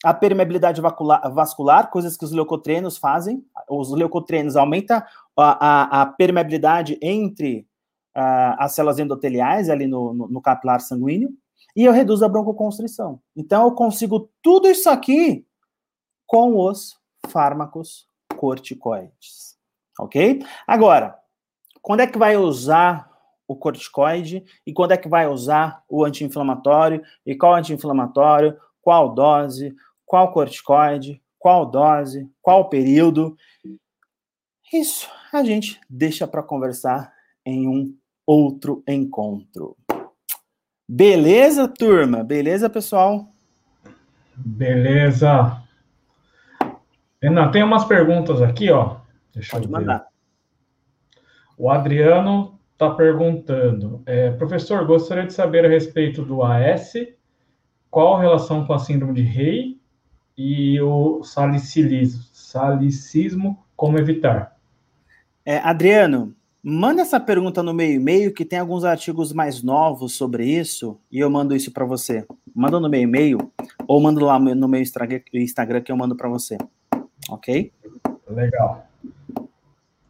a 0.04 0.14
permeabilidade 0.14 0.82
vascular, 0.82 1.90
coisas 1.90 2.16
que 2.16 2.24
os 2.24 2.32
leucotrienos 2.32 2.98
fazem. 2.98 3.44
Os 3.70 3.92
leucotrienos 3.92 4.56
aumentam 4.56 4.98
a, 4.98 5.08
a, 5.38 6.02
a 6.02 6.06
permeabilidade 6.06 6.98
entre 7.02 7.68
uh, 8.16 8.56
as 8.58 8.74
células 8.74 9.00
endoteliais, 9.00 9.70
ali 9.70 9.88
no, 9.88 10.14
no, 10.14 10.28
no 10.28 10.42
capilar 10.42 10.80
sanguíneo 10.80 11.34
e 11.76 11.84
eu 11.84 11.92
reduzo 11.92 12.24
a 12.24 12.30
broncoconstrição. 12.30 13.20
Então, 13.36 13.66
eu 13.66 13.72
consigo 13.74 14.32
tudo 14.42 14.70
isso 14.70 14.90
aqui 14.90 15.46
com 16.26 16.58
os 16.58 16.98
fármacos 17.28 18.08
corticoides. 18.38 19.58
Ok? 20.00 20.42
Agora, 20.66 21.18
quando 21.82 22.00
é 22.00 22.08
que 22.08 22.18
vai 22.18 22.38
usar 22.38 23.12
o 23.48 23.56
corticoide 23.56 24.44
e 24.66 24.74
quando 24.74 24.94
é 24.94 24.98
que 24.98 25.08
vai 25.08 25.28
usar 25.28 25.84
o 25.88 26.04
anti-inflamatório 26.04 27.04
e 27.26 27.36
qual 27.36 27.54
anti-inflamatório, 27.54 28.58
qual 28.82 29.14
dose, 29.14 29.76
qual 30.06 30.32
corticoide, 30.32 31.22
qual 31.38 31.66
dose, 31.66 32.30
qual 32.42 32.70
período. 32.70 33.38
Isso 34.74 35.08
a 35.32 35.44
gente 35.44 35.80
deixa 35.88 36.28
para 36.28 36.42
conversar 36.42 37.14
em 37.46 37.68
um 37.68 37.96
outro 38.26 38.84
encontro. 38.88 39.76
Beleza, 40.88 41.68
turma? 41.68 42.24
Beleza, 42.24 42.70
pessoal? 42.70 43.28
Beleza. 44.36 45.62
Renan, 47.22 47.50
tem 47.52 47.64
umas 47.64 47.86
perguntas 47.86 48.42
aqui, 48.42 48.70
ó. 48.70 48.98
Deixa 49.34 49.52
Pode 49.52 49.70
mandar. 49.70 50.08
O 51.58 51.70
Adriano 51.70 52.60
está 52.74 52.90
perguntando, 52.92 54.04
é, 54.06 54.32
professor, 54.32 54.86
gostaria 54.86 55.26
de 55.26 55.34
saber 55.34 55.66
a 55.66 55.70
respeito 55.70 56.24
do 56.24 56.44
AS, 56.44 56.94
qual 57.90 58.16
a 58.16 58.22
relação 58.22 58.66
com 58.66 58.74
a 58.74 58.80
síndrome 58.80 59.14
de 59.14 59.22
Rey 59.22 59.80
e 60.38 60.80
o 60.82 61.24
salicismo, 61.24 62.22
salicismo 62.34 63.66
como 63.76 63.98
evitar? 63.98 64.58
É, 65.46 65.60
Adriano, 65.60 66.36
Manda 66.68 67.04
essa 67.04 67.20
pergunta 67.20 67.62
no 67.62 67.76
meio 67.76 67.98
e-mail, 68.02 68.34
que 68.34 68.44
tem 68.44 68.58
alguns 68.58 68.84
artigos 68.84 69.32
mais 69.32 69.62
novos 69.62 70.14
sobre 70.14 70.46
isso, 70.46 71.00
e 71.12 71.20
eu 71.20 71.30
mando 71.30 71.56
isso 71.56 71.72
para 71.72 71.86
você. 71.86 72.26
Manda 72.56 72.80
no 72.80 72.90
meio 72.90 73.04
e-mail, 73.04 73.38
ou 73.88 74.02
manda 74.02 74.26
lá 74.26 74.40
no 74.40 74.68
meu 74.68 74.82
Instagram 74.82 75.82
que 75.82 75.92
eu 75.92 75.96
mando 75.96 76.16
para 76.16 76.28
você. 76.28 76.58
Ok? 77.30 77.72
Legal. 78.28 78.84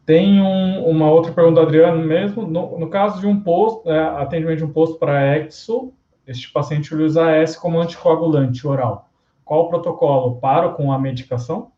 Tem 0.06 0.40
um, 0.40 0.88
uma 0.88 1.10
outra 1.10 1.30
pergunta 1.30 1.60
do 1.60 1.66
Adriano 1.66 2.02
mesmo. 2.02 2.46
No, 2.46 2.78
no 2.78 2.88
caso 2.88 3.20
de 3.20 3.26
um 3.26 3.38
posto, 3.38 3.90
é, 3.90 4.00
atendimento 4.22 4.56
de 4.56 4.64
um 4.64 4.72
posto 4.72 4.98
para 4.98 5.36
EXO, 5.36 5.92
este 6.26 6.50
paciente 6.50 6.94
usa 6.94 7.38
AS 7.38 7.54
como 7.54 7.78
anticoagulante 7.78 8.66
oral. 8.66 9.10
Qual 9.44 9.66
o 9.66 9.68
protocolo? 9.68 10.36
Paro 10.36 10.72
com 10.72 10.90
a 10.90 10.98
medicação? 10.98 11.70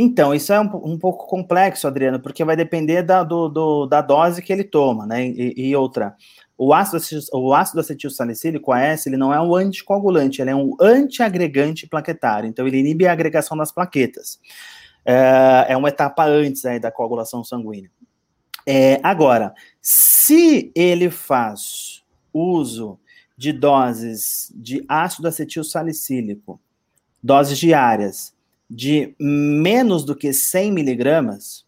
Então, 0.00 0.32
isso 0.32 0.52
é 0.52 0.60
um, 0.60 0.92
um 0.92 0.96
pouco 0.96 1.26
complexo, 1.26 1.88
Adriano, 1.88 2.20
porque 2.20 2.44
vai 2.44 2.54
depender 2.54 3.02
da, 3.02 3.24
do, 3.24 3.48
do, 3.48 3.84
da 3.84 4.00
dose 4.00 4.40
que 4.40 4.52
ele 4.52 4.62
toma, 4.62 5.04
né? 5.04 5.26
E, 5.26 5.54
e 5.56 5.74
outra, 5.74 6.14
o 6.56 6.72
ácido, 6.72 7.02
o 7.32 7.52
ácido 7.52 7.80
acetil 7.80 8.08
salicílico, 8.08 8.70
AS, 8.70 9.08
ele 9.08 9.16
não 9.16 9.34
é 9.34 9.40
um 9.40 9.56
anticoagulante, 9.56 10.40
ele 10.40 10.50
é 10.50 10.54
um 10.54 10.76
antiagregante 10.80 11.88
plaquetário, 11.88 12.48
então 12.48 12.64
ele 12.64 12.78
inibe 12.78 13.08
a 13.08 13.12
agregação 13.12 13.56
das 13.56 13.72
plaquetas. 13.72 14.38
É, 15.04 15.66
é 15.70 15.76
uma 15.76 15.88
etapa 15.88 16.24
antes 16.24 16.64
aí 16.64 16.78
da 16.78 16.92
coagulação 16.92 17.42
sanguínea. 17.42 17.90
É, 18.64 19.00
agora, 19.02 19.52
se 19.82 20.70
ele 20.76 21.10
faz 21.10 22.04
uso 22.32 23.00
de 23.36 23.52
doses 23.52 24.52
de 24.54 24.84
ácido 24.88 25.26
acetil 25.26 25.64
salicílico, 25.64 26.60
doses 27.20 27.58
diárias, 27.58 28.37
de 28.68 29.14
menos 29.18 30.04
do 30.04 30.14
que 30.14 30.32
100 30.32 30.72
miligramas, 30.72 31.64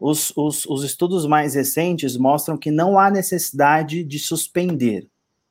os, 0.00 0.32
os, 0.36 0.64
os, 0.66 0.84
estudos 0.84 1.26
mais 1.26 1.54
recentes 1.54 2.16
mostram 2.16 2.56
que 2.56 2.70
não 2.70 2.98
há 2.98 3.10
necessidade 3.10 4.04
de 4.04 4.18
suspender. 4.18 5.08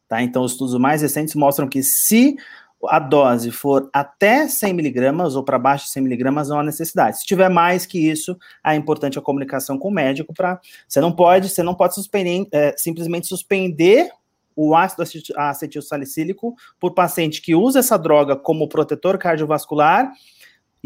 Tá? 0.07 0.21
Então, 0.21 0.43
os 0.43 0.53
estudos 0.53 0.79
mais 0.79 1.01
recentes 1.01 1.35
mostram 1.35 1.67
que 1.67 1.83
se 1.83 2.37
a 2.85 2.99
dose 2.99 3.51
for 3.51 3.89
até 3.91 4.47
100 4.47 4.73
miligramas 4.73 5.35
ou 5.35 5.43
para 5.43 5.57
baixo 5.57 5.85
de 5.85 5.91
100 5.91 6.03
miligramas, 6.03 6.49
não 6.49 6.59
há 6.59 6.63
necessidade. 6.63 7.19
Se 7.19 7.25
tiver 7.25 7.49
mais 7.49 7.85
que 7.85 7.97
isso, 7.97 8.37
é 8.65 8.75
importante 8.75 9.17
a 9.17 9.21
comunicação 9.21 9.77
com 9.77 9.89
o 9.89 9.91
médico 9.91 10.33
para. 10.33 10.61
Você 10.87 11.01
não 11.01 11.11
pode, 11.11 11.49
você 11.49 11.63
não 11.63 11.73
pode 11.73 11.95
suspender, 11.95 12.47
é, 12.51 12.75
simplesmente 12.77 13.27
suspender 13.27 14.09
o 14.55 14.75
ácido 14.75 15.03
acetil 15.35 15.81
salicílico 15.81 16.55
por 16.79 16.93
paciente 16.93 17.41
que 17.41 17.53
usa 17.53 17.79
essa 17.79 17.97
droga 17.97 18.35
como 18.35 18.67
protetor 18.67 19.17
cardiovascular 19.17 20.11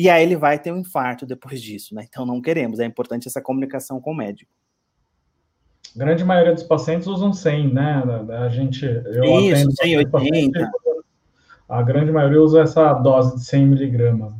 e 0.02 0.10
aí 0.10 0.24
ele 0.24 0.36
vai 0.36 0.58
ter 0.58 0.72
um 0.72 0.78
infarto 0.78 1.28
depois 1.28 1.62
disso, 1.62 1.94
né? 1.94 2.04
Então 2.10 2.26
não 2.26 2.42
queremos, 2.42 2.80
é 2.80 2.86
importante 2.86 3.28
essa 3.28 3.40
comunicação 3.40 4.02
com 4.02 4.12
o 4.12 4.16
médico. 4.16 4.52
A 5.96 6.00
grande 6.00 6.24
maioria 6.24 6.56
dos 6.56 6.64
pacientes 6.64 7.06
usam 7.06 7.32
100, 7.32 7.74
né? 7.74 8.04
A 8.40 8.50
gente. 8.50 8.84
Eu 8.84 9.24
Isso, 9.42 9.70
180. 9.72 10.72
A 11.70 11.84
grande 11.84 12.12
maioria 12.12 12.42
usa 12.42 12.62
essa 12.62 12.94
dose 12.94 13.36
de 13.36 13.46
100 13.46 13.68
miligramas. 13.68 14.34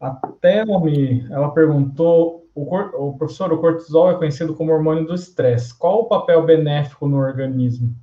A 0.00 0.10
Thelmy, 0.40 1.26
ela 1.30 1.50
perguntou, 1.50 2.46
o, 2.54 2.62
o 2.62 3.16
professor, 3.16 3.52
o 3.52 3.58
cortisol 3.58 4.10
é 4.10 4.14
conhecido 4.14 4.54
como 4.54 4.72
hormônio 4.72 5.06
do 5.06 5.14
estresse. 5.14 5.76
Qual 5.76 6.02
o 6.02 6.04
papel 6.04 6.44
benéfico 6.44 7.08
no 7.08 7.18
organismo? 7.18 7.96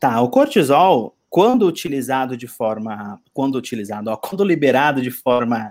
Tá, 0.00 0.20
o 0.22 0.30
cortisol, 0.30 1.15
quando 1.36 1.66
utilizado 1.66 2.34
de 2.34 2.46
forma, 2.46 3.20
quando 3.34 3.56
utilizado, 3.56 4.08
ó, 4.08 4.16
quando 4.16 4.42
liberado 4.42 5.02
de 5.02 5.10
forma 5.10 5.70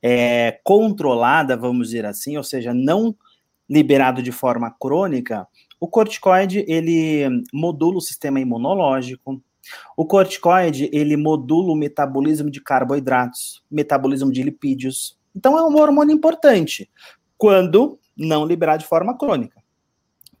é, 0.00 0.58
controlada, 0.64 1.54
vamos 1.54 1.88
dizer 1.88 2.06
assim, 2.06 2.38
ou 2.38 2.42
seja, 2.42 2.72
não 2.72 3.14
liberado 3.68 4.22
de 4.22 4.32
forma 4.32 4.70
crônica, 4.70 5.46
o 5.78 5.86
corticoide 5.86 6.64
ele 6.66 7.28
modula 7.52 7.98
o 7.98 8.00
sistema 8.00 8.40
imunológico. 8.40 9.38
O 9.98 10.06
corticoide 10.06 10.88
ele 10.94 11.14
modula 11.14 11.72
o 11.72 11.76
metabolismo 11.76 12.50
de 12.50 12.62
carboidratos, 12.62 13.62
metabolismo 13.70 14.32
de 14.32 14.42
lipídios. 14.42 15.18
Então 15.36 15.58
é 15.58 15.62
um 15.62 15.76
hormônio 15.76 16.14
importante 16.14 16.90
quando 17.36 17.98
não 18.16 18.46
liberado 18.46 18.82
de 18.82 18.88
forma 18.88 19.14
crônica. 19.18 19.61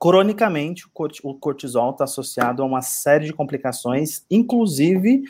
Cronicamente, 0.02 0.84
o 1.22 1.34
cortisol 1.34 1.92
está 1.92 2.02
associado 2.02 2.60
a 2.60 2.66
uma 2.66 2.82
série 2.82 3.26
de 3.26 3.32
complicações, 3.32 4.26
inclusive 4.28 5.22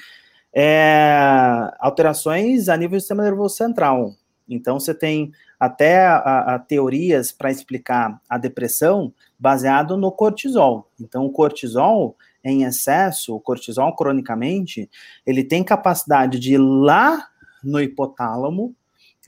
é, 0.50 1.70
alterações 1.78 2.70
a 2.70 2.76
nível 2.78 2.96
do 2.96 3.00
sistema 3.00 3.22
nervoso 3.22 3.54
central. 3.54 4.14
Então, 4.48 4.80
você 4.80 4.94
tem 4.94 5.30
até 5.60 6.06
a, 6.06 6.54
a 6.54 6.58
teorias 6.58 7.30
para 7.30 7.50
explicar 7.50 8.18
a 8.26 8.38
depressão 8.38 9.12
baseado 9.38 9.94
no 9.94 10.10
cortisol. 10.10 10.90
Então, 10.98 11.26
o 11.26 11.30
cortisol 11.30 12.16
em 12.42 12.62
excesso, 12.62 13.36
o 13.36 13.40
cortisol 13.40 13.94
cronicamente, 13.94 14.88
ele 15.26 15.44
tem 15.44 15.62
capacidade 15.62 16.38
de 16.38 16.54
ir 16.54 16.58
lá 16.58 17.28
no 17.62 17.78
hipotálamo 17.78 18.74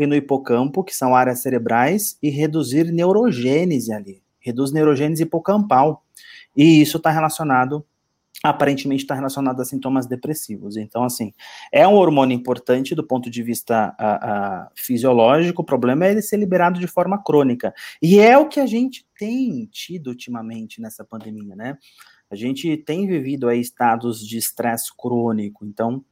e 0.00 0.06
no 0.06 0.14
hipocampo, 0.14 0.82
que 0.82 0.96
são 0.96 1.14
áreas 1.14 1.42
cerebrais, 1.42 2.16
e 2.22 2.30
reduzir 2.30 2.90
neurogênese 2.90 3.92
ali, 3.92 4.23
reduz 4.44 4.72
neurogênese 4.72 5.22
hipocampal. 5.22 6.04
E 6.56 6.80
isso 6.80 6.98
está 6.98 7.10
relacionado 7.10 7.84
aparentemente 8.44 9.04
está 9.04 9.14
relacionado 9.14 9.58
a 9.60 9.64
sintomas 9.64 10.06
depressivos. 10.06 10.76
Então, 10.76 11.02
assim, 11.02 11.32
é 11.72 11.88
um 11.88 11.94
hormônio 11.94 12.34
importante 12.34 12.94
do 12.94 13.02
ponto 13.02 13.30
de 13.30 13.42
vista 13.42 13.94
a, 13.98 14.64
a, 14.66 14.70
fisiológico, 14.74 15.62
o 15.62 15.64
problema 15.64 16.04
é 16.04 16.10
ele 16.10 16.20
ser 16.20 16.36
liberado 16.36 16.78
de 16.78 16.86
forma 16.86 17.22
crônica. 17.22 17.72
E 18.02 18.18
é 18.18 18.36
o 18.36 18.46
que 18.46 18.60
a 18.60 18.66
gente 18.66 19.06
tem 19.18 19.64
tido 19.72 20.08
ultimamente 20.08 20.78
nessa 20.78 21.02
pandemia, 21.02 21.56
né? 21.56 21.78
A 22.30 22.36
gente 22.36 22.76
tem 22.76 23.06
vivido 23.06 23.48
aí 23.48 23.60
estados 23.60 24.20
de 24.20 24.36
estresse 24.36 24.90
crônico, 24.94 25.64
então 25.64 26.04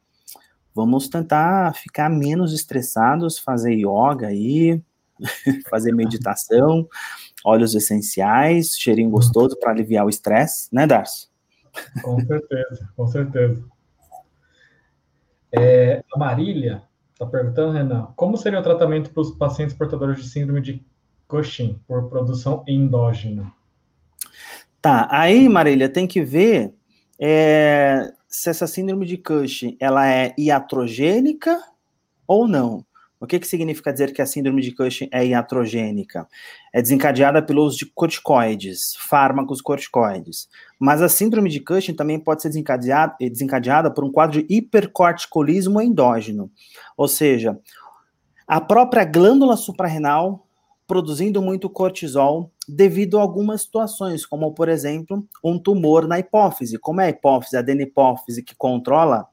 vamos 0.74 1.08
tentar 1.08 1.74
ficar 1.74 2.08
menos 2.08 2.54
estressados, 2.54 3.38
fazer 3.38 3.74
yoga 3.74 4.28
aí, 4.28 4.80
fazer 5.68 5.92
meditação, 5.92 6.88
óleos 7.44 7.74
essenciais, 7.74 8.76
cheirinho 8.78 9.10
gostoso 9.10 9.58
para 9.58 9.70
aliviar 9.70 10.06
o 10.06 10.10
estresse, 10.10 10.68
né, 10.72 10.86
Darcy? 10.86 11.28
Com 12.02 12.20
certeza, 12.20 12.88
com 12.96 13.06
certeza. 13.06 13.64
É, 15.50 16.02
a 16.14 16.18
Marília 16.18 16.82
está 17.12 17.26
perguntando, 17.26 17.72
Renan, 17.72 18.08
como 18.16 18.36
seria 18.36 18.60
o 18.60 18.62
tratamento 18.62 19.10
para 19.10 19.20
os 19.20 19.30
pacientes 19.32 19.76
portadores 19.76 20.22
de 20.22 20.28
síndrome 20.28 20.60
de 20.60 20.84
Cushing 21.28 21.80
por 21.86 22.08
produção 22.08 22.64
endógena? 22.66 23.52
Tá, 24.80 25.06
aí, 25.10 25.48
Marília, 25.48 25.88
tem 25.88 26.06
que 26.06 26.22
ver 26.22 26.74
é, 27.18 28.12
se 28.26 28.50
essa 28.50 28.66
síndrome 28.66 29.06
de 29.06 29.16
Cushing 29.16 29.76
ela 29.78 30.08
é 30.08 30.34
iatrogênica 30.36 31.62
ou 32.26 32.48
não. 32.48 32.84
O 33.22 33.26
que, 33.26 33.38
que 33.38 33.46
significa 33.46 33.92
dizer 33.92 34.12
que 34.12 34.20
a 34.20 34.26
síndrome 34.26 34.60
de 34.60 34.74
Cushing 34.74 35.08
é 35.12 35.24
iatrogênica? 35.24 36.26
É 36.74 36.82
desencadeada 36.82 37.40
pelo 37.40 37.62
uso 37.62 37.78
de 37.78 37.86
corticoides, 37.86 38.96
fármacos 38.98 39.60
corticoides. 39.60 40.48
Mas 40.76 41.00
a 41.00 41.08
síndrome 41.08 41.48
de 41.48 41.60
Cushing 41.60 41.94
também 41.94 42.18
pode 42.18 42.42
ser 42.42 42.48
desencadeada, 42.48 43.14
desencadeada 43.20 43.94
por 43.94 44.02
um 44.02 44.10
quadro 44.10 44.42
de 44.42 44.52
hipercorticolismo 44.52 45.80
endógeno. 45.80 46.50
Ou 46.96 47.06
seja, 47.06 47.56
a 48.44 48.60
própria 48.60 49.04
glândula 49.04 49.56
suprarrenal 49.56 50.44
produzindo 50.84 51.40
muito 51.40 51.70
cortisol 51.70 52.50
devido 52.68 53.20
a 53.20 53.22
algumas 53.22 53.62
situações, 53.62 54.26
como, 54.26 54.52
por 54.52 54.68
exemplo, 54.68 55.24
um 55.44 55.60
tumor 55.60 56.08
na 56.08 56.18
hipófise. 56.18 56.76
Como 56.76 57.00
é 57.00 57.06
a 57.06 57.10
hipófise, 57.10 57.56
a 57.56 57.60
adenipófise 57.60 58.42
que 58.42 58.56
controla 58.56 59.28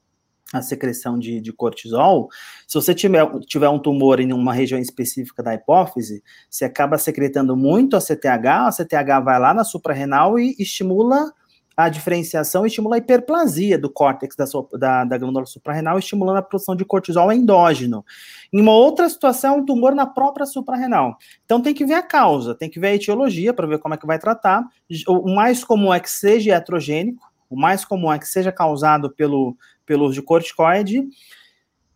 a 0.54 0.62
secreção 0.62 1.18
de, 1.20 1.40
de, 1.40 1.54
cortisol, 1.54 2.30
se 2.68 2.74
você 2.74 2.96
tiver, 2.96 3.28
tiver 3.42 3.70
um 3.70 3.78
tumor 3.78 4.20
em 4.20 4.34
uma 4.34 4.54
região 4.54 4.80
específica 4.80 5.44
da 5.44 5.54
hipófise, 5.54 6.24
você 6.50 6.66
acaba 6.66 6.98
secretando 6.98 7.56
muito 7.56 7.96
a 7.96 8.02
CTH, 8.02 8.68
a 8.68 8.72
CTH 8.72 9.24
vai 9.24 9.40
lá 9.40 9.54
na 9.54 9.64
suprarrenal 9.64 10.40
e 10.40 10.56
estimula 10.58 11.32
a 11.80 11.88
diferenciação, 11.88 12.66
estimula 12.66 12.96
a 12.96 12.98
hiperplasia 12.98 13.80
do 13.80 13.90
córtex 13.90 14.36
da, 14.36 14.44
da, 14.78 15.06
da 15.06 15.18
glândula 15.18 15.46
suprarrenal, 15.46 15.98
estimulando 15.98 16.36
a 16.36 16.42
produção 16.42 16.76
de 16.76 16.84
cortisol 16.84 17.32
endógeno. 17.32 18.04
Em 18.52 18.60
uma 18.60 18.74
outra 18.74 19.08
situação, 19.08 19.60
um 19.60 19.66
tumor 19.66 19.96
na 19.96 20.06
própria 20.06 20.46
suprarrenal. 20.46 21.18
Então 21.46 21.62
tem 21.62 21.74
que 21.74 21.86
ver 21.86 21.94
a 21.94 22.04
causa, 22.04 22.54
tem 22.54 22.70
que 22.70 22.82
ver 22.82 22.88
a 22.88 22.96
etiologia 22.96 23.54
para 23.54 23.66
ver 23.66 23.80
como 23.80 23.94
é 23.94 23.98
que 23.98 24.06
vai 24.06 24.20
tratar. 24.20 24.62
O 25.08 25.34
mais 25.34 25.64
comum 25.64 25.94
é 25.94 26.02
que 26.02 26.12
seja 26.12 26.50
iatrogênico, 26.50 27.26
o 27.50 27.58
mais 27.58 27.86
comum 27.86 28.12
é 28.12 28.20
que 28.20 28.28
seja 28.28 28.52
causado 28.52 29.10
pelo, 29.10 29.58
pelo 29.90 30.06
uso 30.06 30.14
de 30.14 30.22
corticoide. 30.22 31.04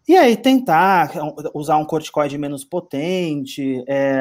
E 0.07 0.17
aí 0.17 0.35
tentar 0.35 1.11
usar 1.53 1.77
um 1.77 1.85
corticoide 1.85 2.39
menos 2.39 2.65
potente, 2.65 3.85
é, 3.87 4.19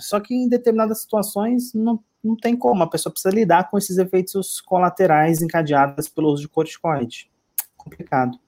só 0.00 0.18
que 0.18 0.34
em 0.34 0.48
determinadas 0.48 1.02
situações 1.02 1.74
não, 1.74 2.02
não 2.22 2.34
tem 2.34 2.56
como, 2.56 2.82
a 2.82 2.88
pessoa 2.88 3.12
precisa 3.12 3.32
lidar 3.32 3.70
com 3.70 3.76
esses 3.76 3.98
efeitos 3.98 4.58
colaterais 4.62 5.42
encadeados 5.42 6.08
pelo 6.08 6.32
uso 6.32 6.42
de 6.42 6.48
corticoide. 6.48 7.30
Complicado. 7.76 8.38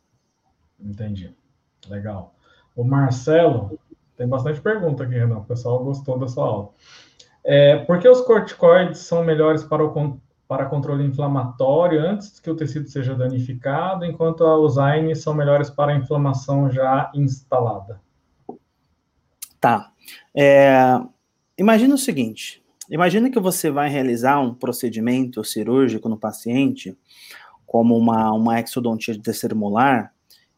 Entendi. 0.80 1.32
Legal. 1.86 2.34
O 2.74 2.82
Marcelo, 2.82 3.78
tem 4.16 4.26
bastante 4.26 4.60
pergunta 4.60 5.04
aqui, 5.04 5.14
Renan, 5.14 5.38
o 5.38 5.44
pessoal 5.44 5.84
gostou 5.84 6.18
da 6.18 6.26
sua 6.26 6.46
aula. 6.46 6.70
É, 7.44 7.76
por 7.84 8.00
que 8.00 8.08
os 8.08 8.22
corticoides 8.22 9.00
são 9.00 9.22
melhores 9.22 9.62
para 9.62 9.84
o 9.84 9.92
para 10.48 10.66
controle 10.66 11.04
inflamatório 11.04 12.00
antes 12.00 12.38
que 12.38 12.50
o 12.50 12.54
tecido 12.54 12.88
seja 12.88 13.14
danificado, 13.14 14.04
enquanto 14.04 14.42
os 14.42 14.78
AINES 14.78 15.22
são 15.22 15.34
melhores 15.34 15.70
para 15.70 15.92
a 15.92 15.96
inflamação 15.96 16.70
já 16.70 17.10
instalada. 17.14 18.00
Tá. 19.60 19.90
É, 20.34 21.00
imagina 21.58 21.94
o 21.94 21.98
seguinte: 21.98 22.62
imagina 22.88 23.30
que 23.30 23.40
você 23.40 23.70
vai 23.70 23.88
realizar 23.88 24.40
um 24.40 24.54
procedimento 24.54 25.42
cirúrgico 25.42 26.08
no 26.08 26.16
paciente, 26.16 26.96
como 27.66 27.96
uma, 27.96 28.32
uma 28.32 28.60
exodontia 28.60 29.14
de 29.14 29.20
terceiro 29.20 29.56
molar, 29.56 30.12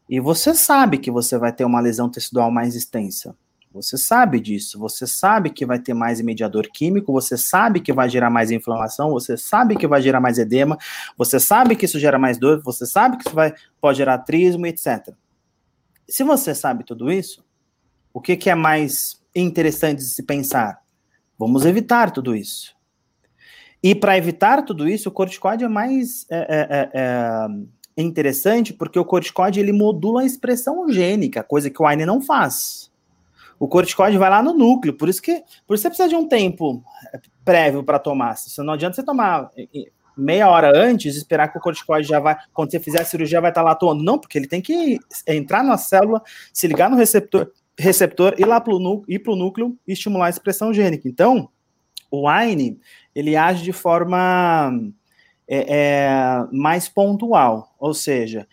e 0.07 0.19
você 0.19 0.53
sabe 0.53 0.99
que 0.99 1.09
você 1.09 1.37
vai 1.37 1.51
ter 1.51 1.65
uma 1.65 1.79
lesão 1.79 2.09
tecidual 2.09 2.51
mais 2.51 2.75
extensa. 2.75 3.35
Você 3.71 3.97
sabe 3.97 4.39
disso, 4.39 4.79
você 4.79 5.05
sabe 5.05 5.51
que 5.51 5.63
vai 5.63 5.77
ter 5.77 5.93
mais 5.93 6.19
mediador 6.21 6.67
químico, 6.73 7.13
você 7.13 7.37
sabe 7.37 7.79
que 7.79 7.93
vai 7.93 8.09
gerar 8.09 8.31
mais 8.31 8.49
inflamação, 8.49 9.11
você 9.11 9.37
sabe 9.37 9.75
que 9.75 9.85
vai 9.85 10.01
gerar 10.01 10.19
mais 10.19 10.39
edema, 10.39 10.75
você 11.15 11.39
sabe 11.39 11.75
que 11.75 11.85
isso 11.85 11.99
gera 11.99 12.17
mais 12.17 12.39
dor, 12.39 12.63
você 12.63 12.87
sabe 12.87 13.17
que 13.17 13.27
isso 13.27 13.35
vai, 13.35 13.53
pode 13.79 13.99
gerar 13.99 14.17
trismo, 14.19 14.65
etc. 14.65 15.13
Se 16.07 16.23
você 16.23 16.55
sabe 16.55 16.83
tudo 16.83 17.11
isso, 17.11 17.45
o 18.11 18.19
que, 18.19 18.35
que 18.35 18.49
é 18.49 18.55
mais 18.55 19.21
interessante 19.35 19.99
de 19.99 20.05
se 20.05 20.23
pensar? 20.23 20.79
Vamos 21.37 21.63
evitar 21.63 22.09
tudo 22.09 22.35
isso. 22.35 22.75
E 23.83 23.93
para 23.93 24.17
evitar 24.17 24.63
tudo 24.63 24.89
isso, 24.89 25.09
o 25.09 25.11
corticoide 25.11 25.63
é 25.63 25.69
mais 25.69 26.25
é, 26.27 26.37
é, 26.39 26.89
é, 26.91 27.47
é 27.97 28.01
interessante 28.01 28.73
porque 28.73 28.97
o 28.97 29.05
corticoide 29.05 29.59
ele 29.59 29.71
modula 29.71 30.21
a 30.21 30.25
expressão 30.25 30.89
gênica, 30.89 31.43
coisa 31.43 31.69
que 31.69 31.79
o 31.79 31.85
AINE 31.85 32.03
não 32.03 32.19
faz 32.19 32.88
o 33.59 33.67
corticoide 33.67 34.17
vai 34.17 34.29
lá 34.29 34.41
no 34.41 34.53
núcleo, 34.53 34.93
por 34.93 35.09
isso 35.09 35.21
que 35.21 35.43
por 35.67 35.73
isso 35.73 35.83
você 35.83 35.89
precisa 35.89 36.09
de 36.09 36.15
um 36.15 36.27
tempo 36.27 36.81
é, 37.13 37.19
prévio 37.43 37.83
para 37.83 37.99
tomar. 37.99 38.35
Se 38.37 38.61
não 38.63 38.73
adianta 38.73 38.95
você 38.95 39.03
tomar 39.03 39.51
meia 40.15 40.49
hora 40.49 40.71
antes, 40.75 41.15
esperar 41.15 41.49
que 41.49 41.57
o 41.57 41.61
corticoide 41.61 42.07
já 42.07 42.19
vai, 42.19 42.37
quando 42.53 42.71
você 42.71 42.79
fizer 42.79 43.01
a 43.01 43.05
cirurgia, 43.05 43.41
vai 43.41 43.51
estar 43.51 43.61
tá 43.61 43.65
lá 43.65 43.71
atuando. 43.71 44.03
Não, 44.03 44.17
porque 44.17 44.37
ele 44.37 44.47
tem 44.47 44.61
que 44.61 44.99
entrar 45.27 45.63
na 45.63 45.77
célula, 45.77 46.21
se 46.53 46.67
ligar 46.67 46.89
no 46.89 46.97
receptor, 46.97 47.51
receptor 47.77 48.35
ir 48.37 48.45
lá 48.45 48.59
para 48.59 48.73
o 48.73 48.79
núcleo, 48.79 49.35
núcleo 49.35 49.77
e 49.87 49.93
estimular 49.93 50.27
a 50.27 50.29
expressão 50.29 50.73
gênica. 50.73 51.07
Então, 51.07 51.49
o 52.11 52.27
AINE, 52.27 52.79
ele 53.15 53.35
age 53.35 53.63
de 53.63 53.71
forma 53.71 54.71
é, 55.47 55.77
é, 55.77 56.47
mais 56.51 56.89
pontual, 56.89 57.73
ou 57.79 57.93
seja, 57.93 58.47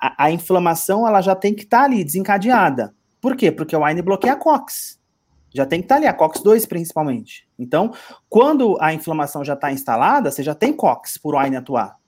a, 0.00 0.24
a, 0.24 0.30
inflamação 0.30 1.06
ela 1.06 1.20
já 1.20 1.34
tem 1.34 1.54
que 1.54 1.62
estar 1.62 1.80
tá 1.80 1.84
ali 1.84 2.04
desencadeada. 2.04 2.94
Por 3.20 3.36
quê? 3.36 3.52
Porque 3.52 3.76
o 3.76 3.84
AINE 3.84 4.02
bloqueia 4.02 4.34
a 4.34 4.36
COX. 4.36 4.98
Já 5.52 5.66
tem 5.66 5.80
que 5.80 5.86
estar 5.86 5.96
tá 5.96 5.98
ali, 6.00 6.06
a 6.06 6.14
COX-2 6.14 6.68
principalmente. 6.68 7.48
Então, 7.58 7.92
quando 8.28 8.76
a 8.80 8.94
inflamação 8.94 9.44
já 9.44 9.54
está 9.54 9.72
instalada, 9.72 10.30
você 10.30 10.42
já 10.42 10.54
tem 10.54 10.72
COX 10.72 11.18
por 11.18 11.34
o 11.34 11.38
AINE 11.38 11.56
atuar. 11.56 11.98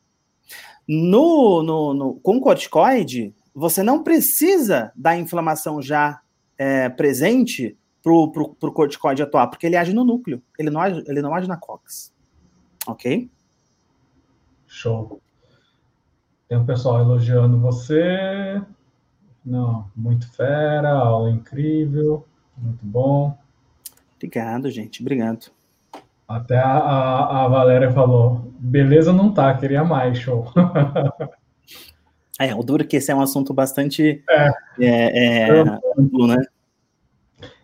No, 0.88 1.62
no, 1.62 1.94
no, 1.94 2.14
com 2.16 2.40
corticoide, 2.40 3.34
você 3.54 3.82
não 3.82 4.02
precisa 4.02 4.92
da 4.94 5.16
inflamação 5.16 5.82
já 5.82 6.20
é, 6.56 6.88
presente 6.88 7.76
para 8.02 8.12
o 8.12 8.72
corticoide 8.72 9.22
atuar, 9.22 9.46
porque 9.46 9.66
ele 9.66 9.76
age 9.76 9.92
no 9.92 10.04
núcleo, 10.04 10.42
ele 10.58 10.70
não 10.70 10.80
age, 10.80 11.04
ele 11.06 11.22
não 11.22 11.34
age 11.34 11.48
na 11.48 11.56
COX. 11.56 12.12
Ok? 12.86 13.30
Show. 14.66 15.20
Tem 16.48 16.58
um 16.58 16.66
pessoal 16.66 17.00
elogiando 17.00 17.58
você. 17.60 18.60
Não, 19.44 19.90
muito 19.96 20.30
fera, 20.32 20.90
aula 20.90 21.30
incrível, 21.30 22.24
muito 22.56 22.84
bom. 22.84 23.36
Obrigado, 24.16 24.70
gente, 24.70 25.00
obrigado. 25.00 25.50
Até 26.28 26.56
a, 26.56 26.78
a, 26.78 27.44
a 27.44 27.48
Valéria 27.48 27.90
falou, 27.90 28.52
beleza 28.58 29.12
não 29.12 29.32
tá, 29.32 29.52
queria 29.54 29.84
mais, 29.84 30.18
show. 30.18 30.46
É, 32.40 32.54
o 32.54 32.62
duro 32.62 32.82
é 32.82 32.86
que 32.86 32.96
esse 32.96 33.12
é 33.12 33.14
um 33.14 33.20
assunto 33.20 33.54
bastante 33.54 34.24
é. 34.28 34.50
É, 34.80 35.48
é, 35.48 35.60
amplo, 35.96 36.26
né? 36.26 36.42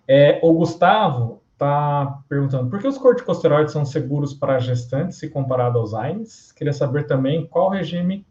É, 0.07 0.39
o 0.43 0.53
Gustavo 0.53 1.43
está 1.53 2.21
perguntando 2.29 2.71
por 2.71 2.79
que 2.79 2.87
os 2.87 2.97
corticosteroides 2.97 3.73
são 3.73 3.85
seguros 3.85 4.33
para 4.33 4.61
gestantes 4.61 5.19
se 5.19 5.29
comparado 5.29 5.79
aos 5.79 5.95
AINES? 5.95 6.53
Queria 6.53 6.73
saber 6.73 7.07
também 7.07 7.47
qual 7.47 7.71
regime 7.71 8.25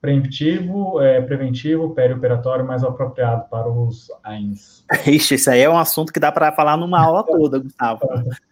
preemptivo, 0.00 1.00
é, 1.00 1.20
preventivo, 1.20 1.94
perioperatório 1.94 2.66
mais 2.66 2.82
apropriado 2.82 3.48
para 3.50 3.68
os 3.68 4.10
AINs. 4.24 4.84
Ixi, 5.06 5.34
isso 5.34 5.50
aí 5.50 5.60
é 5.60 5.68
um 5.68 5.78
assunto 5.78 6.12
que 6.12 6.18
dá 6.18 6.32
para 6.32 6.52
falar 6.52 6.76
numa 6.76 7.00
aula 7.00 7.22
toda, 7.24 7.58
Gustavo. 7.58 8.00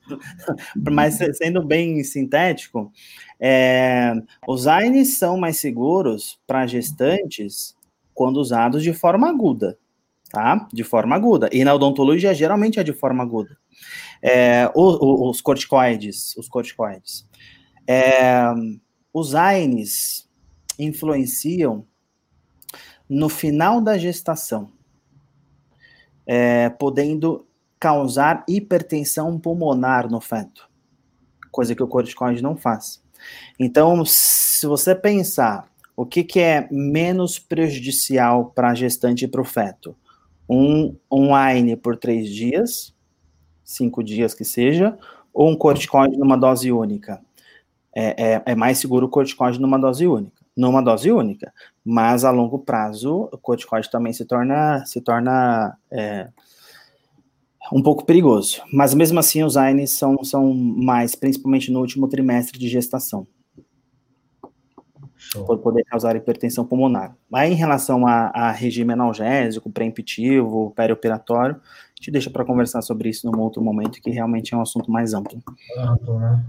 Mas 0.91 1.19
sendo 1.35 1.65
bem 1.65 2.05
sintético, 2.05 2.93
é, 3.41 4.13
os 4.47 4.67
AINs 4.67 5.19
são 5.19 5.39
mais 5.39 5.59
seguros 5.59 6.39
para 6.47 6.67
gestantes 6.67 7.75
quando 8.13 8.37
usados 8.37 8.83
de 8.83 8.93
forma 8.93 9.29
aguda, 9.29 9.79
tá? 10.31 10.69
De 10.71 10.85
forma 10.85 11.17
aguda. 11.17 11.49
E 11.51 11.65
na 11.65 11.73
odontologia 11.73 12.35
geralmente 12.35 12.79
é 12.79 12.85
de 12.85 12.93
forma 12.93 13.23
aguda. 13.23 13.57
É, 14.21 14.71
os, 14.75 14.99
os 15.01 15.41
corticoides, 15.41 16.37
os 16.37 16.47
corticoides. 16.47 17.27
É, 17.87 18.43
os 19.15 19.35
AINs 19.35 20.28
influenciam 20.79 21.85
no 23.09 23.29
final 23.29 23.81
da 23.81 23.97
gestação, 23.97 24.71
é, 26.27 26.69
podendo 26.69 27.47
causar 27.81 28.45
hipertensão 28.47 29.39
pulmonar 29.39 30.11
no 30.11 30.21
feto, 30.21 30.69
coisa 31.51 31.75
que 31.75 31.83
o 31.83 31.89
corticoide 31.89 32.43
não 32.43 32.57
faz. 32.57 33.03
Então, 33.59 34.05
se 34.05 34.67
você 34.67 34.95
pensar 34.95 35.69
o 35.97 36.05
que, 36.05 36.23
que 36.23 36.39
é 36.39 36.69
menos 36.71 37.39
prejudicial 37.39 38.53
para 38.55 38.71
a 38.71 38.75
gestante 38.75 39.25
e 39.25 39.29
para 39.29 39.41
o 39.41 39.45
feto, 39.45 39.97
um, 40.49 40.95
um 41.11 41.35
AINE 41.35 41.77
por 41.77 41.97
três 41.97 42.29
dias, 42.29 42.95
cinco 43.65 44.03
dias 44.03 44.35
que 44.35 44.45
seja, 44.45 44.97
ou 45.33 45.51
um 45.51 45.57
corticoide 45.57 46.17
numa 46.17 46.37
dose 46.37 46.71
única. 46.71 47.21
É, 47.95 48.35
é, 48.35 48.43
é 48.47 48.55
mais 48.55 48.79
seguro 48.79 49.07
o 49.07 49.11
corticoide 49.11 49.61
numa 49.61 49.79
dose 49.79 50.07
única 50.07 50.38
numa 50.59 50.83
dose 50.83 51.11
única. 51.11 51.53
Mas 51.85 52.25
a 52.25 52.31
longo 52.31 52.59
prazo, 52.59 53.29
o 53.33 53.39
corticoide 53.39 53.91
também 53.91 54.13
se 54.13 54.25
torna, 54.25 54.85
se 54.85 55.01
torna 55.01 55.77
é, 55.91 56.29
um 57.73 57.83
pouco 57.83 58.05
perigoso. 58.05 58.61
Mas 58.73 58.93
mesmo 58.93 59.19
assim, 59.19 59.43
os 59.43 59.57
AINES 59.57 59.93
são, 59.93 60.23
são 60.25 60.53
mais, 60.53 61.15
principalmente 61.15 61.71
no 61.71 61.81
último 61.81 62.09
trimestre 62.09 62.59
de 62.59 62.69
gestação. 62.69 63.27
Show. 65.17 65.45
Por 65.45 65.59
poder 65.59 65.85
causar 65.85 66.15
hipertensão 66.17 66.65
pulmonar. 66.65 67.15
Aí, 67.33 67.53
em 67.53 67.57
relação 67.57 68.07
a, 68.07 68.29
a 68.29 68.51
regime 68.53 68.93
analgésico, 68.93 69.71
pré-empitivo, 69.71 70.73
perioperatório, 70.77 71.61
gente 71.99 72.13
deixa 72.13 72.31
para 72.31 72.45
conversar 72.45 72.81
sobre 72.83 73.09
isso 73.09 73.31
num 73.31 73.41
outro 73.41 73.63
momento, 73.63 74.01
que 74.01 74.11
realmente 74.11 74.55
é 74.55 74.57
um 74.57 74.63
assunto 74.63 74.91
mais 74.91 75.13
amplo. 75.13 75.43
Amplo, 75.77 76.19
né? 76.19 76.45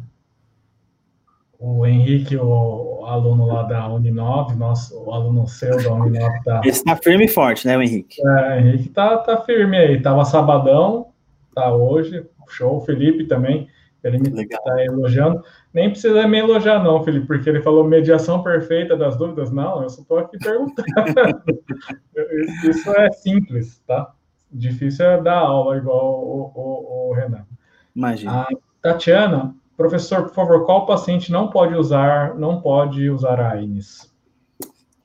O 1.59 1.85
Henrique, 1.85 2.37
o 2.37 3.05
aluno 3.05 3.45
lá 3.45 3.63
da 3.63 3.85
Uninove, 3.89 4.55
nosso, 4.55 4.97
o 5.03 5.13
aluno 5.13 5.45
seu 5.45 5.75
da 5.83 5.93
Uninove 5.93 6.41
tá. 6.45 6.61
Esse 6.63 6.81
tá 6.85 6.95
firme 6.95 7.25
e 7.25 7.27
forte, 7.27 7.67
né, 7.67 7.77
o 7.77 7.81
Henrique? 7.81 8.25
É, 8.25 8.55
o 8.55 8.59
Henrique 8.59 8.89
tá, 8.89 9.17
tá 9.17 9.41
firme 9.41 9.77
aí. 9.77 10.01
Tava 10.01 10.23
sabadão, 10.23 11.07
tá 11.53 11.73
hoje, 11.73 12.25
show. 12.47 12.77
O 12.77 12.81
Felipe 12.81 13.25
também, 13.25 13.67
ele 14.01 14.19
me 14.19 14.29
Legal. 14.29 14.63
tá 14.63 14.85
elogiando. 14.85 15.43
Nem 15.73 15.89
precisa 15.89 16.25
me 16.25 16.39
elogiar, 16.39 16.81
não, 16.81 17.03
Felipe, 17.03 17.27
porque 17.27 17.49
ele 17.49 17.61
falou 17.61 17.83
mediação 17.83 18.41
perfeita 18.41 18.95
das 18.95 19.17
dúvidas. 19.17 19.51
Não, 19.51 19.83
eu 19.83 19.89
só 19.89 20.01
tô 20.03 20.17
aqui 20.17 20.37
perguntando. 20.37 20.87
Isso 22.63 22.89
é 22.91 23.11
simples, 23.11 23.79
tá? 23.85 24.13
Difícil 24.49 25.05
é 25.05 25.21
dar 25.21 25.39
aula 25.39 25.77
igual 25.77 26.23
o, 26.23 26.51
o, 26.55 27.09
o 27.09 27.13
Renan. 27.13 27.45
Imagina. 27.93 28.43
A 28.43 28.47
Tatiana, 28.81 29.53
Professor, 29.79 30.23
por 30.23 30.33
favor, 30.35 30.65
qual 30.65 30.85
paciente 30.85 31.31
não 31.31 31.49
pode 31.49 31.73
usar, 31.73 32.35
não 32.37 32.59
pode 32.59 33.09
usar 33.09 33.39
AINES? 33.39 34.11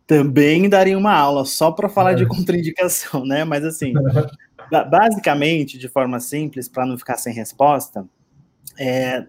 Também 0.04 0.68
daria 0.68 0.98
uma 0.98 1.14
aula 1.14 1.44
só 1.44 1.70
para 1.70 1.88
falar 1.88 2.10
é. 2.10 2.14
de 2.16 2.26
contraindicação, 2.26 3.24
né? 3.24 3.44
Mas 3.44 3.64
assim, 3.64 3.92
basicamente, 4.90 5.78
de 5.78 5.88
forma 5.88 6.18
simples, 6.18 6.68
para 6.68 6.84
não 6.84 6.98
ficar 6.98 7.18
sem 7.18 7.32
resposta, 7.32 8.04
é, 8.76 9.24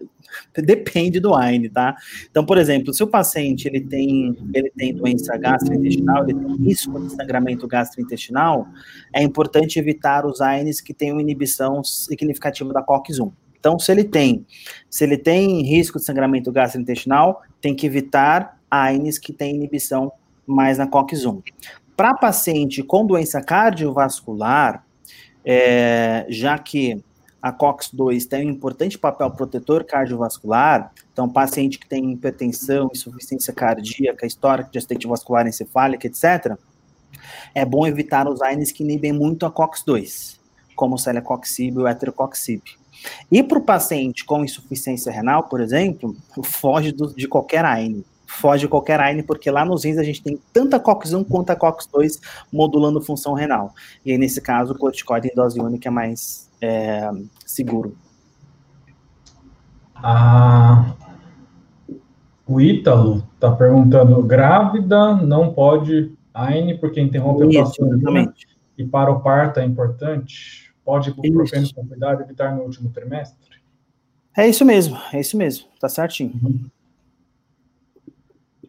depende 0.56 1.20
do 1.20 1.32
AINE, 1.32 1.68
tá? 1.68 1.94
Então, 2.28 2.44
por 2.44 2.58
exemplo, 2.58 2.92
se 2.92 3.04
o 3.04 3.06
paciente 3.06 3.68
ele 3.68 3.82
tem, 3.82 4.36
ele 4.52 4.72
tem 4.76 4.96
doença 4.96 5.36
gastrointestinal, 5.36 6.24
ele 6.28 6.40
tem 6.40 6.56
risco 6.56 7.00
de 7.00 7.14
sangramento 7.14 7.68
gastrointestinal, 7.68 8.66
é 9.14 9.22
importante 9.22 9.78
evitar 9.78 10.26
os 10.26 10.40
AINES 10.40 10.80
que 10.80 10.92
tenham 10.92 11.20
inibição 11.20 11.84
significativa 11.84 12.72
da 12.72 12.82
COX-1. 12.82 13.30
Então, 13.66 13.80
se 13.80 13.90
ele 13.90 14.04
tem, 14.04 14.46
se 14.88 15.02
ele 15.02 15.18
tem 15.18 15.60
risco 15.62 15.98
de 15.98 16.04
sangramento 16.04 16.52
gastrointestinal, 16.52 17.42
tem 17.60 17.74
que 17.74 17.84
evitar 17.84 18.60
AINES 18.70 19.18
que 19.18 19.32
tem 19.32 19.56
inibição 19.56 20.12
mais 20.46 20.78
na 20.78 20.86
COX-1. 20.86 21.42
Para 21.96 22.14
paciente 22.14 22.84
com 22.84 23.04
doença 23.04 23.40
cardiovascular, 23.42 24.86
é, 25.44 26.26
já 26.28 26.56
que 26.56 27.02
a 27.42 27.50
COX-2 27.50 28.28
tem 28.28 28.46
um 28.46 28.52
importante 28.52 28.96
papel 28.96 29.32
protetor 29.32 29.82
cardiovascular, 29.82 30.92
então 31.12 31.28
paciente 31.28 31.76
que 31.76 31.88
tem 31.88 32.12
hipertensão, 32.12 32.88
insuficiência 32.94 33.52
cardíaca, 33.52 34.24
histórico 34.24 34.70
de 34.70 34.78
acidente 34.78 35.08
vascular 35.08 35.44
encefálica, 35.44 36.06
etc., 36.06 36.56
é 37.52 37.64
bom 37.64 37.84
evitar 37.84 38.28
os 38.28 38.40
AINES 38.40 38.70
que 38.70 38.84
inibem 38.84 39.12
muito 39.12 39.44
a 39.44 39.50
COX-2, 39.50 40.38
como 40.76 40.94
o 40.94 40.98
celecoxib 40.98 41.74
e 41.74 41.82
o 41.82 41.88
heterocoxib. 41.88 42.62
E 43.30 43.42
para 43.42 43.58
o 43.58 43.62
paciente 43.62 44.24
com 44.24 44.44
insuficiência 44.44 45.12
renal, 45.12 45.44
por 45.44 45.60
exemplo, 45.60 46.14
foge 46.44 46.92
do, 46.92 47.14
de 47.14 47.26
qualquer 47.28 47.64
AINE. 47.64 48.04
Foge 48.26 48.62
de 48.62 48.68
qualquer 48.68 49.00
AINE, 49.00 49.22
porque 49.22 49.50
lá 49.50 49.64
nos 49.64 49.84
rins 49.84 49.98
a 49.98 50.02
gente 50.02 50.22
tem 50.22 50.38
tanta 50.52 50.80
COX-1 50.80 51.26
quanto 51.28 51.50
a 51.50 51.56
COX-2 51.56 52.20
modulando 52.52 53.00
função 53.00 53.34
renal. 53.34 53.72
E 54.04 54.12
aí, 54.12 54.18
nesse 54.18 54.40
caso, 54.40 54.72
o 54.72 54.78
corticoide 54.78 55.28
em 55.28 55.34
dose 55.34 55.60
única 55.60 55.88
é 55.88 55.92
mais 55.92 56.50
é, 56.60 57.10
seguro. 57.44 57.96
Ah, 59.94 60.94
o 62.46 62.60
Ítalo 62.60 63.24
está 63.34 63.50
perguntando: 63.50 64.22
grávida 64.22 65.14
não 65.14 65.52
pode 65.52 66.12
AINE 66.34 66.78
porque 66.78 67.00
interrompe 67.00 67.46
Isso, 67.48 67.82
a 67.82 67.86
placentina 67.86 68.34
e 68.78 68.84
para 68.84 69.10
o 69.10 69.20
parto 69.20 69.58
é 69.58 69.64
importante? 69.64 70.65
Pode 70.86 71.10
ibuprofeno 71.10 71.66
com 71.74 71.84
cuidado 71.84 72.22
evitar 72.22 72.54
no 72.54 72.62
último 72.62 72.90
trimestre? 72.90 73.56
É 74.36 74.46
isso 74.46 74.64
mesmo, 74.64 74.96
é 75.12 75.18
isso 75.18 75.36
mesmo, 75.36 75.66
tá 75.80 75.88
certinho. 75.88 76.32
Uhum. 76.40 76.70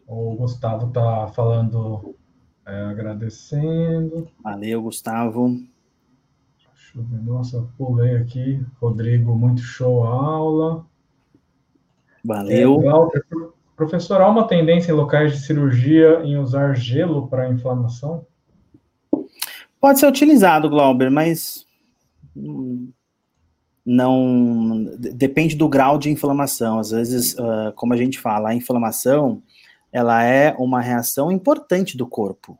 O 0.04 0.34
Gustavo 0.34 0.90
tá 0.90 1.28
falando, 1.28 2.16
é, 2.66 2.86
agradecendo. 2.86 4.28
Valeu, 4.42 4.82
Gustavo. 4.82 5.50
Deixa 6.58 6.96
eu 6.96 7.04
ver, 7.04 7.22
nossa, 7.22 7.68
pulei 7.78 8.16
aqui. 8.16 8.66
Rodrigo, 8.80 9.36
muito 9.36 9.60
show 9.60 10.02
a 10.02 10.08
aula. 10.08 10.86
Valeu. 12.24 12.82
É, 12.84 13.48
professor, 13.76 14.20
há 14.20 14.28
uma 14.28 14.48
tendência 14.48 14.90
em 14.90 14.94
locais 14.96 15.30
de 15.32 15.46
cirurgia 15.46 16.20
em 16.24 16.36
usar 16.36 16.74
gelo 16.74 17.28
para 17.28 17.48
inflamação? 17.48 18.26
Pode 19.80 20.00
ser 20.00 20.08
utilizado, 20.08 20.68
Glauber, 20.68 21.10
mas 21.10 21.67
não 23.84 24.84
depende 24.98 25.56
do 25.56 25.68
grau 25.68 25.98
de 25.98 26.10
inflamação. 26.10 26.78
Às 26.78 26.90
vezes, 26.90 27.34
uh, 27.34 27.72
como 27.74 27.94
a 27.94 27.96
gente 27.96 28.18
fala, 28.18 28.50
a 28.50 28.54
inflamação 28.54 29.42
ela 29.92 30.22
é 30.22 30.54
uma 30.58 30.80
reação 30.80 31.32
importante 31.32 31.96
do 31.96 32.06
corpo. 32.06 32.58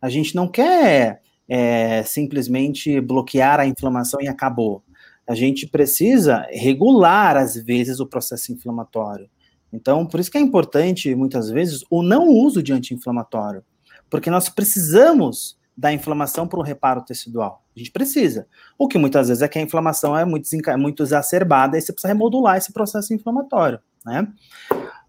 A 0.00 0.08
gente 0.08 0.34
não 0.34 0.46
quer 0.46 1.22
é, 1.48 2.02
simplesmente 2.02 3.00
bloquear 3.00 3.58
a 3.58 3.66
inflamação 3.66 4.20
e 4.20 4.28
acabou. 4.28 4.82
A 5.26 5.34
gente 5.34 5.66
precisa 5.66 6.46
regular, 6.50 7.36
às 7.36 7.56
vezes, 7.56 8.00
o 8.00 8.06
processo 8.06 8.52
inflamatório. 8.52 9.28
Então, 9.72 10.06
por 10.06 10.20
isso 10.20 10.30
que 10.30 10.38
é 10.38 10.40
importante, 10.40 11.14
muitas 11.14 11.50
vezes, 11.50 11.84
o 11.90 12.02
não 12.02 12.28
uso 12.28 12.62
de 12.62 12.72
anti-inflamatório, 12.72 13.62
porque 14.08 14.30
nós 14.30 14.48
precisamos 14.48 15.58
da 15.78 15.92
inflamação 15.92 16.48
para 16.48 16.58
o 16.58 16.62
reparo 16.62 17.02
tecidual? 17.02 17.62
A 17.74 17.78
gente 17.78 17.92
precisa. 17.92 18.48
O 18.76 18.88
que 18.88 18.98
muitas 18.98 19.28
vezes 19.28 19.42
é 19.42 19.46
que 19.46 19.60
a 19.60 19.62
inflamação 19.62 20.18
é 20.18 20.24
muito, 20.24 20.48
muito 20.76 21.02
exacerbada 21.04 21.78
e 21.78 21.80
você 21.80 21.92
precisa 21.92 22.12
remodular 22.12 22.56
esse 22.56 22.72
processo 22.72 23.14
inflamatório, 23.14 23.78
né? 24.04 24.26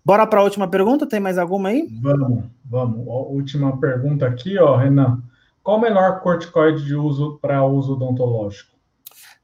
Bora 0.05 0.28
para 0.28 0.39
a 0.39 0.43
última 0.43 0.67
pergunta, 0.67 1.07
tem 1.07 1.20
mais 1.20 1.39
alguma 1.39 1.70
aí? 1.70 1.89
Vamos, 1.99 2.43
vamos. 2.63 3.07
A 3.07 3.11
última 3.11 3.78
pergunta 3.80 4.28
aqui, 4.28 4.59
ó, 4.59 4.76
Renan. 4.76 5.24
Qual 5.63 5.78
o 5.78 5.82
melhor 5.82 6.22
corticoide 6.22 6.86
de 6.86 6.95
uso 6.95 7.39
para 7.41 7.65
uso 7.65 7.93
odontológico? 7.93 8.79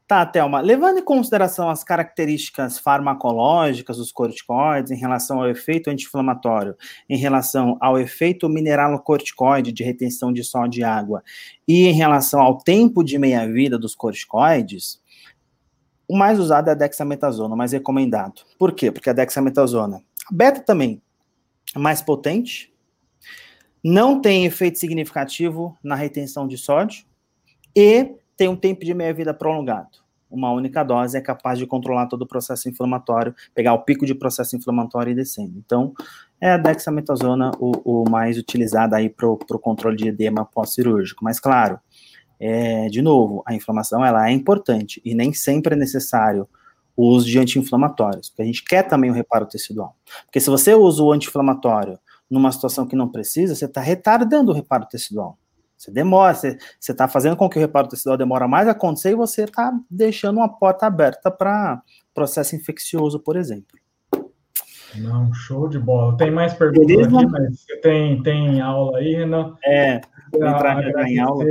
Tá, 0.08 0.24
Thelma. 0.24 0.62
Levando 0.62 0.99
em 0.99 1.03
consideração 1.03 1.68
as 1.68 1.84
características 1.84 2.78
farmacológicas 2.78 3.97
dos 3.97 4.12
corticoides 4.12 4.91
em 4.91 4.95
relação 4.95 5.41
ao 5.41 5.49
efeito 5.49 5.89
anti-inflamatório, 5.89 6.76
em 7.10 7.18
relação 7.18 7.76
ao 7.82 7.97
efeito 7.97 8.47
mineralocorticoide 8.47 9.72
de 9.72 9.84
retenção 9.84 10.32
de 10.32 10.43
sódio 10.43 10.82
e 10.82 10.84
água, 10.84 11.24
e 11.68 11.88
em 11.88 11.93
relação 11.93 12.39
ao 12.39 12.60
tempo 12.60 13.03
de 13.03 13.18
meia-vida 13.18 13.80
dos 13.80 13.95
corticoides, 13.95 15.01
o 16.08 16.16
mais 16.16 16.39
usado 16.39 16.68
é 16.68 16.74
a 16.74 16.76
dexametasona, 16.76 17.56
o 17.56 17.58
mais 17.58 17.72
recomendado. 17.72 18.43
Por 18.60 18.74
quê? 18.74 18.91
Porque 18.91 19.10
a 19.10 19.14
dexametasona, 19.14 20.03
beta 20.30 20.62
também, 20.62 21.01
é 21.76 21.80
mais 21.80 22.03
potente, 22.03 22.72
não 23.84 24.22
tem 24.22 24.45
efeito 24.45 24.78
significativo 24.78 25.76
na 25.84 25.95
retenção 25.95 26.47
de 26.47 26.60
sódio 26.60 27.06
e 27.76 28.14
tem 28.36 28.48
um 28.48 28.56
tempo 28.56 28.84
de 28.84 28.94
meia-vida 28.94 29.34
prolongado. 29.34 30.06
Uma 30.30 30.52
única 30.52 30.84
dose 30.84 31.18
é 31.18 31.22
capaz 31.22 31.58
de 31.58 31.66
controlar 31.66 32.08
todo 32.08 32.24
o 32.24 32.28
processo 32.28 32.68
inflamatório, 32.68 33.34
pegar 33.54 33.74
o 33.74 33.84
pico 33.84 34.06
de 34.06 34.14
processo 34.14 34.56
inflamatório 34.56 35.12
e 35.12 35.16
descendo. 35.16 35.54
Então, 35.58 35.94
é 36.42 36.52
a 36.52 36.58
dexametasona 36.58 37.52
o, 37.60 38.04
o 38.04 38.10
mais 38.10 38.38
utilizado 38.38 38.96
aí 38.96 39.10
para 39.10 39.28
o 39.28 39.38
controle 39.60 39.96
de 39.96 40.10
edema 40.10 40.44
pós-cirúrgico. 40.44 41.24
Mas, 41.24 41.40
claro, 41.40 41.80
é, 42.40 42.88
de 42.90 43.02
novo, 43.02 43.44
a 43.46 43.54
inflamação 43.54 44.04
ela 44.04 44.30
é 44.30 44.32
importante 44.32 45.02
e 45.06 45.14
nem 45.14 45.32
sempre 45.32 45.74
é 45.74 45.78
necessário 45.78 46.48
o 46.96 47.08
uso 47.10 47.26
de 47.26 47.38
anti-inflamatórios, 47.40 48.30
porque 48.30 48.42
a 48.42 48.46
gente 48.46 48.64
quer 48.64 48.84
também 48.84 49.10
o 49.10 49.14
reparo 49.14 49.46
tecidual. 49.46 49.96
Porque 50.26 50.40
se 50.40 50.50
você 50.50 50.74
usa 50.74 51.04
o 51.04 51.12
anti-inflamatório 51.12 52.00
numa 52.30 52.52
situação 52.52 52.88
que 52.88 52.96
não 52.96 53.08
precisa, 53.08 53.54
você 53.54 53.66
está 53.66 53.82
retardando 53.82 54.52
o 54.52 54.56
reparo 54.56 54.86
tecidual. 54.86 55.38
Você 55.86 55.92
demora, 55.92 56.34
você 56.34 56.58
está 56.80 57.08
fazendo 57.08 57.38
com 57.38 57.48
que 57.48 57.60
o 57.60 57.62
reparo 57.62 57.88
tecidual 57.88 58.18
demora 58.18 58.48
mais 58.48 58.68
a 58.68 58.72
acontecer 58.72 59.12
e 59.12 59.16
você 59.16 59.44
está 59.44 59.72
deixando 59.90 60.38
uma 60.38 60.50
porta 60.50 60.88
aberta 60.88 61.30
para 61.30 61.80
processo 62.12 62.56
infeccioso, 62.56 63.20
por 63.20 63.36
exemplo. 63.36 63.78
Não, 64.96 65.32
show 65.32 65.68
de 65.68 65.78
bola. 65.78 66.18
Tem 66.18 66.32
mais 66.32 66.54
perguntas 66.56 66.88
Beleza? 66.88 67.18
aqui, 67.18 67.26
mas 67.28 67.60
você 67.60 67.78
tem, 67.78 68.24
tem 68.24 68.62
aula 68.62 68.98
aí, 68.98 69.14
Renan? 69.14 69.56
É, 69.64 70.02
entrar 70.34 71.08
em 71.08 71.20
aula. 71.20 71.46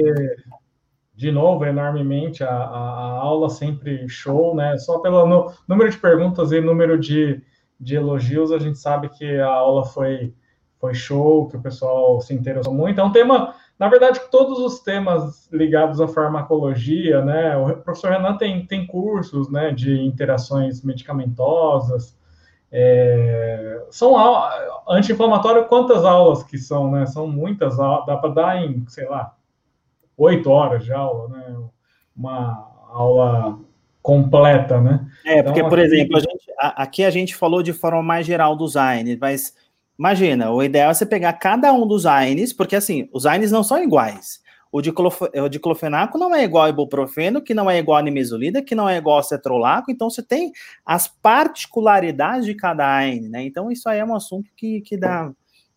De 1.14 1.30
novo, 1.30 1.64
enormemente, 1.64 2.42
a, 2.42 2.50
a, 2.50 2.56
a, 2.56 3.18
aula 3.20 3.48
sempre 3.48 4.08
show, 4.08 4.56
né? 4.56 4.76
Só 4.78 4.98
pelo 4.98 5.26
no, 5.26 5.52
número 5.68 5.88
de 5.88 5.96
perguntas 5.96 6.50
e 6.50 6.60
número 6.60 6.98
de, 6.98 7.40
de 7.78 7.94
elogios, 7.94 8.50
a 8.50 8.58
gente 8.58 8.78
sabe 8.78 9.08
que 9.10 9.38
a 9.38 9.46
aula 9.46 9.84
foi, 9.84 10.34
foi 10.80 10.92
show, 10.92 11.46
que 11.46 11.56
o 11.56 11.62
pessoal 11.62 12.20
se 12.20 12.34
interessou 12.34 12.74
muito. 12.74 13.00
É 13.00 13.04
um 13.04 13.12
tema 13.12 13.54
na 13.78 13.88
verdade, 13.88 14.20
todos 14.30 14.58
os 14.60 14.80
temas 14.80 15.48
ligados 15.52 16.00
à 16.00 16.06
farmacologia, 16.06 17.24
né? 17.24 17.56
O 17.56 17.76
professor 17.78 18.12
Renan 18.12 18.36
tem, 18.36 18.64
tem 18.66 18.86
cursos 18.86 19.50
né, 19.50 19.72
de 19.72 20.00
interações 20.00 20.82
medicamentosas. 20.82 22.16
É, 22.70 23.84
são 23.90 24.14
anti-inflamatório, 24.88 25.66
quantas 25.66 26.04
aulas 26.04 26.44
que 26.44 26.56
são, 26.56 26.90
né? 26.90 27.06
São 27.06 27.26
muitas, 27.26 27.76
dá 27.76 28.16
para 28.16 28.30
dar 28.30 28.62
em, 28.62 28.84
sei 28.88 29.08
lá, 29.08 29.34
oito 30.16 30.50
horas 30.50 30.84
de 30.84 30.92
aula, 30.92 31.28
né? 31.28 31.56
Uma 32.16 32.68
aula 32.90 33.58
completa, 34.00 34.80
né? 34.80 35.04
É, 35.26 35.42
porque, 35.42 35.58
então, 35.58 35.70
por 35.70 35.80
aqui... 35.80 35.86
exemplo, 35.86 36.16
a 36.16 36.20
gente, 36.20 36.52
aqui 36.58 37.04
a 37.04 37.10
gente 37.10 37.34
falou 37.34 37.62
de 37.62 37.72
forma 37.72 38.02
mais 38.02 38.24
geral 38.24 38.54
dos 38.54 38.76
AINES, 38.76 39.18
mas 39.20 39.54
Imagina, 39.98 40.50
o 40.50 40.62
ideal 40.62 40.90
é 40.90 40.94
você 40.94 41.06
pegar 41.06 41.32
cada 41.34 41.72
um 41.72 41.86
dos 41.86 42.04
AINES, 42.04 42.52
porque 42.52 42.74
assim, 42.74 43.08
os 43.12 43.26
AINES 43.26 43.52
não 43.52 43.62
são 43.62 43.82
iguais. 43.82 44.42
O, 44.72 44.82
diclof 44.82 45.22
o 45.22 45.48
diclofenaco 45.48 46.18
não 46.18 46.34
é 46.34 46.42
igual 46.42 46.64
ao 46.64 46.70
ibuprofeno, 46.70 47.40
que 47.40 47.54
não 47.54 47.70
é 47.70 47.78
igual 47.78 47.98
a 47.98 48.02
nimesulida, 48.02 48.60
que 48.60 48.74
não 48.74 48.88
é 48.88 48.96
igual 48.96 49.18
ao 49.18 49.22
cetrolaco, 49.22 49.88
então 49.88 50.10
você 50.10 50.20
tem 50.20 50.50
as 50.84 51.06
particularidades 51.06 52.44
de 52.44 52.54
cada 52.54 52.84
AINE, 52.84 53.28
né? 53.28 53.44
Então 53.44 53.70
isso 53.70 53.88
aí 53.88 54.00
é 54.00 54.04
um 54.04 54.16
assunto 54.16 54.50
que, 54.56 54.80
que 54.80 54.96
dá, 54.96 55.30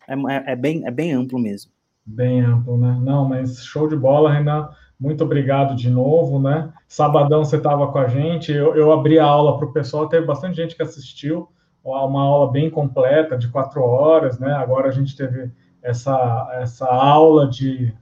é, 0.08 0.14
é, 0.14 0.52
é 0.52 0.56
bem, 0.56 0.84
é 0.84 0.90
bem 0.90 1.12
amplo 1.12 1.38
mesmo. 1.38 1.70
Bem 2.04 2.40
amplo, 2.40 2.76
né? 2.76 2.98
Não, 3.00 3.24
mas 3.24 3.64
show 3.64 3.86
de 3.86 3.94
bola, 3.94 4.32
Renan. 4.32 4.68
Muito 4.98 5.22
obrigado 5.22 5.76
de 5.76 5.88
novo, 5.88 6.40
né? 6.40 6.72
Sabadão 6.88 7.44
você 7.44 7.56
estava 7.56 7.92
com 7.92 7.98
a 7.98 8.08
gente, 8.08 8.50
eu, 8.50 8.74
eu 8.74 8.90
abri 8.90 9.20
a 9.20 9.24
aula 9.24 9.58
para 9.58 9.68
o 9.68 9.72
pessoal, 9.72 10.08
teve 10.08 10.26
bastante 10.26 10.56
gente 10.56 10.74
que 10.74 10.82
assistiu 10.82 11.48
uma 11.84 12.22
aula 12.22 12.50
bem 12.50 12.70
completa, 12.70 13.36
de 13.36 13.48
quatro 13.48 13.82
horas, 13.82 14.38
né? 14.38 14.52
Agora 14.52 14.88
a 14.88 14.92
gente 14.92 15.16
teve 15.16 15.50
essa, 15.82 16.48
essa 16.60 16.86
aula 16.86 17.48
de, 17.48 17.94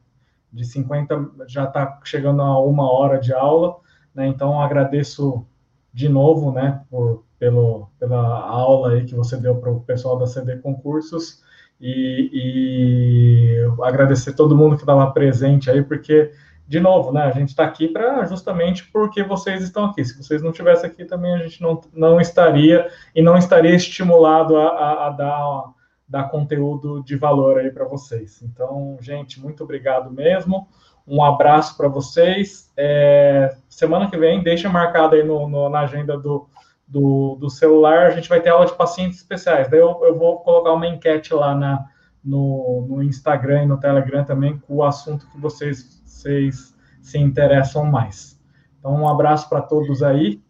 de 0.53 0.65
50, 0.65 1.31
já 1.47 1.65
está 1.65 2.01
chegando 2.05 2.43
a 2.43 2.59
uma 2.61 2.91
hora 2.91 3.19
de 3.19 3.33
aula, 3.33 3.77
né? 4.15 4.27
Então 4.27 4.61
agradeço 4.61 5.47
de 5.93 6.11
novo, 6.11 6.53
né, 6.53 6.83
por, 6.91 7.25
pelo, 7.39 7.89
pela 7.99 8.41
aula 8.41 8.91
aí 8.91 9.05
que 9.07 9.15
você 9.15 9.35
deu 9.35 9.57
para 9.57 9.71
o 9.71 9.81
pessoal 9.81 10.19
da 10.19 10.27
CD 10.27 10.59
Concursos 10.59 11.43
e, 11.81 12.31
e 12.35 13.83
agradecer 13.83 14.35
todo 14.35 14.55
mundo 14.55 14.77
que 14.77 14.83
estava 14.83 15.11
presente 15.11 15.71
aí, 15.71 15.83
porque 15.83 16.33
de 16.67 16.81
novo, 16.81 17.13
né? 17.13 17.23
A 17.23 17.31
gente 17.31 17.51
está 17.51 17.65
aqui 17.65 17.87
para 17.87 18.25
justamente 18.25 18.85
porque 18.91 19.23
vocês 19.23 19.63
estão 19.63 19.85
aqui. 19.85 20.05
Se 20.05 20.17
vocês 20.17 20.43
não 20.43 20.51
estivessem 20.51 20.91
aqui, 20.91 21.05
também 21.05 21.35
a 21.35 21.39
gente 21.39 21.63
não, 21.63 21.81
não 21.93 22.21
estaria 22.21 22.89
e 23.15 23.23
não 23.23 23.37
estaria 23.37 23.75
estimulado 23.75 24.57
a, 24.57 24.69
a, 24.69 25.07
a 25.07 25.11
dar, 25.11 25.65
dar 26.09 26.25
conteúdo 26.25 27.03
de 27.05 27.17
valor 27.17 27.59
aí 27.59 27.71
para 27.71 27.85
vocês. 27.85 28.43
Então, 28.43 28.97
gente, 29.01 29.41
muito 29.41 29.63
obrigado 29.63 30.11
mesmo. 30.11 30.67
Um 31.07 31.23
abraço 31.23 31.77
para 31.77 31.87
vocês. 31.87 32.73
É, 32.77 33.57
semana 33.69 34.11
que 34.11 34.17
vem, 34.17 34.43
deixa 34.43 34.69
marcado 34.69 35.15
aí 35.15 35.23
no, 35.23 35.49
no, 35.49 35.69
na 35.69 35.81
agenda 35.83 36.19
do, 36.19 36.49
do, 36.87 37.37
do, 37.39 37.49
celular, 37.49 38.07
a 38.07 38.11
gente 38.11 38.29
vai 38.29 38.41
ter 38.41 38.49
aula 38.49 38.67
de 38.67 38.75
pacientes 38.75 39.19
especiais. 39.19 39.71
Daí 39.71 39.79
eu, 39.79 40.01
eu 40.03 40.19
vou 40.19 40.41
colocar 40.41 40.73
uma 40.73 40.89
enquete 40.89 41.33
lá 41.33 41.55
na, 41.55 41.87
no, 42.25 42.87
no 42.89 43.03
Instagram 43.05 43.63
e 43.63 43.67
no 43.67 43.79
Telegram 43.79 44.25
também 44.25 44.59
com 44.59 44.75
o 44.75 44.85
assunto 44.85 45.29
que 45.31 45.39
vocês 45.39 45.96
vocês 46.17 46.75
se 47.03 47.19
interessam 47.19 47.85
mais. 47.85 48.39
Então, 48.79 48.95
um 48.95 49.09
abraço 49.09 49.49
para 49.49 49.61
todos 49.61 50.03
aí. 50.03 50.41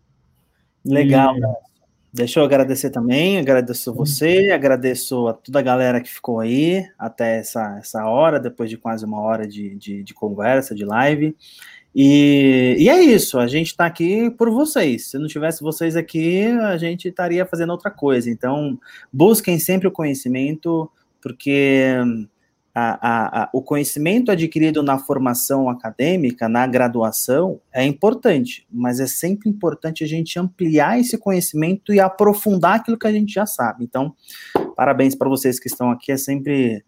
Legal. 0.85 1.37
E... 1.37 1.41
Deixa 2.12 2.41
eu 2.41 2.45
agradecer 2.45 2.89
também, 2.89 3.39
agradeço 3.39 3.93
você, 3.93 4.51
agradeço 4.51 5.29
a 5.29 5.35
toda 5.35 5.59
a 5.59 5.62
galera 5.62 6.01
que 6.01 6.09
ficou 6.09 6.41
aí 6.41 6.83
até 6.99 7.41
essa, 7.41 7.77
essa 7.79 8.07
hora, 8.07 8.41
depois 8.41 8.71
de 8.71 8.79
quase 8.79 9.05
uma 9.05 9.21
hora 9.21 9.47
de, 9.47 9.75
de, 9.75 10.03
de 10.03 10.14
conversa, 10.14 10.75
de 10.75 10.83
live. 10.83 11.37
E, 11.95 12.77
e, 12.79 12.89
é 12.89 13.03
isso, 13.03 13.39
a 13.39 13.47
gente 13.47 13.67
está 13.67 13.85
aqui 13.85 14.31
por 14.31 14.51
vocês. 14.51 15.11
Se 15.11 15.19
não 15.19 15.27
tivesse 15.27 15.62
vocês 15.62 15.95
aqui, 15.95 16.47
a 16.47 16.79
gente 16.79 17.09
estaria 17.09 17.45
fazendo 17.45 17.71
outra 17.71 17.91
coisa. 17.91 18.31
Então, 18.31 18.79
busquem 19.12 19.59
sempre 19.59 19.87
o 19.87 19.93
conhecimento, 19.93 20.91
porque 21.21 21.99
a, 22.79 22.99
a, 23.01 23.43
a, 23.43 23.51
o 23.55 23.62
conhecimento 23.62 24.31
adquirido 24.31 24.83
na 24.83 24.99
formação 24.99 25.70
acadêmica, 25.70 26.47
na 26.47 26.66
graduação, 26.66 27.59
é 27.72 27.83
importante, 27.83 28.66
mas 28.70 29.01
é 29.01 29.07
sempre 29.07 29.49
importante 29.49 30.05
a 30.05 30.07
gente 30.07 30.39
ampliar 30.39 31.01
esse 31.01 31.16
conhecimento 31.16 31.91
e 31.95 31.99
aprofundar 31.99 32.74
aquilo 32.74 32.99
que 32.99 33.07
a 33.07 33.12
gente 33.12 33.33
já 33.33 33.47
sabe. 33.47 33.83
Então, 33.83 34.12
parabéns 34.77 35.14
para 35.14 35.27
vocês 35.27 35.59
que 35.59 35.68
estão 35.68 35.91
aqui, 35.91 36.12
é 36.12 36.18
sempre 36.18 36.85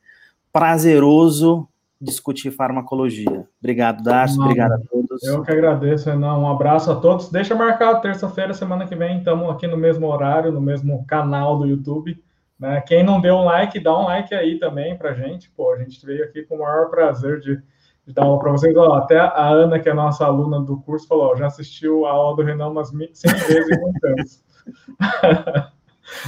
prazeroso 0.53 1.67
discutir 1.99 2.51
farmacologia. 2.51 3.49
Obrigado, 3.59 4.05
Darcy, 4.05 4.39
obrigado 4.39 4.73
a 4.73 4.79
todos. 4.79 5.23
Eu 5.25 5.43
que 5.43 5.51
agradeço, 5.51 6.11
Renan, 6.11 6.37
um 6.37 6.51
abraço 6.51 6.93
a 6.93 6.97
todos. 6.97 7.31
Deixa 7.31 7.55
marcar 7.55 7.95
terça-feira, 8.03 8.53
semana 8.53 8.87
que 8.87 8.95
vem, 8.95 9.19
estamos 9.19 9.49
aqui 9.49 9.67
no 9.67 9.79
mesmo 9.79 10.07
horário, 10.07 10.53
no 10.53 10.61
mesmo 10.61 11.03
canal 11.07 11.59
do 11.59 11.67
YouTube. 11.67 12.23
Né? 12.59 12.81
Quem 12.81 13.05
não 13.05 13.21
deu 13.21 13.37
um 13.37 13.45
like, 13.45 13.79
dá 13.79 13.97
um 13.97 14.05
like 14.05 14.35
aí 14.35 14.59
também 14.59 14.97
para 14.97 15.15
gente. 15.15 15.51
Pô, 15.51 15.73
a 15.73 15.79
gente 15.79 16.05
veio 16.05 16.25
aqui 16.25 16.43
com 16.43 16.57
o 16.57 16.59
maior 16.59 16.91
prazer 16.91 17.41
de, 17.41 17.57
de 18.07 18.13
dar 18.13 18.27
uma 18.27 18.39
para 18.39 18.51
vocês. 18.51 18.77
Ó, 18.77 18.95
até 18.95 19.19
a 19.19 19.47
Ana, 19.47 19.79
que 19.79 19.89
é 19.89 19.93
a 19.93 19.95
nossa 19.95 20.25
aluna 20.25 20.61
do 20.61 20.81
curso, 20.81 21.07
falou: 21.07 21.33
ó, 21.33 21.37
já 21.37 21.47
assistiu 21.47 22.05
a 22.07 22.11
aula 22.11 22.37
do 22.37 22.43
Renan 22.43 22.69
umas 22.69 22.89
100 22.89 22.99
vezes 23.47 23.77
e 23.77 23.81
muitas. 23.81 24.45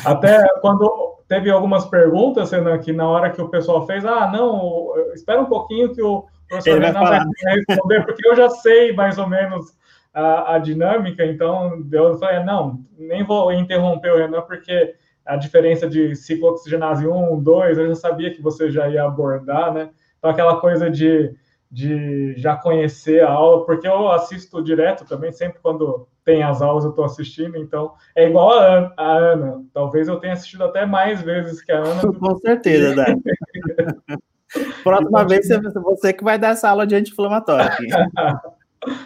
até 0.05 0.47
quando 0.61 1.19
teve 1.27 1.51
algumas 1.51 1.87
perguntas, 1.87 2.53
Renan, 2.53 2.79
que 2.79 2.93
na 2.93 3.09
hora 3.09 3.31
que 3.31 3.43
o 3.43 3.49
pessoal 3.49 3.85
fez, 3.87 4.05
ah, 4.05 4.31
não, 4.31 4.93
espera 5.15 5.41
um 5.41 5.47
pouquinho 5.47 5.93
que 5.93 6.03
o 6.03 6.27
professor 6.49 6.77
Ele 6.77 6.87
Renan 6.87 7.01
vai, 7.01 7.19
vai 7.19 7.65
responder, 7.69 8.05
porque 8.05 8.29
eu 8.29 8.37
já 8.37 8.49
sei 8.51 8.93
mais 8.93 9.19
ou 9.19 9.29
menos 9.29 9.77
a, 10.13 10.55
a 10.55 10.59
dinâmica, 10.59 11.25
então 11.25 11.85
eu 11.91 12.19
falei, 12.19 12.45
não, 12.45 12.81
nem 12.99 13.25
vou 13.25 13.53
interromper 13.53 14.13
o 14.13 14.17
Renan, 14.17 14.43
porque 14.43 14.95
a 15.25 15.37
diferença 15.37 15.89
de 15.89 16.15
ciclooxigenase 16.17 17.07
1, 17.07 17.43
2, 17.43 17.79
eu 17.79 17.89
já 17.89 17.95
sabia 17.95 18.33
que 18.33 18.43
você 18.43 18.71
já 18.71 18.89
ia 18.89 19.05
abordar, 19.05 19.73
né? 19.73 19.91
Então, 20.19 20.31
aquela 20.31 20.61
coisa 20.61 20.91
de, 20.91 21.35
de 21.71 22.35
já 22.37 22.57
conhecer 22.57 23.23
a 23.23 23.31
aula, 23.31 23.65
porque 23.65 23.87
eu 23.87 24.11
assisto 24.11 24.63
direto 24.63 25.05
também, 25.05 25.33
sempre 25.33 25.61
quando 25.63 26.07
tem 26.25 26.43
as 26.43 26.61
aulas 26.61 26.85
eu 26.85 26.91
estou 26.91 27.05
assistindo, 27.05 27.57
então 27.57 27.93
é 28.15 28.29
igual 28.29 28.51
a, 28.53 28.93
a, 28.97 29.17
Ana. 29.17 29.65
Talvez 29.73 30.09
eu 30.09 30.19
tenha 30.19 30.35
assistido 30.35 30.65
até 30.65 30.85
mais 30.85 31.23
vezes 31.23 31.63
que 31.63 31.73
a 31.73 31.79
Ana. 31.79 32.03
Com 32.19 32.37
certeza, 32.39 32.95
né? 32.95 33.17
Próxima 34.83 35.25
vez 35.27 35.49
você 35.75 36.13
que 36.13 36.25
vai 36.25 36.39
dar 36.39 36.49
essa 36.49 36.69
aula 36.69 36.87
de 36.87 36.95
anti-inflamatório 36.95 37.67
aqui. 37.67 37.87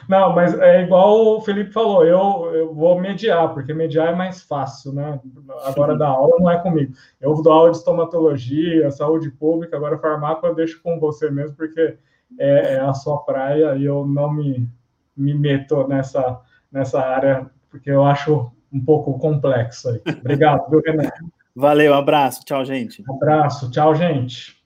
Não, 0.08 0.32
mas 0.32 0.58
é 0.60 0.82
igual 0.82 1.36
o 1.36 1.40
Felipe 1.40 1.72
falou, 1.72 2.04
eu, 2.04 2.54
eu 2.54 2.74
vou 2.74 3.00
mediar, 3.00 3.52
porque 3.52 3.74
mediar 3.74 4.12
é 4.12 4.14
mais 4.14 4.42
fácil, 4.42 4.92
né? 4.92 5.20
Agora 5.64 5.96
da 5.96 6.08
aula 6.08 6.36
não 6.38 6.50
é 6.50 6.58
comigo. 6.58 6.92
Eu 7.20 7.34
dou 7.42 7.52
aula 7.52 7.70
de 7.70 7.78
estomatologia, 7.78 8.90
saúde 8.90 9.30
pública, 9.30 9.76
agora 9.76 9.98
farmácia 9.98 10.46
eu 10.46 10.54
deixo 10.54 10.80
com 10.82 11.00
você 11.00 11.28
mesmo, 11.30 11.56
porque 11.56 11.96
é, 12.38 12.74
é, 12.74 12.80
a 12.80 12.94
sua 12.94 13.18
praia 13.18 13.76
e 13.76 13.84
eu 13.84 14.06
não 14.06 14.32
me, 14.32 14.68
me 15.16 15.34
meto 15.34 15.86
nessa, 15.88 16.40
nessa 16.70 17.00
área, 17.00 17.50
porque 17.68 17.90
eu 17.90 18.04
acho 18.04 18.52
um 18.72 18.84
pouco 18.84 19.18
complexo 19.18 19.88
aí. 19.88 20.00
Obrigado, 20.20 20.68
viu, 20.70 20.82
Renan? 20.84 21.10
Valeu, 21.54 21.94
abraço, 21.94 22.44
tchau, 22.44 22.64
gente. 22.64 23.02
Abraço, 23.08 23.70
tchau, 23.70 23.94
gente. 23.94 24.63